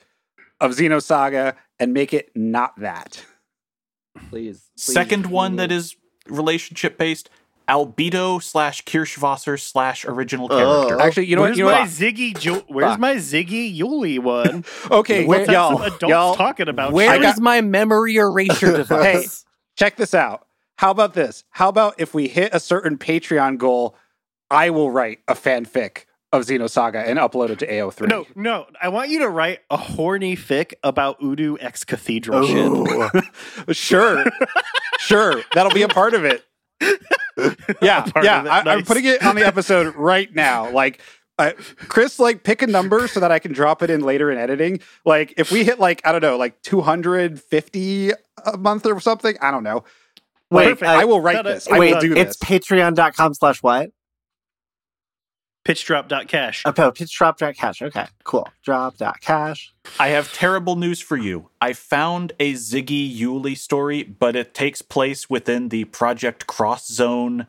of 0.60 0.72
Xenosaga 0.72 1.54
and 1.78 1.92
make 1.92 2.14
it 2.14 2.30
not 2.34 2.78
that. 2.80 3.24
Please. 4.16 4.28
please, 4.30 4.70
Second 4.76 5.26
one 5.26 5.56
that 5.56 5.68
please. 5.68 5.76
is 5.76 5.96
relationship 6.28 6.98
based 6.98 7.30
Albedo 7.68 8.40
slash 8.42 8.84
Kirschwasser 8.84 9.58
slash 9.60 10.04
original 10.04 10.46
Oh. 10.50 10.56
character. 10.86 11.00
Actually, 11.04 11.26
you 11.26 11.34
know 11.36 11.42
what? 11.42 11.48
where's 11.48 11.58
You 11.58 11.64
know 11.64 11.70
my 11.72 11.80
what? 11.80 11.88
Ziggy? 11.88 12.38
Jo- 12.38 12.64
where's 12.68 12.90
Fuck. 12.92 13.00
my 13.00 13.14
Ziggy 13.16 13.74
Juli 13.74 14.18
one? 14.20 14.64
Okay, 14.90 15.26
Let's 15.26 15.50
y'all, 15.50 15.82
adults 15.82 16.02
y'all, 16.02 16.34
talking 16.36 16.68
about. 16.68 16.92
Where 16.92 17.10
I 17.10 17.14
shit. 17.14 17.22
got- 17.22 17.38
my 17.40 17.60
memory 17.62 18.16
eraser 18.16 18.76
device? 18.76 19.44
check 19.76 19.96
this 19.96 20.14
out. 20.14 20.46
How 20.78 20.90
about 20.92 21.14
this? 21.14 21.42
How 21.50 21.68
about 21.68 21.94
if 21.98 22.14
we 22.14 22.28
hit 22.28 22.54
a 22.54 22.60
certain 22.60 22.98
Patreon 22.98 23.58
goal, 23.58 23.96
I 24.50 24.70
will 24.70 24.90
write 24.90 25.18
a 25.26 25.34
fanfic 25.34 26.04
of 26.32 26.42
Xenosaga 26.44 27.06
and 27.06 27.18
upload 27.18 27.50
it 27.50 27.58
to 27.60 27.66
AO3. 27.66 28.08
No, 28.08 28.26
no. 28.34 28.66
I 28.82 28.88
want 28.88 29.10
you 29.10 29.20
to 29.20 29.28
write 29.28 29.60
a 29.70 29.76
horny 29.76 30.36
fic 30.36 30.74
about 30.82 31.22
U-DO 31.22 31.58
X 31.60 31.84
Cathedral 31.84 32.46
shit. 32.46 33.24
Sure, 33.76 34.24
sure, 34.98 35.42
that'll 35.54 35.72
be 35.72 35.82
a 35.82 35.88
part 35.88 36.14
of 36.14 36.24
it. 36.24 36.44
Yeah, 37.82 38.10
yeah. 38.22 38.40
it, 38.42 38.46
I, 38.48 38.58
I'm 38.60 38.64
nice. 38.64 38.86
putting 38.86 39.04
it 39.04 39.22
on 39.22 39.36
the 39.36 39.46
episode 39.46 39.94
right 39.94 40.34
now. 40.34 40.70
Like, 40.70 41.02
uh, 41.38 41.52
Chris, 41.88 42.18
like, 42.18 42.44
pick 42.44 42.62
a 42.62 42.66
number 42.66 43.06
so 43.08 43.20
that 43.20 43.30
I 43.30 43.38
can 43.38 43.52
drop 43.52 43.82
it 43.82 43.90
in 43.90 44.00
later 44.00 44.30
in 44.30 44.38
editing. 44.38 44.80
Like, 45.04 45.34
if 45.36 45.52
we 45.52 45.62
hit 45.62 45.78
like 45.78 46.00
I 46.06 46.12
don't 46.12 46.22
know, 46.22 46.38
like 46.38 46.62
250 46.62 48.10
a 48.46 48.56
month 48.56 48.86
or 48.86 48.98
something, 49.00 49.36
I 49.42 49.50
don't 49.50 49.64
know. 49.64 49.84
Wait, 50.50 50.80
Like, 50.80 50.82
uh, 50.82 50.86
I 50.86 51.04
will 51.04 51.20
write 51.20 51.34
no, 51.36 51.42
no, 51.42 51.50
this. 51.52 51.68
I 51.68 51.78
Wait, 51.78 51.92
will 51.94 52.00
do 52.00 52.16
it's 52.16 52.38
this. 52.38 52.48
patreon.com 52.48 53.34
slash 53.34 53.62
what? 53.62 53.90
Pitchdrop.cash. 55.66 56.62
Oh, 56.64 56.72
oh, 56.78 56.90
pitch 56.92 57.18
cash. 57.56 57.82
Okay, 57.82 58.06
cool. 58.22 58.48
Drop 58.62 58.94
cash. 59.20 59.74
I 59.98 60.08
have 60.08 60.32
terrible 60.32 60.76
news 60.76 61.00
for 61.00 61.16
you. 61.16 61.50
I 61.60 61.72
found 61.72 62.32
a 62.38 62.52
Ziggy 62.54 63.12
Juli 63.16 63.56
story, 63.56 64.04
but 64.04 64.36
it 64.36 64.54
takes 64.54 64.80
place 64.80 65.28
within 65.28 65.70
the 65.70 65.84
Project 65.86 66.46
Cross 66.46 66.86
Zone 66.92 67.48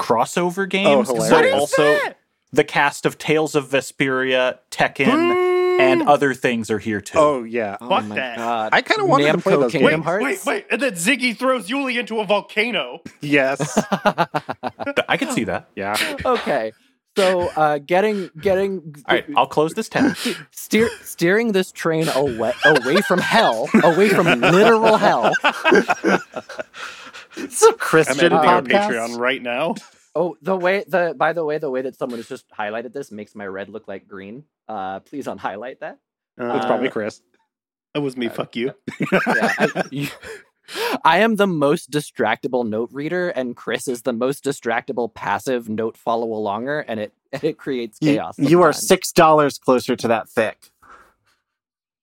crossover 0.00 0.62
oh, 0.62 0.66
games. 0.66 1.08
hilarious. 1.08 1.28
so 1.28 1.36
What 1.36 1.44
is 1.44 1.52
also 1.52 1.82
that? 1.82 2.16
the 2.50 2.64
cast 2.64 3.04
of 3.04 3.18
Tales 3.18 3.54
of 3.54 3.68
Vesperia, 3.68 4.58
Tekken, 4.70 5.78
and 5.78 6.08
other 6.08 6.32
things 6.32 6.70
are 6.70 6.78
here 6.78 7.02
too. 7.02 7.18
Oh 7.18 7.44
yeah, 7.44 7.76
Oh 7.82 7.88
Fuck 7.90 8.06
my 8.06 8.14
that. 8.14 8.38
god. 8.38 8.70
I 8.72 8.80
kind 8.80 9.02
of 9.02 9.08
wanted 9.08 9.32
to 9.32 9.38
play 9.38 9.56
those 9.56 9.72
Kingdom 9.72 9.90
games. 9.90 10.04
Hearts? 10.04 10.24
Wait, 10.24 10.46
wait, 10.46 10.66
and 10.70 10.80
then 10.80 10.92
Ziggy 10.94 11.36
throws 11.36 11.66
Juli 11.66 11.98
into 11.98 12.20
a 12.20 12.24
volcano. 12.24 13.02
Yes, 13.20 13.78
I 15.08 15.18
can 15.18 15.30
see 15.32 15.44
that. 15.44 15.68
yeah. 15.76 16.16
okay. 16.24 16.72
So 17.20 17.48
uh 17.56 17.78
getting 17.78 18.30
getting 18.40 18.94
All 19.06 19.14
right, 19.14 19.26
I'll 19.36 19.46
close 19.46 19.74
this 19.74 19.88
tab. 19.88 20.16
steer 20.50 20.88
steering 21.02 21.52
this 21.52 21.70
train 21.72 22.08
away 22.14 22.52
away 22.64 23.00
from 23.02 23.18
hell, 23.18 23.68
away 23.84 24.08
from 24.08 24.26
literal 24.40 24.96
hell. 24.96 25.34
It's 27.36 27.62
a 27.62 27.68
I'm 27.68 27.74
Christian 27.78 28.18
editing 28.18 28.38
our 28.38 28.60
podcast. 28.62 28.88
Patreon 28.90 29.18
right 29.18 29.40
now. 29.40 29.74
Oh, 30.16 30.36
the 30.42 30.56
way 30.56 30.84
the 30.86 31.14
by 31.16 31.32
the 31.32 31.44
way, 31.44 31.58
the 31.58 31.70
way 31.70 31.82
that 31.82 31.94
someone 31.96 32.18
has 32.18 32.28
just 32.28 32.44
highlighted 32.50 32.92
this 32.92 33.12
makes 33.12 33.34
my 33.36 33.46
red 33.46 33.68
look 33.68 33.86
like 33.86 34.08
green. 34.08 34.44
Uh 34.68 34.98
please 35.00 35.26
unhighlight 35.26 35.78
that. 35.80 35.98
It's 36.38 36.64
Uh, 36.64 36.66
probably 36.66 36.88
Chris. 36.90 37.22
That 37.94 38.00
was 38.00 38.16
me. 38.16 38.28
Fuck 38.28 38.56
you. 38.56 38.74
Yeah, 39.00 39.20
I, 39.26 39.84
you- 39.90 40.08
I 41.04 41.18
am 41.18 41.36
the 41.36 41.46
most 41.46 41.90
distractible 41.90 42.68
note 42.68 42.90
reader, 42.92 43.30
and 43.30 43.56
Chris 43.56 43.88
is 43.88 44.02
the 44.02 44.12
most 44.12 44.44
distractible 44.44 45.12
passive 45.12 45.68
note 45.68 45.96
follow 45.96 46.28
alonger, 46.28 46.84
and 46.86 47.00
it 47.00 47.12
and 47.32 47.44
it 47.50 47.58
creates 47.58 47.98
chaos. 47.98 48.38
you 48.38 48.62
are 48.62 48.72
six 48.72 49.12
dollars 49.12 49.58
closer 49.58 49.96
to 49.96 50.08
that 50.08 50.28
thick. 50.28 50.70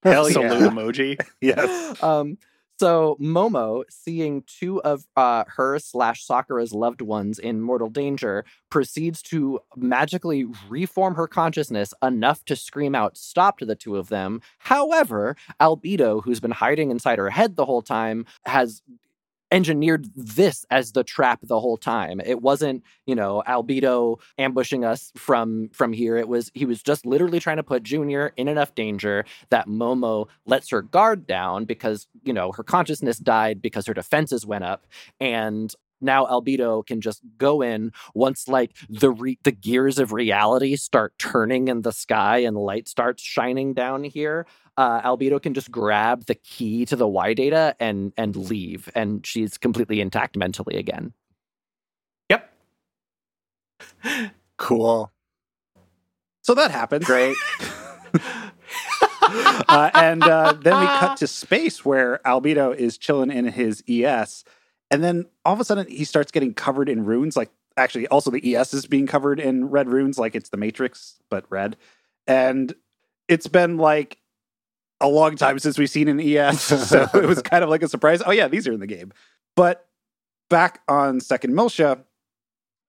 Hell 0.03 0.29
yeah. 0.29 0.33
Salute 0.33 0.71
emoji. 0.73 1.19
Yes. 1.41 2.01
um 2.03 2.37
so 2.79 3.17
momo 3.19 3.83
seeing 3.89 4.43
two 4.43 4.81
of 4.83 5.05
uh, 5.15 5.43
her 5.47 5.79
slash 5.79 6.23
sakura's 6.23 6.73
loved 6.73 7.01
ones 7.01 7.39
in 7.39 7.61
mortal 7.61 7.89
danger 7.89 8.45
proceeds 8.69 9.21
to 9.21 9.59
magically 9.75 10.45
reform 10.69 11.15
her 11.15 11.27
consciousness 11.27 11.93
enough 12.01 12.43
to 12.45 12.55
scream 12.55 12.95
out 12.95 13.17
stop 13.17 13.57
to 13.57 13.65
the 13.65 13.75
two 13.75 13.95
of 13.95 14.09
them. 14.09 14.41
However 14.59 15.35
albedo 15.59 16.23
who's 16.23 16.39
been 16.39 16.51
hiding 16.51 16.91
inside 16.91 17.17
her 17.19 17.29
head 17.29 17.55
the 17.55 17.65
whole 17.65 17.81
time 17.81 18.25
has 18.45 18.81
engineered 19.51 20.09
this 20.15 20.65
as 20.69 20.91
the 20.91 21.03
trap 21.03 21.39
the 21.43 21.59
whole 21.59 21.77
time. 21.77 22.21
It 22.25 22.41
wasn't 22.41 22.83
you 23.05 23.15
know 23.15 23.43
albedo 23.47 24.19
ambushing 24.37 24.83
us 24.83 25.11
from 25.15 25.69
from 25.73 25.93
here. 25.93 26.17
It 26.17 26.27
was 26.27 26.51
he 26.53 26.65
was 26.65 26.81
just 26.81 27.05
literally 27.05 27.39
trying 27.39 27.57
to 27.57 27.63
put 27.63 27.83
junior 27.83 28.33
in 28.37 28.47
enough 28.47 28.75
danger 28.75 29.25
that 29.49 29.67
momo 29.67 30.27
lets 30.45 30.69
her 30.69 30.81
guard 30.81 31.27
down 31.27 31.65
because 31.65 32.07
you 32.23 32.33
know 32.33 32.51
her 32.51 32.63
consciousness 32.63 33.17
died 33.17 33.61
because 33.61 33.85
her 33.85 33.93
defenses 33.93 34.45
went 34.45 34.63
up. 34.63 34.85
And 35.19 35.73
now 36.01 36.25
albedo 36.25 36.85
can 36.85 37.01
just 37.01 37.21
go 37.37 37.61
in 37.61 37.91
once 38.13 38.47
like 38.47 38.75
the 38.89 39.09
re- 39.11 39.39
the 39.43 39.51
gears 39.51 39.99
of 39.99 40.11
reality 40.11 40.75
start 40.75 41.13
turning 41.17 41.67
in 41.67 41.81
the 41.81 41.91
sky 41.91 42.39
and 42.39 42.55
light 42.55 42.87
starts 42.87 43.23
shining 43.23 43.73
down 43.73 44.03
here 44.03 44.45
uh, 44.77 45.01
albedo 45.01 45.41
can 45.41 45.53
just 45.53 45.71
grab 45.71 46.25
the 46.25 46.35
key 46.35 46.85
to 46.85 46.95
the 46.95 47.07
y 47.07 47.33
data 47.33 47.75
and 47.79 48.13
and 48.17 48.35
leave 48.35 48.89
and 48.95 49.25
she's 49.25 49.57
completely 49.57 49.99
intact 49.99 50.37
mentally 50.37 50.77
again 50.77 51.13
Yep. 52.29 52.51
Cool. 54.57 55.11
So 56.41 56.55
that 56.55 56.71
happened. 56.71 57.05
Great. 57.05 57.37
uh, 59.21 59.91
and 59.93 60.23
uh, 60.23 60.53
then 60.59 60.79
we 60.79 60.85
cut 60.87 61.17
to 61.17 61.27
space 61.27 61.85
where 61.85 62.19
Albedo 62.25 62.75
is 62.75 62.97
chilling 62.97 63.29
in 63.29 63.45
his 63.45 63.83
ES. 63.87 64.43
And 64.89 65.03
then 65.03 65.25
all 65.45 65.53
of 65.53 65.59
a 65.59 65.63
sudden 65.63 65.87
he 65.87 66.05
starts 66.05 66.31
getting 66.31 66.55
covered 66.55 66.89
in 66.89 67.05
runes. 67.05 67.37
Like, 67.37 67.51
actually, 67.75 68.07
also 68.07 68.31
the 68.31 68.55
ES 68.55 68.73
is 68.73 68.87
being 68.87 69.05
covered 69.05 69.39
in 69.39 69.69
red 69.69 69.89
runes, 69.89 70.17
like 70.17 70.35
it's 70.35 70.49
the 70.49 70.57
Matrix, 70.57 71.17
but 71.29 71.45
red. 71.49 71.77
And 72.25 72.73
it's 73.27 73.47
been 73.47 73.77
like 73.77 74.17
a 74.99 75.07
long 75.07 75.35
time 75.35 75.59
since 75.59 75.77
we've 75.77 75.89
seen 75.89 76.07
an 76.07 76.19
ES. 76.19 76.87
So 76.87 77.07
it 77.13 77.25
was 77.25 77.41
kind 77.41 77.63
of 77.63 77.69
like 77.69 77.83
a 77.83 77.87
surprise. 77.87 78.21
Oh, 78.25 78.31
yeah, 78.31 78.47
these 78.47 78.67
are 78.67 78.73
in 78.73 78.79
the 78.79 78.87
game. 78.87 79.11
But 79.55 79.87
back 80.49 80.81
on 80.87 81.19
Second 81.19 81.53
Miltia, 81.53 82.03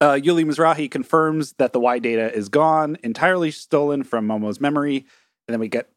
uh, 0.01 0.19
Juli 0.19 0.45
Mizrahi 0.45 0.91
confirms 0.91 1.55
that 1.55 1.73
the 1.73 1.81
Y 1.81 1.99
data 1.99 2.33
is 2.33 2.49
gone, 2.49 2.97
entirely 3.03 3.51
stolen 3.51 4.05
from 4.05 4.27
Momo's 4.27 4.61
memory. 4.61 4.99
And 5.47 5.53
then 5.53 5.61
we 5.61 5.69
get 5.69 5.91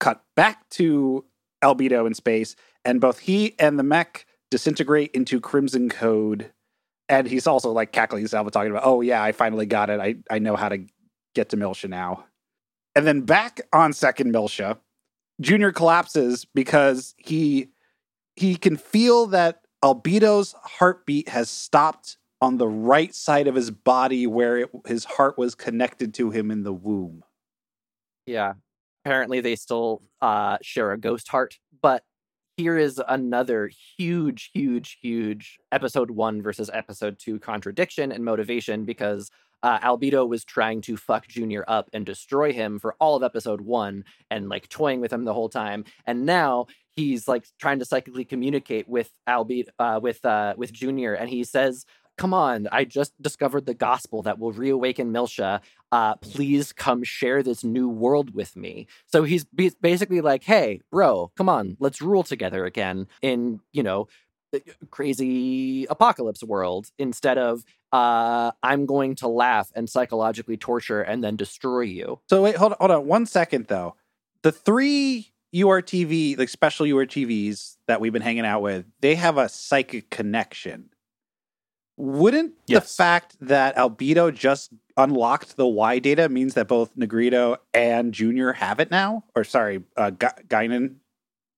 cut 0.00 0.22
back 0.36 0.68
to 0.70 1.24
Albedo 1.62 2.06
in 2.06 2.14
space, 2.14 2.54
and 2.84 3.00
both 3.00 3.18
he 3.18 3.54
and 3.58 3.78
the 3.78 3.82
mech 3.82 4.26
disintegrate 4.50 5.10
into 5.12 5.40
Crimson 5.40 5.88
Code. 5.88 6.52
And 7.08 7.26
he's 7.26 7.46
also 7.46 7.72
like 7.72 7.92
cackling 7.92 8.22
himself 8.22 8.50
talking 8.50 8.70
about, 8.70 8.84
oh 8.84 9.00
yeah, 9.00 9.22
I 9.22 9.32
finally 9.32 9.66
got 9.66 9.90
it. 9.90 9.98
I, 9.98 10.16
I 10.30 10.38
know 10.38 10.56
how 10.56 10.68
to 10.68 10.84
get 11.34 11.48
to 11.50 11.56
Miltia 11.56 11.88
now. 11.88 12.24
And 12.94 13.06
then 13.06 13.22
back 13.22 13.60
on 13.72 13.92
second 13.92 14.32
Miltia, 14.32 14.78
Junior 15.40 15.72
collapses 15.72 16.44
because 16.44 17.14
he 17.16 17.68
he 18.36 18.56
can 18.56 18.76
feel 18.76 19.26
that 19.26 19.62
Albedo's 19.82 20.54
heartbeat 20.62 21.28
has 21.28 21.50
stopped 21.50 22.18
on 22.40 22.56
the 22.56 22.68
right 22.68 23.14
side 23.14 23.46
of 23.48 23.54
his 23.54 23.70
body 23.70 24.26
where 24.26 24.58
it, 24.58 24.70
his 24.86 25.04
heart 25.04 25.36
was 25.36 25.54
connected 25.54 26.14
to 26.14 26.30
him 26.30 26.50
in 26.50 26.62
the 26.62 26.72
womb. 26.72 27.24
Yeah. 28.26 28.54
Apparently 29.04 29.40
they 29.40 29.56
still 29.56 30.02
uh 30.20 30.58
share 30.62 30.92
a 30.92 30.98
ghost 30.98 31.28
heart, 31.28 31.58
but 31.82 32.04
here 32.58 32.76
is 32.76 33.00
another 33.06 33.70
huge, 33.96 34.50
huge, 34.52 34.98
huge 35.00 35.60
episode 35.70 36.10
one 36.10 36.42
versus 36.42 36.68
episode 36.74 37.16
two 37.16 37.38
contradiction 37.38 38.10
and 38.10 38.24
motivation 38.24 38.84
because 38.84 39.30
uh, 39.62 39.78
Albedo 39.78 40.28
was 40.28 40.44
trying 40.44 40.80
to 40.82 40.96
fuck 40.96 41.28
Junior 41.28 41.64
up 41.68 41.88
and 41.92 42.04
destroy 42.04 42.52
him 42.52 42.80
for 42.80 42.96
all 43.00 43.14
of 43.14 43.22
episode 43.22 43.60
one 43.60 44.04
and 44.28 44.48
like 44.48 44.68
toying 44.68 45.00
with 45.00 45.12
him 45.12 45.24
the 45.24 45.34
whole 45.34 45.48
time. 45.48 45.84
And 46.04 46.26
now 46.26 46.66
he's 46.96 47.28
like 47.28 47.46
trying 47.60 47.78
to 47.78 47.84
psychically 47.84 48.24
communicate 48.24 48.88
with 48.88 49.08
Albedo, 49.28 49.68
uh, 49.78 50.00
with 50.02 50.24
uh, 50.24 50.54
with 50.56 50.72
Junior, 50.72 51.14
and 51.14 51.30
he 51.30 51.44
says, 51.44 51.86
"Come 52.18 52.34
on, 52.34 52.68
I 52.70 52.84
just 52.84 53.20
discovered 53.22 53.64
the 53.64 53.74
gospel 53.74 54.22
that 54.22 54.38
will 54.38 54.52
reawaken 54.52 55.12
Miltia. 55.12 55.60
Uh, 55.90 56.16
please 56.16 56.72
come 56.72 57.02
share 57.02 57.42
this 57.42 57.64
new 57.64 57.88
world 57.88 58.34
with 58.34 58.56
me." 58.56 58.86
So 59.06 59.22
he's 59.22 59.44
basically 59.44 60.20
like, 60.20 60.44
"Hey, 60.44 60.82
bro, 60.90 61.32
come 61.36 61.48
on, 61.48 61.76
let's 61.80 62.02
rule 62.02 62.22
together 62.22 62.66
again." 62.66 63.06
In 63.22 63.60
you 63.72 63.82
know 63.82 64.08
crazy 64.90 65.86
apocalypse 65.86 66.42
world 66.42 66.90
instead 66.98 67.38
of 67.38 67.64
uh, 67.92 68.50
I'm 68.62 68.86
going 68.86 69.14
to 69.16 69.28
laugh 69.28 69.70
and 69.74 69.88
psychologically 69.88 70.56
torture 70.56 71.02
and 71.02 71.22
then 71.22 71.36
destroy 71.36 71.80
you. 71.80 72.20
So 72.28 72.42
wait, 72.42 72.56
hold 72.56 72.72
on, 72.72 72.78
hold 72.80 72.90
on 72.90 73.06
one 73.06 73.26
second 73.26 73.66
though. 73.68 73.96
The 74.42 74.52
three 74.52 75.32
URTV, 75.54 76.38
like 76.38 76.48
special 76.48 76.86
URTVs 76.86 77.76
that 77.86 78.00
we've 78.00 78.12
been 78.12 78.22
hanging 78.22 78.46
out 78.46 78.62
with, 78.62 78.84
they 79.00 79.14
have 79.14 79.38
a 79.38 79.48
psychic 79.48 80.10
connection. 80.10 80.90
Wouldn't 81.98 82.54
the 82.68 82.80
fact 82.80 83.36
that 83.40 83.76
Albedo 83.76 84.32
just 84.32 84.72
unlocked 84.96 85.56
the 85.56 85.66
Y 85.66 85.98
data 85.98 86.28
means 86.28 86.54
that 86.54 86.68
both 86.68 86.94
Nigredo 86.96 87.56
and 87.74 88.14
Junior 88.14 88.52
have 88.52 88.78
it 88.78 88.90
now? 88.90 89.24
Or 89.34 89.42
sorry, 89.42 89.82
uh, 89.96 90.10
Gu- 90.10 90.28
Gaignun? 90.46 90.94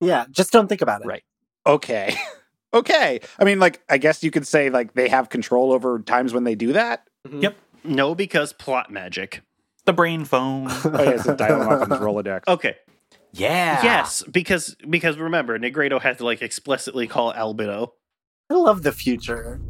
Yeah, 0.01 0.25
just 0.31 0.51
don't 0.51 0.67
think 0.67 0.81
about 0.81 1.03
it. 1.03 1.07
Right. 1.07 1.23
Okay. 1.67 2.15
okay. 2.75 3.21
I 3.39 3.45
mean, 3.45 3.59
like, 3.59 3.83
I 3.91 3.99
guess 3.99 4.25
you 4.25 4.31
could 4.31 4.47
say 4.47 4.71
like 4.71 4.95
they 4.95 5.09
have 5.11 5.29
control 5.29 5.73
over 5.73 5.99
times 5.99 6.33
when 6.33 6.45
they 6.45 6.55
do 6.55 6.73
that. 6.73 7.07
Yep. 7.31 7.57
No, 7.85 8.15
because 8.15 8.55
plot 8.55 8.91
magic. 8.91 9.43
The 9.85 9.93
brain 9.93 10.25
phone. 10.25 10.69
Oh, 10.85 11.03
yeah, 11.03 11.11
it's 11.11 11.27
a 11.27 11.37
dial 11.37 11.61
up 11.63 11.83
on 11.83 11.91
his 11.91 11.99
Rolodex. 11.99 12.49
Okay. 12.49 12.77
yeah. 13.33 13.83
Yes, 13.83 14.23
because 14.31 14.75
because 14.89 15.19
remember, 15.19 15.59
Nigredo 15.59 16.01
had 16.01 16.17
to 16.19 16.25
like 16.25 16.41
explicitly 16.41 17.07
call 17.07 17.33
Albedo. 17.35 17.91
I 18.51 18.55
love 18.55 18.83
the 18.83 18.93
future. 18.93 19.61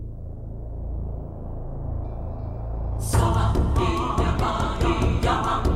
Sama, 3.01 3.55
Yama, 4.21 4.77
Yama. 5.25 5.70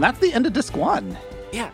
And 0.00 0.04
that's 0.06 0.18
the 0.18 0.32
end 0.32 0.46
of 0.46 0.54
disc 0.54 0.74
one. 0.78 1.14
Yeah. 1.52 1.70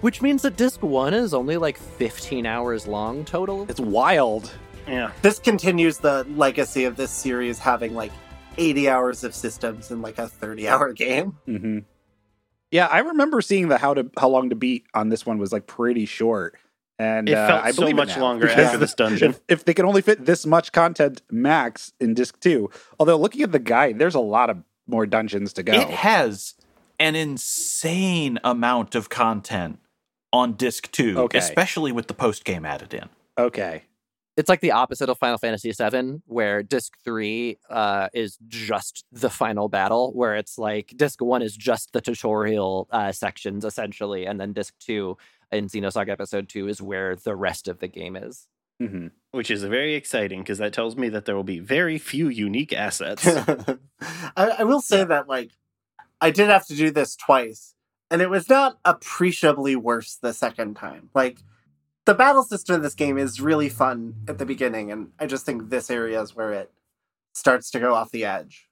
Which 0.00 0.22
means 0.22 0.40
that 0.40 0.56
disc 0.56 0.82
one 0.82 1.12
is 1.12 1.34
only 1.34 1.58
like 1.58 1.76
15 1.76 2.46
hours 2.46 2.86
long 2.86 3.22
total. 3.22 3.66
It's 3.68 3.78
wild. 3.80 4.50
Yeah. 4.88 5.12
This 5.20 5.38
continues 5.38 5.98
the 5.98 6.24
legacy 6.30 6.84
of 6.84 6.96
this 6.96 7.10
series 7.10 7.58
having 7.58 7.94
like 7.94 8.12
80 8.56 8.88
hours 8.88 9.24
of 9.24 9.34
systems 9.34 9.90
in 9.90 10.00
like 10.00 10.16
a 10.16 10.26
30 10.26 10.66
hour 10.70 10.94
game. 10.94 11.36
hmm 11.44 11.80
Yeah, 12.70 12.86
I 12.86 13.00
remember 13.00 13.42
seeing 13.42 13.68
the 13.68 13.76
how 13.76 13.92
to 13.92 14.10
how 14.16 14.30
long 14.30 14.48
to 14.48 14.56
beat 14.56 14.86
on 14.94 15.10
this 15.10 15.26
one 15.26 15.36
was 15.36 15.52
like 15.52 15.66
pretty 15.66 16.06
short, 16.06 16.56
and 16.98 17.28
It 17.28 17.34
uh, 17.36 17.46
felt 17.46 17.62
I 17.62 17.72
so 17.72 17.82
believe 17.82 17.96
much 17.96 18.16
now. 18.16 18.22
longer 18.22 18.46
Because 18.46 18.64
after 18.64 18.78
this 18.78 18.94
dungeon. 18.94 19.30
If, 19.32 19.40
if 19.48 19.64
they 19.66 19.74
can 19.74 19.84
only 19.84 20.00
fit 20.00 20.24
this 20.24 20.46
much 20.46 20.72
content 20.72 21.20
max 21.30 21.92
in 22.00 22.14
disc 22.14 22.40
two, 22.40 22.70
although 22.98 23.18
looking 23.18 23.42
at 23.42 23.52
the 23.52 23.58
guide, 23.58 23.98
there's 23.98 24.14
a 24.14 24.20
lot 24.20 24.48
of 24.48 24.62
more 24.86 25.04
dungeons 25.04 25.52
to 25.52 25.62
go. 25.62 25.74
It 25.74 25.90
has 25.90 26.54
an 26.98 27.14
insane 27.14 28.38
amount 28.44 28.94
of 28.94 29.08
content 29.08 29.78
on 30.32 30.52
disc 30.54 30.90
two, 30.90 31.18
Okay. 31.18 31.38
especially 31.38 31.92
with 31.92 32.06
the 32.08 32.14
post 32.14 32.44
game 32.44 32.64
added 32.64 32.92
in. 32.94 33.08
okay, 33.38 33.84
It's 34.36 34.48
like 34.50 34.60
the 34.60 34.72
opposite 34.72 35.08
of 35.08 35.18
Final 35.18 35.38
Fantasy 35.38 35.72
VII, 35.72 36.20
where 36.26 36.62
disc 36.62 36.92
three 37.04 37.58
uh, 37.70 38.08
is 38.12 38.36
just 38.48 39.04
the 39.12 39.30
final 39.30 39.68
battle, 39.68 40.12
where 40.12 40.34
it's 40.36 40.58
like 40.58 40.92
disc 40.96 41.22
one 41.22 41.40
is 41.42 41.56
just 41.56 41.92
the 41.92 42.00
tutorial 42.02 42.86
uh, 42.90 43.12
sections 43.12 43.64
essentially, 43.64 44.26
and 44.26 44.38
then 44.40 44.52
disc 44.52 44.74
two 44.78 45.16
in 45.52 45.68
Xenosaga 45.68 46.10
Episode 46.10 46.48
two 46.48 46.68
is 46.68 46.82
where 46.82 47.16
the 47.16 47.34
rest 47.36 47.66
of 47.68 47.78
the 47.78 47.88
game 47.88 48.14
is. 48.16 48.46
hmm 48.80 49.06
Which 49.30 49.50
is 49.50 49.62
very 49.62 49.94
exciting 49.94 50.40
because 50.40 50.58
that 50.58 50.72
tells 50.74 50.96
me 50.96 51.08
that 51.10 51.24
there 51.24 51.36
will 51.36 51.44
be 51.44 51.60
very 51.60 51.96
few 51.98 52.28
unique 52.28 52.72
assets. 52.74 53.26
I, 54.36 54.48
I 54.58 54.64
will 54.64 54.80
say 54.82 55.02
that 55.04 55.28
like 55.28 55.52
I 56.26 56.30
did 56.30 56.48
have 56.48 56.66
to 56.66 56.74
do 56.74 56.90
this 56.90 57.14
twice, 57.14 57.74
and 58.10 58.20
it 58.20 58.28
was 58.28 58.48
not 58.48 58.78
appreciably 58.84 59.76
worse 59.76 60.16
the 60.16 60.32
second 60.32 60.74
time. 60.74 61.08
Like 61.14 61.38
the 62.04 62.14
battle 62.14 62.42
system 62.42 62.74
of 62.74 62.82
this 62.82 62.96
game 62.96 63.16
is 63.16 63.40
really 63.40 63.68
fun 63.68 64.14
at 64.26 64.38
the 64.38 64.44
beginning, 64.44 64.90
and 64.90 65.12
I 65.20 65.26
just 65.26 65.46
think 65.46 65.70
this 65.70 65.88
area 65.88 66.20
is 66.20 66.34
where 66.34 66.52
it 66.52 66.72
starts 67.32 67.70
to 67.70 67.78
go 67.78 67.94
off 67.94 68.10
the 68.10 68.24
edge. 68.24 68.66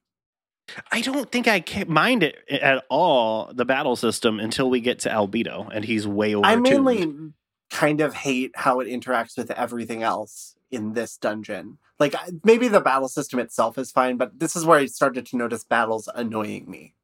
I 0.91 0.99
don't 0.99 1.31
think 1.31 1.47
I 1.47 1.63
mind 1.87 2.23
it 2.23 2.35
at 2.49 2.83
all, 2.89 3.51
the 3.53 3.63
battle 3.63 3.95
system, 3.95 4.37
until 4.39 4.69
we 4.69 4.81
get 4.81 4.99
to 4.99 5.09
Albedo 5.09 5.69
and 5.71 5.85
he's 5.85 6.05
way 6.05 6.35
over. 6.35 6.45
I 6.45 6.57
mainly 6.57 7.31
kind 7.69 8.01
of 8.01 8.15
hate 8.15 8.51
how 8.55 8.81
it 8.81 8.87
interacts 8.89 9.37
with 9.37 9.49
everything 9.51 10.03
else 10.03 10.57
in 10.71 10.91
this 10.91 11.15
dungeon. 11.15 11.77
Like 11.99 12.15
maybe 12.43 12.67
the 12.67 12.81
battle 12.81 13.07
system 13.07 13.39
itself 13.39 13.77
is 13.77 13.91
fine, 13.91 14.17
but 14.17 14.39
this 14.39 14.57
is 14.57 14.65
where 14.65 14.79
I 14.79 14.87
started 14.87 15.25
to 15.27 15.37
notice 15.37 15.63
battles 15.63 16.09
annoying 16.13 16.69
me. 16.69 16.95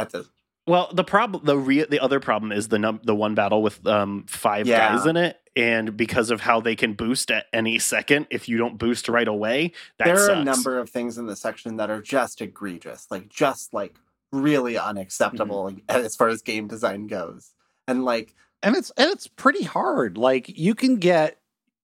At 0.00 0.10
the 0.10 0.26
Well, 0.66 0.90
the 0.92 1.04
problem, 1.04 1.44
the 1.44 1.56
re- 1.58 1.84
the 1.88 2.00
other 2.00 2.20
problem 2.20 2.52
is 2.52 2.68
the 2.68 2.78
num- 2.78 3.00
the 3.04 3.14
one 3.14 3.34
battle 3.34 3.62
with 3.62 3.84
um 3.86 4.24
five 4.28 4.66
Yeah. 4.66 4.96
guys 4.96 5.06
in 5.06 5.16
it, 5.16 5.38
and 5.56 5.96
because 5.96 6.30
of 6.30 6.40
how 6.40 6.60
they 6.60 6.76
can 6.76 6.94
boost 6.94 7.30
at 7.30 7.46
any 7.52 7.78
second, 7.78 8.26
if 8.30 8.48
you 8.48 8.56
don't 8.56 8.78
boost 8.78 9.08
right 9.08 9.28
away, 9.28 9.72
that 9.98 10.04
there 10.06 10.16
sucks. 10.16 10.28
are 10.30 10.32
a 10.40 10.44
number 10.44 10.78
of 10.78 10.88
things 10.90 11.18
in 11.18 11.26
the 11.26 11.36
section 11.36 11.76
that 11.76 11.90
are 11.90 12.00
just 12.02 12.40
egregious, 12.40 13.06
like 13.10 13.28
just 13.28 13.72
like 13.74 13.96
really 14.32 14.78
unacceptable 14.78 15.70
Mm-hmm. 15.70 15.90
as 16.06 16.14
far 16.16 16.28
as 16.28 16.40
game 16.42 16.68
design 16.68 17.06
goes. 17.08 17.52
And 17.88 18.04
like, 18.04 18.34
and 18.62 18.76
it's 18.76 18.90
and 18.96 19.10
it's 19.10 19.26
pretty 19.26 19.64
hard. 19.64 20.16
Like 20.16 20.48
you 20.48 20.74
can 20.74 20.96
get 20.96 21.38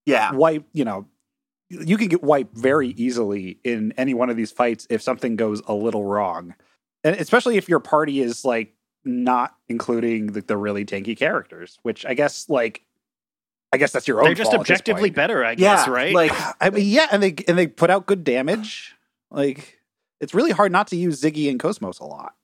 yeah, 0.05 0.31
wiped, 0.33 0.69
you 0.73 0.85
know, 0.85 1.07
you 1.69 1.97
can 1.97 2.07
get 2.07 2.23
wiped 2.23 2.57
very 2.57 2.91
easily 2.91 3.59
in 3.65 3.93
any 3.97 4.15
one 4.15 4.31
of 4.31 4.37
these 4.37 4.53
fights 4.53 4.87
if 4.89 5.03
something 5.03 5.35
goes 5.35 5.61
a 5.67 5.75
little 5.75 6.05
wrong. 6.05 6.55
And 7.05 7.17
especially 7.17 7.57
if 7.57 7.69
your 7.69 7.81
party 7.81 8.21
is 8.21 8.45
like 8.45 8.75
not 9.05 9.55
including 9.69 10.29
the, 10.33 10.41
the 10.41 10.57
really 10.57 10.85
tanky 10.85 11.17
characters, 11.17 11.79
which 11.83 12.05
I 12.05 12.15
guess 12.15 12.49
like 12.49 12.83
I 13.73 13.79
guess 13.79 13.93
that's 13.93 14.09
your 14.09 14.21
own 14.21 14.27
They're 14.27 14.35
just 14.35 14.51
fault 14.51 14.61
at 14.61 14.67
this 14.67 14.71
objectively 14.75 15.11
point. 15.11 15.17
better, 15.17 15.45
I 15.45 15.51
yeah, 15.51 15.57
guess, 15.57 15.89
right? 15.89 16.15
Like, 16.15 16.33
I 16.61 16.71
mean, 16.71 16.87
yeah, 16.89 17.09
and 17.11 17.23
they 17.23 17.35
and 17.49 17.59
they 17.59 17.67
put 17.67 17.91
out 17.91 18.07
good 18.07 18.25
damage. 18.25 18.95
Like 19.31 19.81
it's 20.21 20.35
really 20.35 20.53
hard 20.53 20.73
not 20.73 20.87
to 20.89 20.97
use 20.97 21.21
Ziggy 21.21 21.51
and 21.51 21.61
Cosmos 21.61 21.99
a 21.99 22.05
lot. 22.05 22.35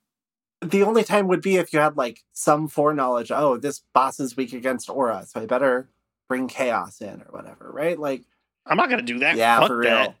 the 0.61 0.83
only 0.83 1.03
time 1.03 1.27
would 1.27 1.41
be 1.41 1.57
if 1.57 1.73
you 1.73 1.79
had 1.79 1.97
like 1.97 2.23
some 2.33 2.67
foreknowledge. 2.67 3.31
Oh, 3.31 3.57
this 3.57 3.81
boss 3.93 4.19
is 4.19 4.37
weak 4.37 4.53
against 4.53 4.89
aura, 4.89 5.25
so 5.25 5.41
I 5.41 5.45
better 5.45 5.89
bring 6.29 6.47
chaos 6.47 7.01
in 7.01 7.21
or 7.21 7.27
whatever, 7.31 7.69
right? 7.73 7.97
Like, 7.99 8.23
I'm 8.65 8.77
not 8.77 8.89
gonna 8.89 9.01
do 9.01 9.19
that. 9.19 9.35
yeah, 9.37 9.59
Fuck 9.59 9.67
for 9.67 9.77
real. 9.77 9.89
that. 9.89 10.15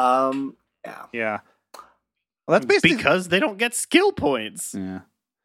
Um, 0.00 0.56
yeah. 0.84 1.06
Yeah. 1.12 1.40
Well, 2.48 2.58
that's 2.58 2.66
basically 2.66 2.96
because 2.96 3.28
they 3.28 3.40
don't 3.40 3.58
get 3.58 3.74
skill 3.74 4.10
points. 4.10 4.74
Yeah. 4.74 5.00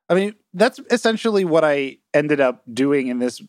I 0.08 0.14
mean, 0.16 0.36
that's 0.54 0.80
essentially 0.90 1.44
what 1.44 1.66
I 1.66 1.98
ended 2.14 2.40
up 2.40 2.64
doing 2.74 3.08
in 3.08 3.20
this 3.20 3.42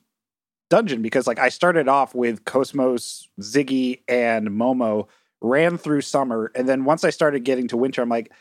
dungeon 0.70 1.02
because 1.02 1.28
like 1.28 1.38
I 1.38 1.50
started 1.50 1.86
off 1.86 2.16
with 2.16 2.44
Cosmos, 2.44 3.28
Ziggy, 3.40 4.00
and 4.08 4.48
Momo, 4.48 5.06
ran 5.40 5.78
through 5.78 6.00
summer, 6.00 6.50
and 6.56 6.68
then 6.68 6.84
once 6.84 7.04
I 7.04 7.10
started 7.10 7.44
getting 7.44 7.68
to 7.68 7.76
winter, 7.76 8.02
I'm 8.02 8.08
like, 8.08 8.32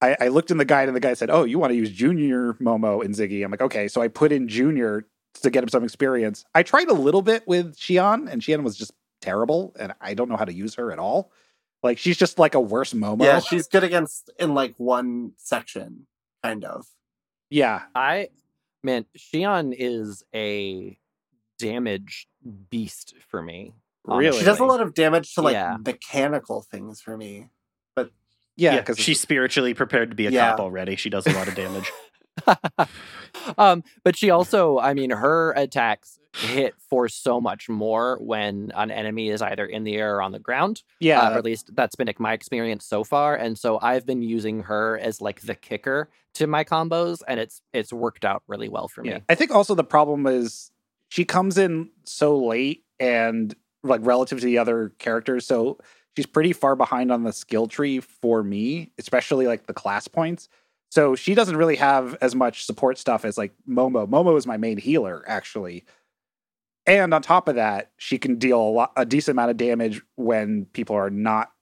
I, 0.00 0.16
I 0.20 0.28
looked 0.28 0.50
in 0.50 0.56
the 0.56 0.64
guide 0.64 0.88
and 0.88 0.96
the 0.96 1.00
guy 1.00 1.14
said, 1.14 1.30
Oh, 1.30 1.44
you 1.44 1.58
want 1.58 1.70
to 1.70 1.76
use 1.76 1.90
Junior 1.90 2.54
Momo 2.54 3.04
and 3.04 3.14
Ziggy. 3.14 3.44
I'm 3.44 3.50
like, 3.50 3.62
okay. 3.62 3.86
So 3.86 4.00
I 4.00 4.08
put 4.08 4.32
in 4.32 4.48
Junior 4.48 5.06
to 5.42 5.50
get 5.50 5.62
him 5.62 5.68
some 5.68 5.84
experience. 5.84 6.44
I 6.54 6.64
tried 6.64 6.88
a 6.88 6.94
little 6.94 7.22
bit 7.22 7.46
with 7.46 7.76
Shion, 7.76 8.28
and 8.28 8.42
Shion 8.42 8.64
was 8.64 8.76
just 8.76 8.92
terrible, 9.20 9.76
and 9.78 9.92
I 10.00 10.14
don't 10.14 10.28
know 10.28 10.36
how 10.36 10.44
to 10.44 10.52
use 10.52 10.74
her 10.74 10.90
at 10.90 10.98
all. 10.98 11.30
Like 11.82 11.98
she's 11.98 12.16
just 12.16 12.38
like 12.38 12.54
a 12.54 12.60
worse 12.60 12.92
Momo. 12.92 13.22
Yeah, 13.24 13.38
she's 13.40 13.66
good 13.68 13.84
against 13.84 14.30
in 14.38 14.54
like 14.54 14.74
one 14.78 15.32
section, 15.36 16.06
kind 16.42 16.64
of. 16.64 16.86
yeah. 17.50 17.82
I 17.94 18.28
man, 18.82 19.04
Shion 19.16 19.74
is 19.76 20.24
a 20.34 20.98
damage 21.58 22.28
beast 22.70 23.14
for 23.28 23.42
me. 23.42 23.74
Really? 24.04 24.38
She 24.38 24.44
does 24.44 24.58
a 24.60 24.64
lot 24.64 24.80
of 24.80 24.94
damage 24.94 25.34
to 25.34 25.42
like 25.42 25.52
Yeah. 25.54 25.76
mechanical 25.84 26.62
things 26.62 27.00
for 27.00 27.16
me. 27.16 27.48
But 27.94 28.10
Yeah, 28.56 28.78
because 28.80 28.98
she's 28.98 29.20
spiritually 29.20 29.74
prepared 29.74 30.10
to 30.10 30.16
be 30.16 30.26
a 30.26 30.30
Yeah. 30.30 30.50
cop 30.50 30.60
already. 30.60 30.96
She 30.96 31.10
does 31.10 31.26
a 31.26 31.32
lot 31.32 31.46
of 31.48 31.54
damage. 31.54 31.90
um, 33.58 33.82
but 34.04 34.16
she 34.16 34.30
also, 34.30 34.78
I 34.78 34.94
mean, 34.94 35.10
her 35.10 35.52
attacks 35.52 36.18
hit 36.34 36.74
for 36.78 37.08
so 37.08 37.40
much 37.40 37.68
more 37.68 38.18
when 38.20 38.70
an 38.74 38.90
enemy 38.90 39.28
is 39.28 39.42
either 39.42 39.66
in 39.66 39.84
the 39.84 39.96
air 39.96 40.16
or 40.16 40.22
on 40.22 40.32
the 40.32 40.38
ground. 40.38 40.82
yeah, 41.00 41.20
uh, 41.20 41.30
or 41.30 41.38
at 41.38 41.44
least 41.44 41.74
that's 41.74 41.96
been 41.96 42.06
like 42.06 42.20
my 42.20 42.32
experience 42.32 42.84
so 42.84 43.04
far. 43.04 43.34
And 43.34 43.58
so 43.58 43.78
I've 43.80 44.06
been 44.06 44.22
using 44.22 44.62
her 44.64 44.98
as 44.98 45.20
like 45.20 45.40
the 45.42 45.54
kicker 45.54 46.08
to 46.34 46.46
my 46.46 46.64
combos, 46.64 47.20
and 47.26 47.40
it's 47.40 47.62
it's 47.72 47.92
worked 47.92 48.24
out 48.24 48.42
really 48.46 48.68
well 48.68 48.88
for 48.88 49.02
me. 49.02 49.10
Yeah. 49.10 49.20
I 49.28 49.34
think 49.34 49.50
also 49.50 49.74
the 49.74 49.84
problem 49.84 50.26
is 50.26 50.70
she 51.08 51.24
comes 51.24 51.58
in 51.58 51.90
so 52.04 52.38
late 52.38 52.84
and 53.00 53.54
like 53.82 54.00
relative 54.04 54.40
to 54.40 54.46
the 54.46 54.58
other 54.58 54.92
characters, 54.98 55.46
so 55.46 55.78
she's 56.16 56.26
pretty 56.26 56.52
far 56.52 56.76
behind 56.76 57.10
on 57.10 57.24
the 57.24 57.32
skill 57.32 57.66
tree 57.66 58.00
for 58.00 58.42
me, 58.42 58.92
especially 58.98 59.46
like 59.46 59.66
the 59.66 59.74
class 59.74 60.06
points. 60.08 60.48
So 60.90 61.14
she 61.14 61.34
doesn't 61.34 61.56
really 61.56 61.76
have 61.76 62.16
as 62.20 62.34
much 62.34 62.64
support 62.64 62.98
stuff 62.98 63.24
as 63.24 63.36
like 63.36 63.52
Momo. 63.68 64.08
Momo 64.08 64.36
is 64.38 64.46
my 64.46 64.56
main 64.56 64.78
healer, 64.78 65.24
actually. 65.26 65.84
And 66.86 67.12
on 67.12 67.20
top 67.20 67.48
of 67.48 67.56
that, 67.56 67.90
she 67.98 68.18
can 68.18 68.36
deal 68.36 68.58
a, 68.58 68.70
lot, 68.70 68.92
a 68.96 69.04
decent 69.04 69.34
amount 69.34 69.50
of 69.50 69.58
damage 69.58 70.00
when 70.16 70.64
people 70.72 70.96
are 70.96 71.10
not 71.10 71.52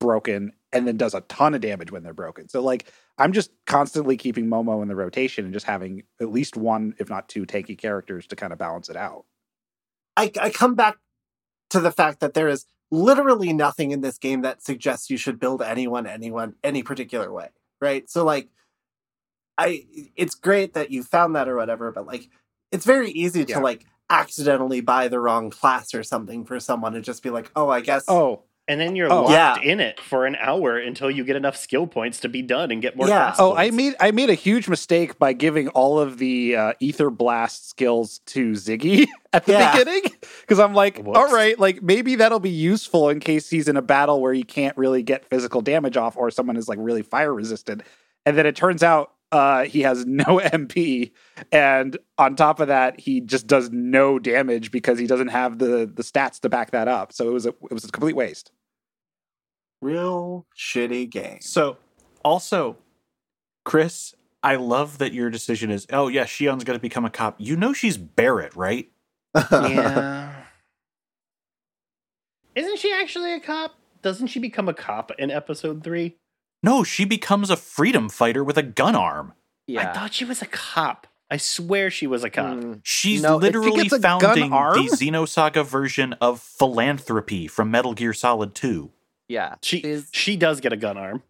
broken, 0.00 0.52
and 0.72 0.88
then 0.88 0.96
does 0.96 1.14
a 1.14 1.20
ton 1.22 1.54
of 1.54 1.60
damage 1.60 1.92
when 1.92 2.02
they're 2.02 2.12
broken. 2.12 2.48
So 2.48 2.60
like, 2.60 2.90
I'm 3.18 3.32
just 3.32 3.52
constantly 3.66 4.16
keeping 4.16 4.46
Momo 4.46 4.82
in 4.82 4.88
the 4.88 4.96
rotation 4.96 5.44
and 5.44 5.54
just 5.54 5.66
having 5.66 6.02
at 6.20 6.32
least 6.32 6.56
one, 6.56 6.94
if 6.98 7.08
not 7.08 7.28
two, 7.28 7.46
tanky 7.46 7.78
characters 7.78 8.26
to 8.28 8.36
kind 8.36 8.52
of 8.52 8.58
balance 8.58 8.88
it 8.88 8.96
out. 8.96 9.26
I, 10.16 10.32
I 10.40 10.50
come 10.50 10.74
back 10.74 10.96
to 11.70 11.78
the 11.78 11.92
fact 11.92 12.20
that 12.20 12.34
there 12.34 12.48
is 12.48 12.66
literally 12.90 13.52
nothing 13.52 13.92
in 13.92 14.00
this 14.00 14.18
game 14.18 14.42
that 14.42 14.62
suggests 14.62 15.08
you 15.08 15.16
should 15.16 15.38
build 15.38 15.62
anyone, 15.62 16.06
anyone, 16.06 16.54
any 16.64 16.82
particular 16.82 17.32
way, 17.32 17.48
right? 17.80 18.10
So 18.10 18.24
like, 18.24 18.48
I 19.62 19.84
it's 20.16 20.34
great 20.34 20.74
that 20.74 20.90
you 20.90 21.02
found 21.02 21.34
that 21.36 21.48
or 21.48 21.56
whatever, 21.56 21.92
but 21.92 22.06
like, 22.06 22.28
it's 22.70 22.84
very 22.86 23.10
easy 23.10 23.44
to 23.44 23.52
Yeah. 23.52 23.58
like 23.60 23.86
accidentally 24.10 24.80
buy 24.80 25.08
the 25.08 25.18
wrong 25.20 25.50
class 25.50 25.94
or 25.94 26.02
something 26.02 26.44
for 26.44 26.60
someone 26.60 26.94
and 26.94 27.04
just 27.04 27.22
be 27.22 27.30
like, 27.30 27.50
oh, 27.56 27.68
I 27.68 27.80
guess. 27.80 28.04
Oh, 28.08 28.42
And 28.68 28.80
then 28.80 28.94
you're 28.94 29.12
Oh. 29.12 29.22
locked 29.24 29.64
Yeah. 29.64 29.72
in 29.72 29.80
it 29.80 29.98
for 29.98 30.24
an 30.24 30.36
hour 30.36 30.76
until 30.78 31.10
you 31.10 31.24
get 31.24 31.34
enough 31.34 31.56
skill 31.56 31.88
points 31.88 32.20
to 32.20 32.28
be 32.28 32.42
done 32.42 32.70
and 32.70 32.80
get 32.80 32.94
more. 32.96 33.08
Yeah. 33.08 33.24
class 33.32 33.36
Oh, 33.40 33.56
I 33.56 33.70
made 33.72 33.96
I 33.98 34.12
made 34.12 34.30
a 34.30 34.34
huge 34.34 34.68
mistake 34.68 35.18
by 35.18 35.32
giving 35.32 35.66
all 35.70 35.98
of 35.98 36.18
the 36.18 36.54
uh, 36.54 36.72
ether 36.78 37.10
blast 37.10 37.68
skills 37.70 38.20
to 38.26 38.52
Ziggy 38.52 39.08
at 39.32 39.46
the 39.46 39.52
Yeah. 39.52 39.72
beginning 39.76 40.02
because 40.42 40.60
I'm 40.60 40.74
like, 40.74 40.98
Whoops. 40.98 41.18
all 41.18 41.32
right, 41.32 41.58
like 41.58 41.82
maybe 41.82 42.14
that'll 42.14 42.38
be 42.38 42.50
useful 42.50 43.08
in 43.08 43.18
case 43.18 43.50
he's 43.50 43.66
in 43.66 43.76
a 43.76 43.82
battle 43.82 44.20
where 44.20 44.32
he 44.32 44.44
can't 44.44 44.76
really 44.76 45.02
get 45.02 45.24
physical 45.28 45.60
damage 45.60 45.96
off 45.96 46.16
or 46.16 46.30
someone 46.30 46.56
is 46.56 46.68
like 46.68 46.78
really 46.80 47.02
fire 47.02 47.34
resistant. 47.34 47.82
And 48.24 48.38
then 48.38 48.46
it 48.46 48.54
turns 48.54 48.84
out 48.84 49.10
uh, 49.32 49.64
he 49.64 49.80
has 49.80 50.06
no 50.06 50.38
MP, 50.44 51.10
and 51.50 51.96
on 52.18 52.36
top 52.36 52.60
of 52.60 52.68
that, 52.68 53.00
he 53.00 53.20
just 53.20 53.46
does 53.48 53.70
no 53.70 54.18
damage 54.20 54.70
because 54.70 54.98
he 54.98 55.06
doesn't 55.08 55.28
have 55.28 55.58
the 55.58 55.90
the 55.92 56.02
stats 56.02 56.38
to 56.40 56.48
back 56.48 56.70
that 56.72 56.86
up. 56.86 57.12
So 57.12 57.28
it 57.28 57.32
was 57.32 57.46
a 57.46 57.50
it 57.50 57.72
was 57.72 57.84
a 57.84 57.90
complete 57.90 58.14
waste. 58.16 58.52
real 59.80 60.46
shitty 60.56 61.10
game. 61.10 61.40
So, 61.40 61.78
also, 62.24 62.76
Chris, 63.64 64.14
I 64.42 64.56
love 64.56 64.98
that 64.98 65.12
your 65.12 65.30
decision 65.30 65.70
is, 65.70 65.86
oh 65.92 66.08
yeah, 66.08 66.24
Shion's 66.24 66.64
going 66.64 66.78
to 66.78 66.82
become 66.82 67.04
a 67.04 67.10
cop. 67.10 67.36
You 67.38 67.56
know 67.56 67.72
she's 67.72 67.96
Barrett, 67.96 68.54
right? 68.54 68.90
Yeah. 69.50 70.32
Isn't 72.54 72.78
she 72.78 72.92
actually 72.92 73.32
a 73.32 73.40
cop? 73.40 73.74
Doesn't 74.02 74.26
she 74.26 74.38
become 74.40 74.68
a 74.68 74.74
cop 74.74 75.10
in 75.18 75.30
episode 75.30 75.82
three? 75.82 76.16
No, 76.62 76.84
she 76.84 77.04
becomes 77.04 77.50
a 77.50 77.56
freedom 77.56 78.08
fighter 78.08 78.44
with 78.44 78.56
a 78.56 78.62
gun 78.62 78.94
arm. 78.94 79.32
Yeah. 79.66 79.90
I 79.90 79.92
thought 79.92 80.14
she 80.14 80.24
was 80.24 80.42
a 80.42 80.46
cop. 80.46 81.06
I 81.30 81.38
swear 81.38 81.90
she 81.90 82.06
was 82.06 82.24
a 82.24 82.30
cop. 82.30 82.58
Mm, 82.58 82.80
She's 82.84 83.22
No, 83.22 83.38
if 83.38 83.42
she 83.42 83.46
literally 83.46 83.82
gets 83.84 83.94
a 83.94 83.98
gun 83.98 84.20
founding 84.20 84.52
arm? 84.52 84.74
the 84.76 84.90
Xenosaga 84.90 85.64
version 85.64 86.12
of 86.20 86.40
philanthropy 86.40 87.46
from 87.48 87.70
Metal 87.70 87.94
Gear 87.94 88.12
Solid 88.12 88.54
2. 88.54 88.90
yeah. 89.28 89.54
She 89.62 89.80
She's- 89.80 90.08
she 90.12 90.36
does 90.36 90.60
get 90.60 90.72
a 90.72 90.76
gun 90.76 90.96
arm. 90.98 91.22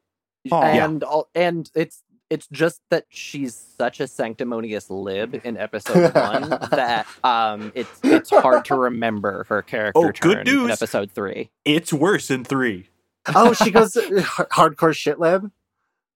Aw. 0.50 0.60
and 0.62 1.04
all, 1.04 1.28
and 1.36 1.70
it's 1.74 2.02
it's 2.28 2.48
just 2.50 2.80
that 2.90 3.04
she's 3.10 3.54
such 3.54 4.00
a 4.00 4.08
sanctimonious 4.08 4.90
lib 4.90 5.40
in 5.44 5.56
episode 5.56 6.12
one 6.14 6.48
that 6.72 7.06
um 7.22 7.70
it's 7.76 8.00
it's 8.02 8.30
hard 8.30 8.64
to 8.64 8.74
remember 8.74 9.44
her 9.50 9.62
character 9.62 9.92
Oh, 10.00 10.06
good 10.06 10.16
turn 10.16 10.38
in 10.48 10.54
news. 10.54 10.70
episode 10.72 11.12
three. 11.12 11.50
It's 11.64 11.92
worse 11.92 12.28
in 12.30 12.42
3. 12.44 12.88
Oh, 13.34 13.52
she 13.52 13.70
goes 13.70 13.94
hardcore 13.94 14.94
shit 14.94 15.18
lib. 15.18 15.50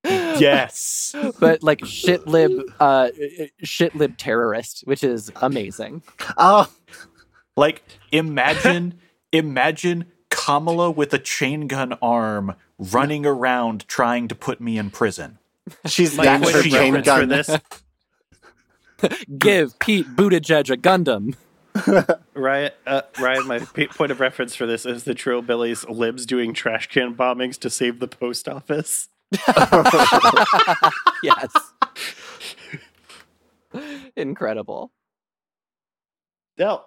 yes. 0.04 1.14
But 1.40 1.62
like 1.62 1.84
shit 1.84 2.26
lib 2.26 2.62
uh 2.78 3.10
shit 3.62 3.94
lib 3.94 4.16
terrorist, 4.16 4.82
which 4.86 5.02
is 5.02 5.32
amazing. 5.36 6.02
Oh, 6.36 6.70
Like 7.56 7.82
imagine 8.12 8.94
imagine 9.32 10.06
Kamala 10.30 10.90
with 10.90 11.12
a 11.12 11.18
chain 11.18 11.66
gun 11.66 11.94
arm 12.02 12.54
running 12.78 13.26
around 13.26 13.88
trying 13.88 14.28
to 14.28 14.34
put 14.34 14.60
me 14.60 14.78
in 14.78 14.90
prison. 14.90 15.38
she's 15.86 16.16
named 16.16 16.44
point 16.44 16.54
her 16.54 16.62
chain 16.62 17.00
gun. 17.00 17.20
for 17.20 17.26
this, 17.26 17.50
Give 19.38 19.76
Pete 19.78 20.06
Buttigieg 20.14 20.70
a 20.70 20.76
Gundam. 20.76 21.34
Ryan, 22.34 22.70
uh, 22.86 23.02
Ryan, 23.20 23.46
my 23.46 23.58
point 23.58 24.12
of 24.12 24.20
reference 24.20 24.54
for 24.54 24.66
this 24.66 24.86
is 24.86 25.04
the 25.04 25.14
Trillbillies 25.14 25.88
libs 25.88 26.26
doing 26.26 26.54
trash 26.54 26.88
can 26.88 27.14
bombings 27.14 27.58
to 27.60 27.70
save 27.70 28.00
the 28.00 28.08
post 28.08 28.48
office. 28.48 29.08
yes. 31.22 31.52
Incredible. 34.16 34.92
No, 36.58 36.84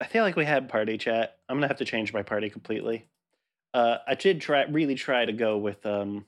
I 0.00 0.06
feel 0.06 0.24
like 0.24 0.36
we 0.36 0.44
had 0.44 0.68
party 0.68 0.98
chat. 0.98 1.38
I'm 1.48 1.56
gonna 1.56 1.68
have 1.68 1.78
to 1.78 1.84
change 1.84 2.12
my 2.12 2.22
party 2.22 2.50
completely. 2.50 3.08
Uh, 3.72 3.98
I 4.06 4.14
did 4.16 4.40
try, 4.40 4.64
really 4.64 4.96
try 4.96 5.24
to 5.24 5.32
go 5.32 5.56
with 5.56 5.86
um, 5.86 6.26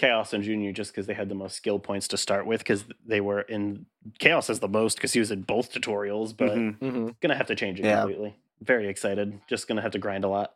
Chaos 0.00 0.32
and 0.32 0.42
Junior 0.42 0.72
just 0.72 0.92
because 0.92 1.06
they 1.06 1.12
had 1.14 1.28
the 1.28 1.34
most 1.34 1.54
skill 1.56 1.78
points 1.78 2.08
to 2.08 2.16
start 2.16 2.46
with. 2.46 2.60
Because 2.60 2.84
they 3.04 3.20
were 3.20 3.42
in 3.42 3.84
Chaos 4.18 4.46
has 4.48 4.60
the 4.60 4.68
most 4.68 4.94
because 4.96 5.12
he 5.12 5.20
was 5.20 5.30
in 5.30 5.42
both 5.42 5.72
tutorials. 5.72 6.34
But 6.34 6.56
Mhm. 6.56 6.78
hmm 6.78 7.08
gonna 7.20 7.36
have 7.36 7.48
to 7.48 7.54
change 7.54 7.78
it 7.80 7.84
Yeah. 7.84 8.00
completely. 8.00 8.34
Very 8.62 8.88
excited. 8.88 9.40
Just 9.46 9.68
gonna 9.68 9.82
have 9.82 9.92
to 9.92 9.98
grind 9.98 10.24
a 10.24 10.28
lot. 10.28 10.54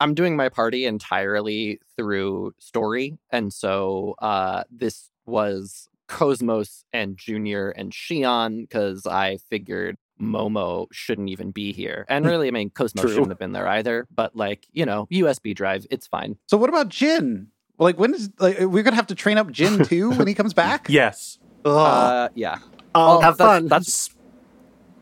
I'm 0.00 0.12
doing 0.14 0.36
my 0.36 0.48
party 0.50 0.84
entirely 0.84 1.80
through 1.96 2.52
story, 2.58 3.18
and 3.30 3.52
so 3.52 4.14
uh, 4.20 4.64
this 4.70 5.10
was 5.26 5.88
Cosmos 6.08 6.84
and 6.92 7.16
Junior 7.16 7.70
and 7.70 7.90
Shion 7.90 8.60
because 8.60 9.06
I 9.06 9.38
figured 9.50 9.96
Momo 10.20 10.86
shouldn't 10.92 11.30
even 11.30 11.50
be 11.52 11.72
here, 11.72 12.04
and 12.08 12.24
really, 12.26 12.48
I 12.48 12.50
mean, 12.50 12.70
Cosmos 12.70 13.02
True. 13.02 13.10
shouldn't 13.12 13.30
have 13.30 13.38
been 13.38 13.52
there 13.52 13.66
either. 13.66 14.06
But 14.14 14.36
like, 14.36 14.66
you 14.72 14.84
know, 14.86 15.06
USB 15.10 15.54
drive, 15.54 15.86
it's 15.90 16.06
fine. 16.06 16.36
So 16.46 16.56
what 16.58 16.68
about 16.68 16.90
Jin? 16.90 17.48
Like 17.78 17.98
when 17.98 18.12
is 18.14 18.30
like 18.38 18.58
we're 18.60 18.82
gonna 18.82 18.96
have 18.96 19.06
to 19.08 19.14
train 19.14 19.38
up 19.38 19.50
Jin 19.50 19.84
too 19.84 20.10
when 20.10 20.26
he 20.26 20.34
comes 20.34 20.52
back? 20.54 20.86
Yes. 20.90 21.38
Ugh. 21.64 21.72
Uh, 21.74 22.28
yeah, 22.34 22.58
Oh, 22.94 23.06
Well, 23.18 23.20
have 23.20 23.36
that's- 23.38 23.56
fun. 23.58 23.68
That's 23.68 24.10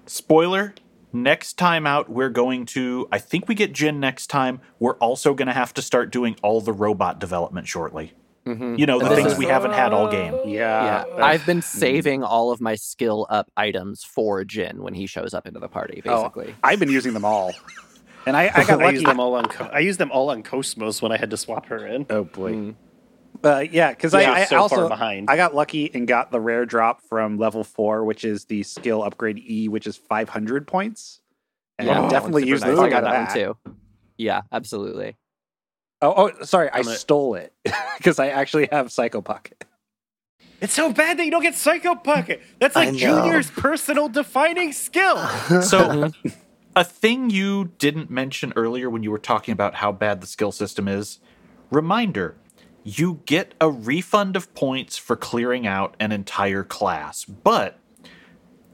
Spoiler 0.06 0.74
next 1.12 1.54
time 1.54 1.86
out, 1.86 2.08
we're 2.08 2.28
going 2.30 2.66
to, 2.66 3.08
I 3.10 3.18
think 3.18 3.48
we 3.48 3.54
get 3.54 3.72
Jin 3.72 3.98
next 4.00 4.26
time. 4.28 4.60
We're 4.78 4.96
also 4.96 5.34
going 5.34 5.46
to 5.48 5.54
have 5.54 5.72
to 5.74 5.82
start 5.82 6.10
doing 6.12 6.36
all 6.42 6.60
the 6.60 6.72
robot 6.72 7.18
development 7.18 7.66
shortly. 7.66 8.12
mhm. 8.46 8.78
You 8.78 8.86
know, 8.86 8.98
the 9.00 9.08
this 9.08 9.18
things 9.18 9.32
is- 9.32 9.38
we 9.38 9.46
haven't 9.46 9.72
had 9.72 9.92
all 9.92 10.08
game. 10.10 10.34
yeah. 10.46 11.04
yeah. 11.08 11.24
I've 11.24 11.44
been 11.46 11.62
saving 11.62 12.22
all 12.22 12.52
of 12.52 12.60
my 12.60 12.74
skill 12.76 13.26
up 13.30 13.50
items 13.56 14.04
for 14.04 14.44
Jin 14.44 14.82
when 14.82 14.94
he 14.94 15.06
shows 15.06 15.34
up 15.34 15.46
into 15.46 15.58
the 15.58 15.68
party. 15.68 16.00
Oh, 16.06 16.22
Basically, 16.22 16.54
I've 16.62 16.78
been 16.78 16.90
using 16.90 17.12
them 17.14 17.24
all, 17.24 17.52
and 18.26 18.36
I, 18.36 18.50
I 18.54 18.64
got 18.66 18.80
I 18.80 18.84
lucky. 18.86 18.94
used 18.96 19.06
them 19.06 19.20
all 19.20 19.34
on. 19.34 19.46
Co- 19.46 19.70
I 19.72 19.78
used 19.80 19.98
them 19.98 20.10
all 20.12 20.30
on 20.30 20.42
Cosmos 20.42 21.00
when 21.00 21.12
I 21.12 21.16
had 21.16 21.30
to 21.30 21.36
swap 21.36 21.66
her 21.66 21.86
in. 21.86 22.06
oh 22.10 22.24
boy, 22.24 22.52
Mm. 22.52 22.74
uh, 23.44 23.64
yeah, 23.70 23.90
because 23.90 24.12
Yeah, 24.12 24.32
I, 24.32 24.38
I 24.38 24.40
I 24.40 24.44
so 24.44 24.56
also 24.58 24.76
far 24.76 24.88
behind. 24.88 25.30
I 25.30 25.36
got 25.36 25.54
lucky 25.54 25.90
and 25.94 26.06
got 26.08 26.30
the 26.30 26.40
rare 26.40 26.66
drop 26.66 27.02
from 27.08 27.38
level 27.38 27.64
four, 27.64 28.04
which 28.04 28.24
is 28.24 28.44
the 28.46 28.62
skill 28.62 29.02
upgrade 29.02 29.38
E, 29.38 29.68
which 29.68 29.86
is 29.86 29.96
500 29.96 30.66
points. 30.66 31.20
And 31.78 31.88
Yeah. 31.88 32.00
I'm 32.00 32.08
definitely 32.08 32.42
super 32.42 32.50
using 32.50 32.68
nice. 32.70 32.76
the 32.78 32.82
I 32.84 32.88
got 32.90 33.04
out 33.04 33.06
of 33.06 33.12
that 33.28 33.34
that. 33.34 33.46
one 33.48 33.54
too. 33.74 33.76
Yeah, 34.18 34.40
absolutely. 34.50 35.16
Oh, 36.02 36.14
oh, 36.38 36.44
sorry, 36.44 36.68
I 36.70 36.78
I'm 36.78 36.88
a- 36.88 36.94
stole 36.94 37.34
it 37.36 37.52
because 37.98 38.18
I 38.18 38.28
actually 38.28 38.68
have 38.72 38.90
Psycho 38.92 39.20
Pocket. 39.20 39.64
It's 40.60 40.72
so 40.72 40.90
bad 40.90 41.18
that 41.18 41.24
you 41.26 41.30
don't 41.30 41.42
get 41.42 41.54
Psycho 41.54 41.94
Pocket. 41.96 42.40
That's 42.60 42.74
like. 42.76 42.94
Junior's 42.94 43.50
personal 43.50 44.08
defining 44.08 44.72
skill. 44.72 45.18
So, 45.62 46.10
a 46.76 46.84
thing 46.84 47.30
you 47.30 47.72
didn't 47.78 48.10
mention 48.10 48.52
earlier 48.54 48.88
when 48.90 49.02
you 49.02 49.10
were 49.10 49.18
talking 49.18 49.52
about 49.52 49.76
how 49.76 49.90
bad 49.90 50.20
the 50.20 50.26
skill 50.26 50.52
system 50.52 50.86
is 50.86 51.18
reminder 51.70 52.36
you 52.84 53.20
get 53.24 53.54
a 53.60 53.68
refund 53.68 54.36
of 54.36 54.54
points 54.54 54.96
for 54.96 55.16
clearing 55.16 55.66
out 55.66 55.96
an 55.98 56.12
entire 56.12 56.62
class, 56.62 57.24
but 57.24 57.80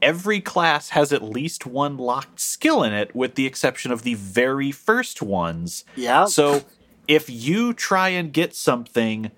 every 0.03 0.39
class 0.39 0.89
has 0.89 1.11
at 1.11 1.23
least 1.23 1.65
one 1.65 1.97
locked 1.97 2.39
skill 2.39 2.83
in 2.83 2.93
it, 2.93 3.15
with 3.15 3.33
the 3.33 3.47
exception 3.47 3.91
of 3.91 4.03
the 4.03 4.13
very 4.13 4.71
first 4.71 5.23
ones. 5.23 5.83
yeah. 5.95 6.25
So 6.25 6.63
if 7.07 7.27
you 7.27 7.73
try 7.73 8.09
and 8.09 8.31
get 8.31 8.53
something 8.53 9.31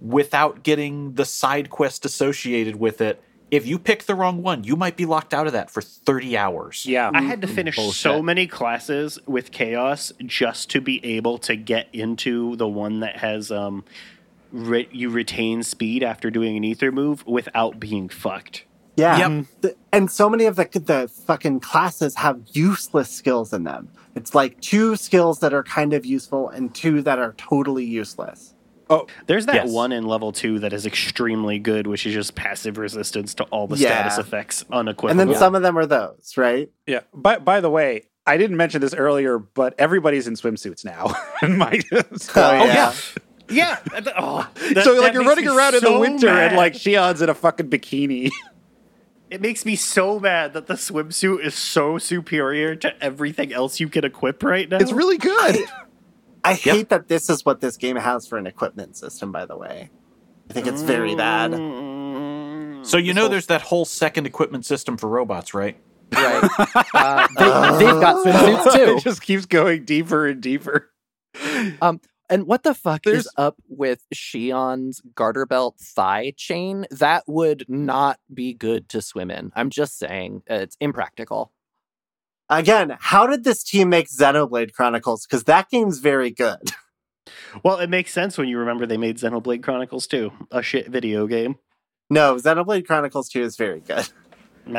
without 0.00 0.64
getting 0.64 1.14
the 1.14 1.24
side 1.24 1.70
quest 1.70 2.04
associated 2.04 2.74
with 2.74 3.00
it, 3.00 3.22
if 3.50 3.66
you 3.66 3.78
pick 3.78 4.04
the 4.04 4.14
wrong 4.14 4.42
one, 4.42 4.64
you 4.64 4.76
might 4.76 4.96
be 4.96 5.06
locked 5.06 5.32
out 5.32 5.46
of 5.46 5.52
that 5.54 5.70
for 5.70 5.80
30 5.80 6.36
hours. 6.36 6.84
Yeah, 6.86 7.10
I 7.12 7.22
had 7.22 7.42
to 7.42 7.48
finish 7.48 7.76
so 7.94 8.22
many 8.22 8.46
classes 8.46 9.18
with 9.26 9.50
Chaos 9.50 10.12
just 10.24 10.70
to 10.70 10.80
be 10.80 11.04
able 11.04 11.38
to 11.38 11.56
get 11.56 11.88
into 11.92 12.56
the 12.56 12.68
one 12.68 13.00
that 13.00 13.16
has 13.18 13.50
um, 13.50 13.84
re- 14.52 14.88
you 14.92 15.10
retain 15.10 15.62
speed 15.62 16.02
after 16.02 16.30
doing 16.30 16.56
an 16.56 16.64
ether 16.64 16.92
move 16.92 17.26
without 17.26 17.80
being 17.80 18.08
fucked. 18.08 18.64
Yeah. 18.96 19.46
Yep. 19.62 19.76
And 19.92 20.10
so 20.10 20.28
many 20.28 20.44
of 20.46 20.56
the 20.56 20.64
the 20.64 21.08
fucking 21.08 21.60
classes 21.60 22.16
have 22.16 22.40
useless 22.52 23.08
skills 23.08 23.52
in 23.52 23.64
them. 23.64 23.88
It's 24.16 24.34
like 24.34 24.60
two 24.60 24.96
skills 24.96 25.38
that 25.40 25.54
are 25.54 25.62
kind 25.62 25.92
of 25.92 26.04
useful 26.04 26.48
and 26.48 26.74
two 26.74 27.02
that 27.02 27.20
are 27.20 27.34
totally 27.34 27.84
useless. 27.84 28.54
Oh. 28.90 29.06
There's 29.26 29.46
that 29.46 29.54
Yes. 29.54 29.70
one 29.70 29.92
in 29.92 30.06
level 30.06 30.32
two 30.32 30.58
that 30.60 30.72
is 30.72 30.86
extremely 30.86 31.58
good, 31.58 31.86
which 31.86 32.06
is 32.06 32.14
just 32.14 32.34
passive 32.34 32.78
resistance 32.78 33.34
to 33.34 33.44
all 33.44 33.66
the 33.66 33.76
Yeah. 33.76 34.08
status 34.08 34.18
effects 34.18 34.64
unequipped. 34.70 35.10
And 35.10 35.20
unequivocally. 35.20 35.34
then 35.34 35.38
some 35.38 35.54
of 35.54 35.62
them 35.62 35.76
are 35.78 35.86
those, 35.86 36.34
right? 36.36 36.70
Yeah. 36.86 37.00
By 37.14 37.38
by 37.38 37.60
the 37.60 37.70
way, 37.70 38.04
I 38.26 38.36
didn't 38.36 38.56
mention 38.56 38.80
this 38.80 38.94
earlier, 38.94 39.38
but 39.38 39.74
everybody's 39.78 40.26
in 40.26 40.34
swimsuits 40.34 40.84
now. 40.84 41.14
in 41.42 41.56
my 41.58 41.80
Oh, 41.92 42.02
oh 42.36 42.52
yeah. 42.64 42.92
yeah. 43.50 43.78
Oh, 44.16 44.48
that- 44.74 44.84
so 44.84 44.94
like 45.00 45.12
you're 45.14 45.24
running 45.24 45.46
me 45.46 45.50
around 45.56 45.74
in 45.74 45.80
the 45.80 45.86
so 45.86 46.00
winter 46.00 46.28
and 46.28 46.56
like 46.56 46.74
Shion's 46.74 47.22
in 47.22 47.28
a 47.28 47.34
fucking 47.34 47.68
bikini. 47.70 48.30
it 49.30 49.40
makes 49.42 49.64
me 49.66 49.76
so 49.76 50.18
mad 50.18 50.54
that 50.54 50.66
the 50.66 50.74
swimsuit 50.74 51.40
is 51.44 51.54
so 51.54 51.98
superior 51.98 52.74
to 52.76 53.02
everything 53.02 53.52
else 53.52 53.80
you 53.80 53.88
can 53.88 54.04
equip 54.04 54.42
right 54.42 54.68
now. 54.68 54.78
it's 54.78 54.92
really 54.92 55.18
good. 55.18 55.56
I 55.56 55.66
hate 56.54 56.88
that 56.90 57.08
this 57.08 57.28
is 57.30 57.44
what 57.44 57.60
this 57.60 57.76
game 57.76 57.96
has 57.96 58.26
for 58.26 58.38
an 58.38 58.46
equipment 58.46 58.96
system, 58.96 59.32
by 59.32 59.46
the 59.46 59.56
way. 59.56 59.90
I 60.50 60.52
think 60.52 60.66
it's 60.66 60.82
very 60.82 61.14
bad. 61.14 61.52
Mm. 61.52 62.86
So 62.86 62.96
you 62.96 63.12
know 63.12 63.28
there's 63.28 63.46
that 63.48 63.62
whole 63.62 63.84
second 63.84 64.26
equipment 64.26 64.64
system 64.64 64.96
for 64.96 65.08
robots, 65.08 65.52
right? 65.54 65.76
Right. 66.12 66.48
Uh, 66.94 67.28
they, 67.38 67.44
they've 67.84 68.00
got 68.00 68.24
swimsuits 68.24 68.96
it 68.98 69.02
just 69.02 69.20
keeps 69.22 69.44
going 69.46 69.84
deeper 69.84 70.26
and 70.26 70.40
deeper. 70.40 70.90
Um, 71.82 72.00
And 72.30 72.46
what 72.46 72.62
the 72.62 72.74
fuck 72.74 73.02
There's- 73.04 73.26
is 73.26 73.32
up 73.36 73.56
with 73.68 74.04
Shion's 74.14 75.00
garter 75.14 75.46
belt 75.46 75.76
thigh 75.80 76.32
chain? 76.36 76.86
That 76.90 77.24
would 77.26 77.64
not 77.68 78.18
be 78.32 78.52
good 78.54 78.88
to 78.90 79.02
swim 79.02 79.30
in. 79.30 79.52
I'm 79.54 79.70
just 79.70 79.98
saying, 79.98 80.42
it's 80.46 80.76
impractical. 80.80 81.52
Again, 82.50 82.96
how 83.00 83.26
did 83.26 83.44
this 83.44 83.62
team 83.62 83.90
make 83.90 84.08
Xenoblade 84.08 84.72
Chronicles? 84.72 85.26
Because 85.26 85.44
that 85.44 85.68
game's 85.70 85.98
very 85.98 86.30
good. 86.30 86.72
Well, 87.62 87.78
it 87.78 87.90
makes 87.90 88.12
sense 88.12 88.38
when 88.38 88.48
you 88.48 88.58
remember 88.58 88.86
they 88.86 88.96
made 88.96 89.18
Xenoblade 89.18 89.62
Chronicles 89.62 90.06
2, 90.06 90.32
a 90.50 90.62
shit 90.62 90.88
video 90.88 91.26
game. 91.26 91.56
No, 92.08 92.36
Xenoblade 92.36 92.86
Chronicles 92.86 93.28
2 93.28 93.42
is 93.42 93.56
very 93.56 93.80
good. 93.80 94.08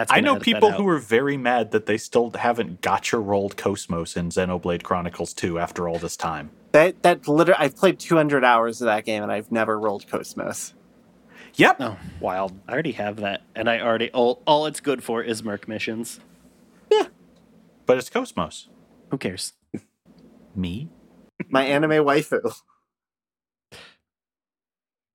I 0.09 0.19
know 0.19 0.37
people 0.37 0.71
who 0.71 0.87
are 0.87 0.99
very 0.99 1.37
mad 1.37 1.71
that 1.71 1.85
they 1.85 1.97
still 1.97 2.31
haven't 2.31 2.81
gotcha 2.81 3.17
rolled 3.17 3.57
Cosmos 3.57 4.15
in 4.15 4.29
Xenoblade 4.29 4.83
Chronicles 4.83 5.33
2 5.33 5.59
after 5.59 5.87
all 5.87 5.97
this 5.97 6.15
time. 6.15 6.51
That 6.71 7.01
that 7.03 7.27
literally, 7.27 7.59
I've 7.59 7.75
played 7.75 7.99
200 7.99 8.43
hours 8.43 8.81
of 8.81 8.85
that 8.85 9.05
game 9.05 9.23
and 9.23 9.31
I've 9.31 9.51
never 9.51 9.79
rolled 9.79 10.07
Cosmos. 10.07 10.73
Yep. 11.55 11.77
Oh, 11.79 11.97
wild. 12.19 12.53
I 12.67 12.73
already 12.73 12.91
have 12.93 13.17
that. 13.17 13.41
And 13.55 13.69
I 13.69 13.79
already, 13.79 14.11
all, 14.11 14.41
all 14.45 14.67
it's 14.67 14.79
good 14.79 15.03
for 15.03 15.23
is 15.23 15.43
Merc 15.43 15.67
missions. 15.67 16.19
But 17.89 17.97
it's 17.97 18.07
Cosmos. 18.11 18.69
Who 19.09 19.17
cares? 19.17 19.53
Me? 20.55 20.89
My 21.49 21.63
anime 21.63 22.05
waifu. 22.05 22.53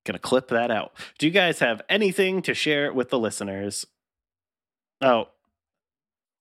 Gonna 0.04 0.18
clip 0.18 0.48
that 0.48 0.72
out. 0.72 0.90
Do 1.20 1.26
you 1.26 1.30
guys 1.32 1.60
have 1.60 1.82
anything 1.88 2.42
to 2.42 2.52
share 2.52 2.92
with 2.92 3.10
the 3.10 3.18
listeners? 3.20 3.86
Oh, 5.00 5.28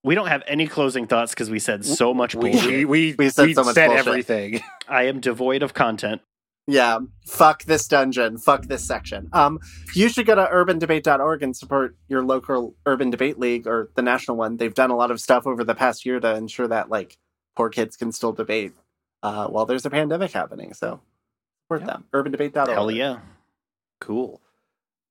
we 0.02 0.16
don't 0.16 0.26
have 0.26 0.42
any 0.48 0.66
closing 0.66 1.06
thoughts 1.06 1.30
because 1.32 1.50
we 1.50 1.60
said 1.60 1.84
so 1.84 2.12
much 2.12 2.34
We 2.34 2.50
bullshit. 2.50 2.68
we, 2.68 2.84
we, 2.84 3.14
We 3.16 3.28
said 3.30 3.46
we 3.46 3.54
so 3.54 3.62
much 3.62 3.76
said 3.76 3.86
bullshit. 3.86 4.06
everything. 4.08 4.60
I 4.88 5.04
am 5.04 5.20
devoid 5.20 5.62
of 5.62 5.72
content. 5.72 6.20
Yeah, 6.66 7.00
fuck 7.26 7.64
this 7.64 7.86
dungeon, 7.86 8.38
fuck 8.38 8.62
this 8.66 8.86
section. 8.86 9.28
Um, 9.34 9.58
you 9.94 10.08
should 10.08 10.24
go 10.26 10.34
to 10.34 10.46
urbandebate.org 10.46 11.42
and 11.42 11.54
support 11.54 11.94
your 12.08 12.24
local 12.24 12.74
urban 12.86 13.10
debate 13.10 13.38
league 13.38 13.66
or 13.66 13.90
the 13.96 14.02
national 14.02 14.38
one. 14.38 14.56
They've 14.56 14.72
done 14.72 14.90
a 14.90 14.96
lot 14.96 15.10
of 15.10 15.20
stuff 15.20 15.46
over 15.46 15.62
the 15.62 15.74
past 15.74 16.06
year 16.06 16.20
to 16.20 16.34
ensure 16.34 16.66
that 16.68 16.88
like 16.88 17.18
poor 17.54 17.68
kids 17.68 17.96
can 17.98 18.12
still 18.12 18.32
debate 18.32 18.72
uh, 19.22 19.46
while 19.48 19.66
there's 19.66 19.84
a 19.84 19.90
pandemic 19.90 20.32
happening. 20.32 20.72
So 20.72 21.00
support 21.64 21.82
Yeah. 21.82 21.86
them. 21.86 22.04
Urbandebate.org. 22.14 22.68
Hell 22.70 22.90
yeah. 22.90 23.18
Cool. 24.00 24.40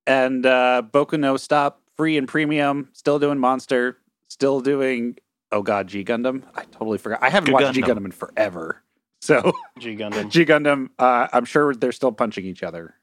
And 0.07 0.45
uh 0.47 0.81
Boku 0.91 1.19
no 1.19 1.37
Stop, 1.37 1.81
free 1.95 2.17
and 2.17 2.27
premium, 2.27 2.89
still 2.93 3.19
doing 3.19 3.37
Monster, 3.37 3.97
still 4.27 4.59
doing 4.59 5.17
oh 5.51 5.61
god, 5.61 5.87
G 5.87 6.03
Gundam. 6.03 6.43
I 6.55 6.63
totally 6.65 6.97
forgot. 6.97 7.21
I 7.21 7.29
haven't 7.29 7.47
G 7.47 7.53
watched 7.53 7.73
G 7.73 7.81
Gundam. 7.83 7.99
Gundam 7.99 8.05
in 8.05 8.11
forever. 8.11 8.81
So 9.23 9.53
G 9.79 9.95
Gundam. 9.95 10.29
G 10.29 10.43
Gundam, 10.43 10.89
uh, 10.99 11.29
I'm 11.31 11.45
sure 11.45 11.73
they're 11.73 11.93
still 11.93 12.11
punching 12.11 12.45
each 12.45 12.61
other. 12.61 12.95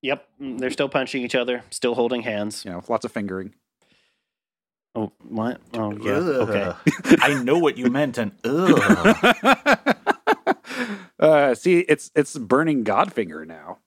Yep. 0.00 0.26
They're 0.40 0.70
still 0.70 0.88
punching 0.88 1.22
each 1.22 1.34
other, 1.34 1.62
still 1.68 1.94
holding 1.94 2.22
hands. 2.22 2.64
You 2.64 2.70
know, 2.70 2.82
lots 2.88 3.04
of 3.04 3.12
fingering. 3.12 3.54
Oh, 4.94 5.12
what? 5.28 5.60
Oh, 5.74 5.92
yeah. 5.92 6.12
Okay. 6.12 6.72
I 7.20 7.34
know 7.42 7.58
what 7.58 7.76
you 7.76 7.90
meant, 7.90 8.16
and 8.16 8.32
ugh. 8.44 9.36
uh, 11.20 11.54
see, 11.54 11.80
it's 11.80 12.10
it's 12.14 12.38
burning 12.38 12.82
Godfinger 12.82 13.46
now. 13.46 13.80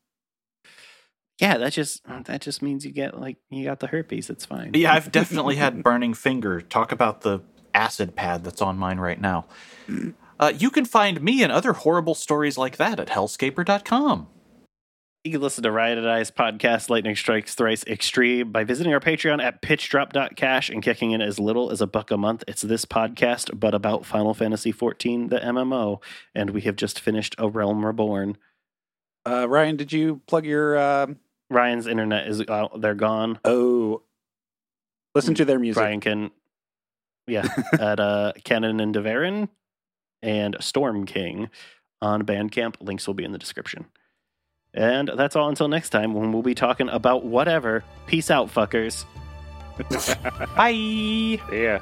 Yeah, 1.40 1.58
that 1.58 1.74
just 1.74 2.04
that 2.06 2.42
just 2.42 2.62
means 2.62 2.86
you 2.86 2.92
get 2.92 3.20
like 3.20 3.38
you 3.50 3.64
got 3.64 3.80
the 3.80 3.88
herpes. 3.88 4.30
It's 4.30 4.46
fine. 4.46 4.72
Yeah, 4.76 4.94
I've 4.94 5.12
definitely 5.12 5.56
had 5.56 5.82
burning 5.82 6.14
finger. 6.14 6.62
Talk 6.62 6.92
about 6.92 7.22
the 7.22 7.42
acid 7.74 8.16
pad 8.16 8.44
that's 8.44 8.62
on 8.62 8.78
mine 8.78 9.00
right 9.00 9.20
now. 9.20 9.46
Uh, 10.42 10.52
you 10.58 10.72
can 10.72 10.86
find 10.86 11.22
me 11.22 11.44
and 11.44 11.52
other 11.52 11.74
horrible 11.74 12.16
stories 12.16 12.58
like 12.58 12.78
that 12.78 13.00
at 13.00 13.10
hellscaper.com. 13.10 14.28
You 15.24 15.32
can 15.34 15.42
listen 15.42 15.62
to 15.62 15.72
Riot 15.72 16.00
and 16.00 16.10
I's 16.10 16.32
podcast, 16.32 16.90
Lightning 16.90 17.16
Strikes 17.16 17.54
Thrice 17.54 17.84
Extreme, 17.86 18.52
by 18.52 18.64
visiting 18.64 18.92
our 18.92 19.00
Patreon 19.00 19.40
at 19.40 19.62
pitchdrop.cash 19.62 20.72
and 20.72 20.82
kicking 20.82 21.12
in 21.12 21.22
as 21.22 21.40
little 21.40 21.70
as 21.70 21.80
a 21.80 21.86
buck 21.86 22.10
a 22.10 22.18
month. 22.18 22.44
It's 22.48 22.64
this 22.64 22.86
podcast, 22.86 23.60
but 23.60 23.76
about 23.76 24.04
Final 24.04 24.34
Fantasy 24.34 24.74
XIV, 24.74 25.30
the 25.30 25.38
MMO, 25.38 26.02
and 26.34 26.50
we 26.50 26.62
have 26.62 26.76
just 26.76 27.00
finished 27.00 27.36
A 27.38 27.48
Realm 27.48 27.86
Reborn. 27.86 28.36
Uh, 29.24 29.48
Ryan, 29.48 29.76
did 29.76 29.94
you 29.94 30.22
plug 30.26 30.44
your? 30.44 30.76
Um, 30.80 31.20
Ryan's 31.52 31.86
internet 31.86 32.28
is 32.28 32.42
out; 32.50 32.82
they're 32.82 32.96
gone. 32.96 33.38
oh, 33.46 34.02
listen 35.14 35.36
to 35.36 35.46
their 35.46 35.60
music. 35.60 35.82
Ryan 35.84 36.00
can, 36.00 36.32
yeah, 37.28 37.48
at 37.80 38.00
uh, 38.00 38.34
Canon 38.44 38.80
and 38.80 38.92
Deverin 38.92 39.50
and 40.22 40.56
Storm 40.60 41.06
King 41.06 41.50
on 42.02 42.26
Bandcamp. 42.26 42.76
Links 42.80 43.08
will 43.08 43.14
be 43.14 43.24
in 43.24 43.32
the 43.32 43.38
description. 43.38 43.86
And 44.74 45.10
that's 45.16 45.36
all 45.36 45.50
until 45.50 45.68
next 45.68 45.90
time 45.90 46.14
when 46.14 46.32
we'll 46.32 46.44
be 46.44 46.56
talking 46.56 46.90
about 46.90 47.26
whatever. 47.26 47.84
Peace 48.08 48.32
out, 48.32 48.48
fuckers. 48.48 49.06
Bye. 50.56 51.40
Yeah. 51.52 51.80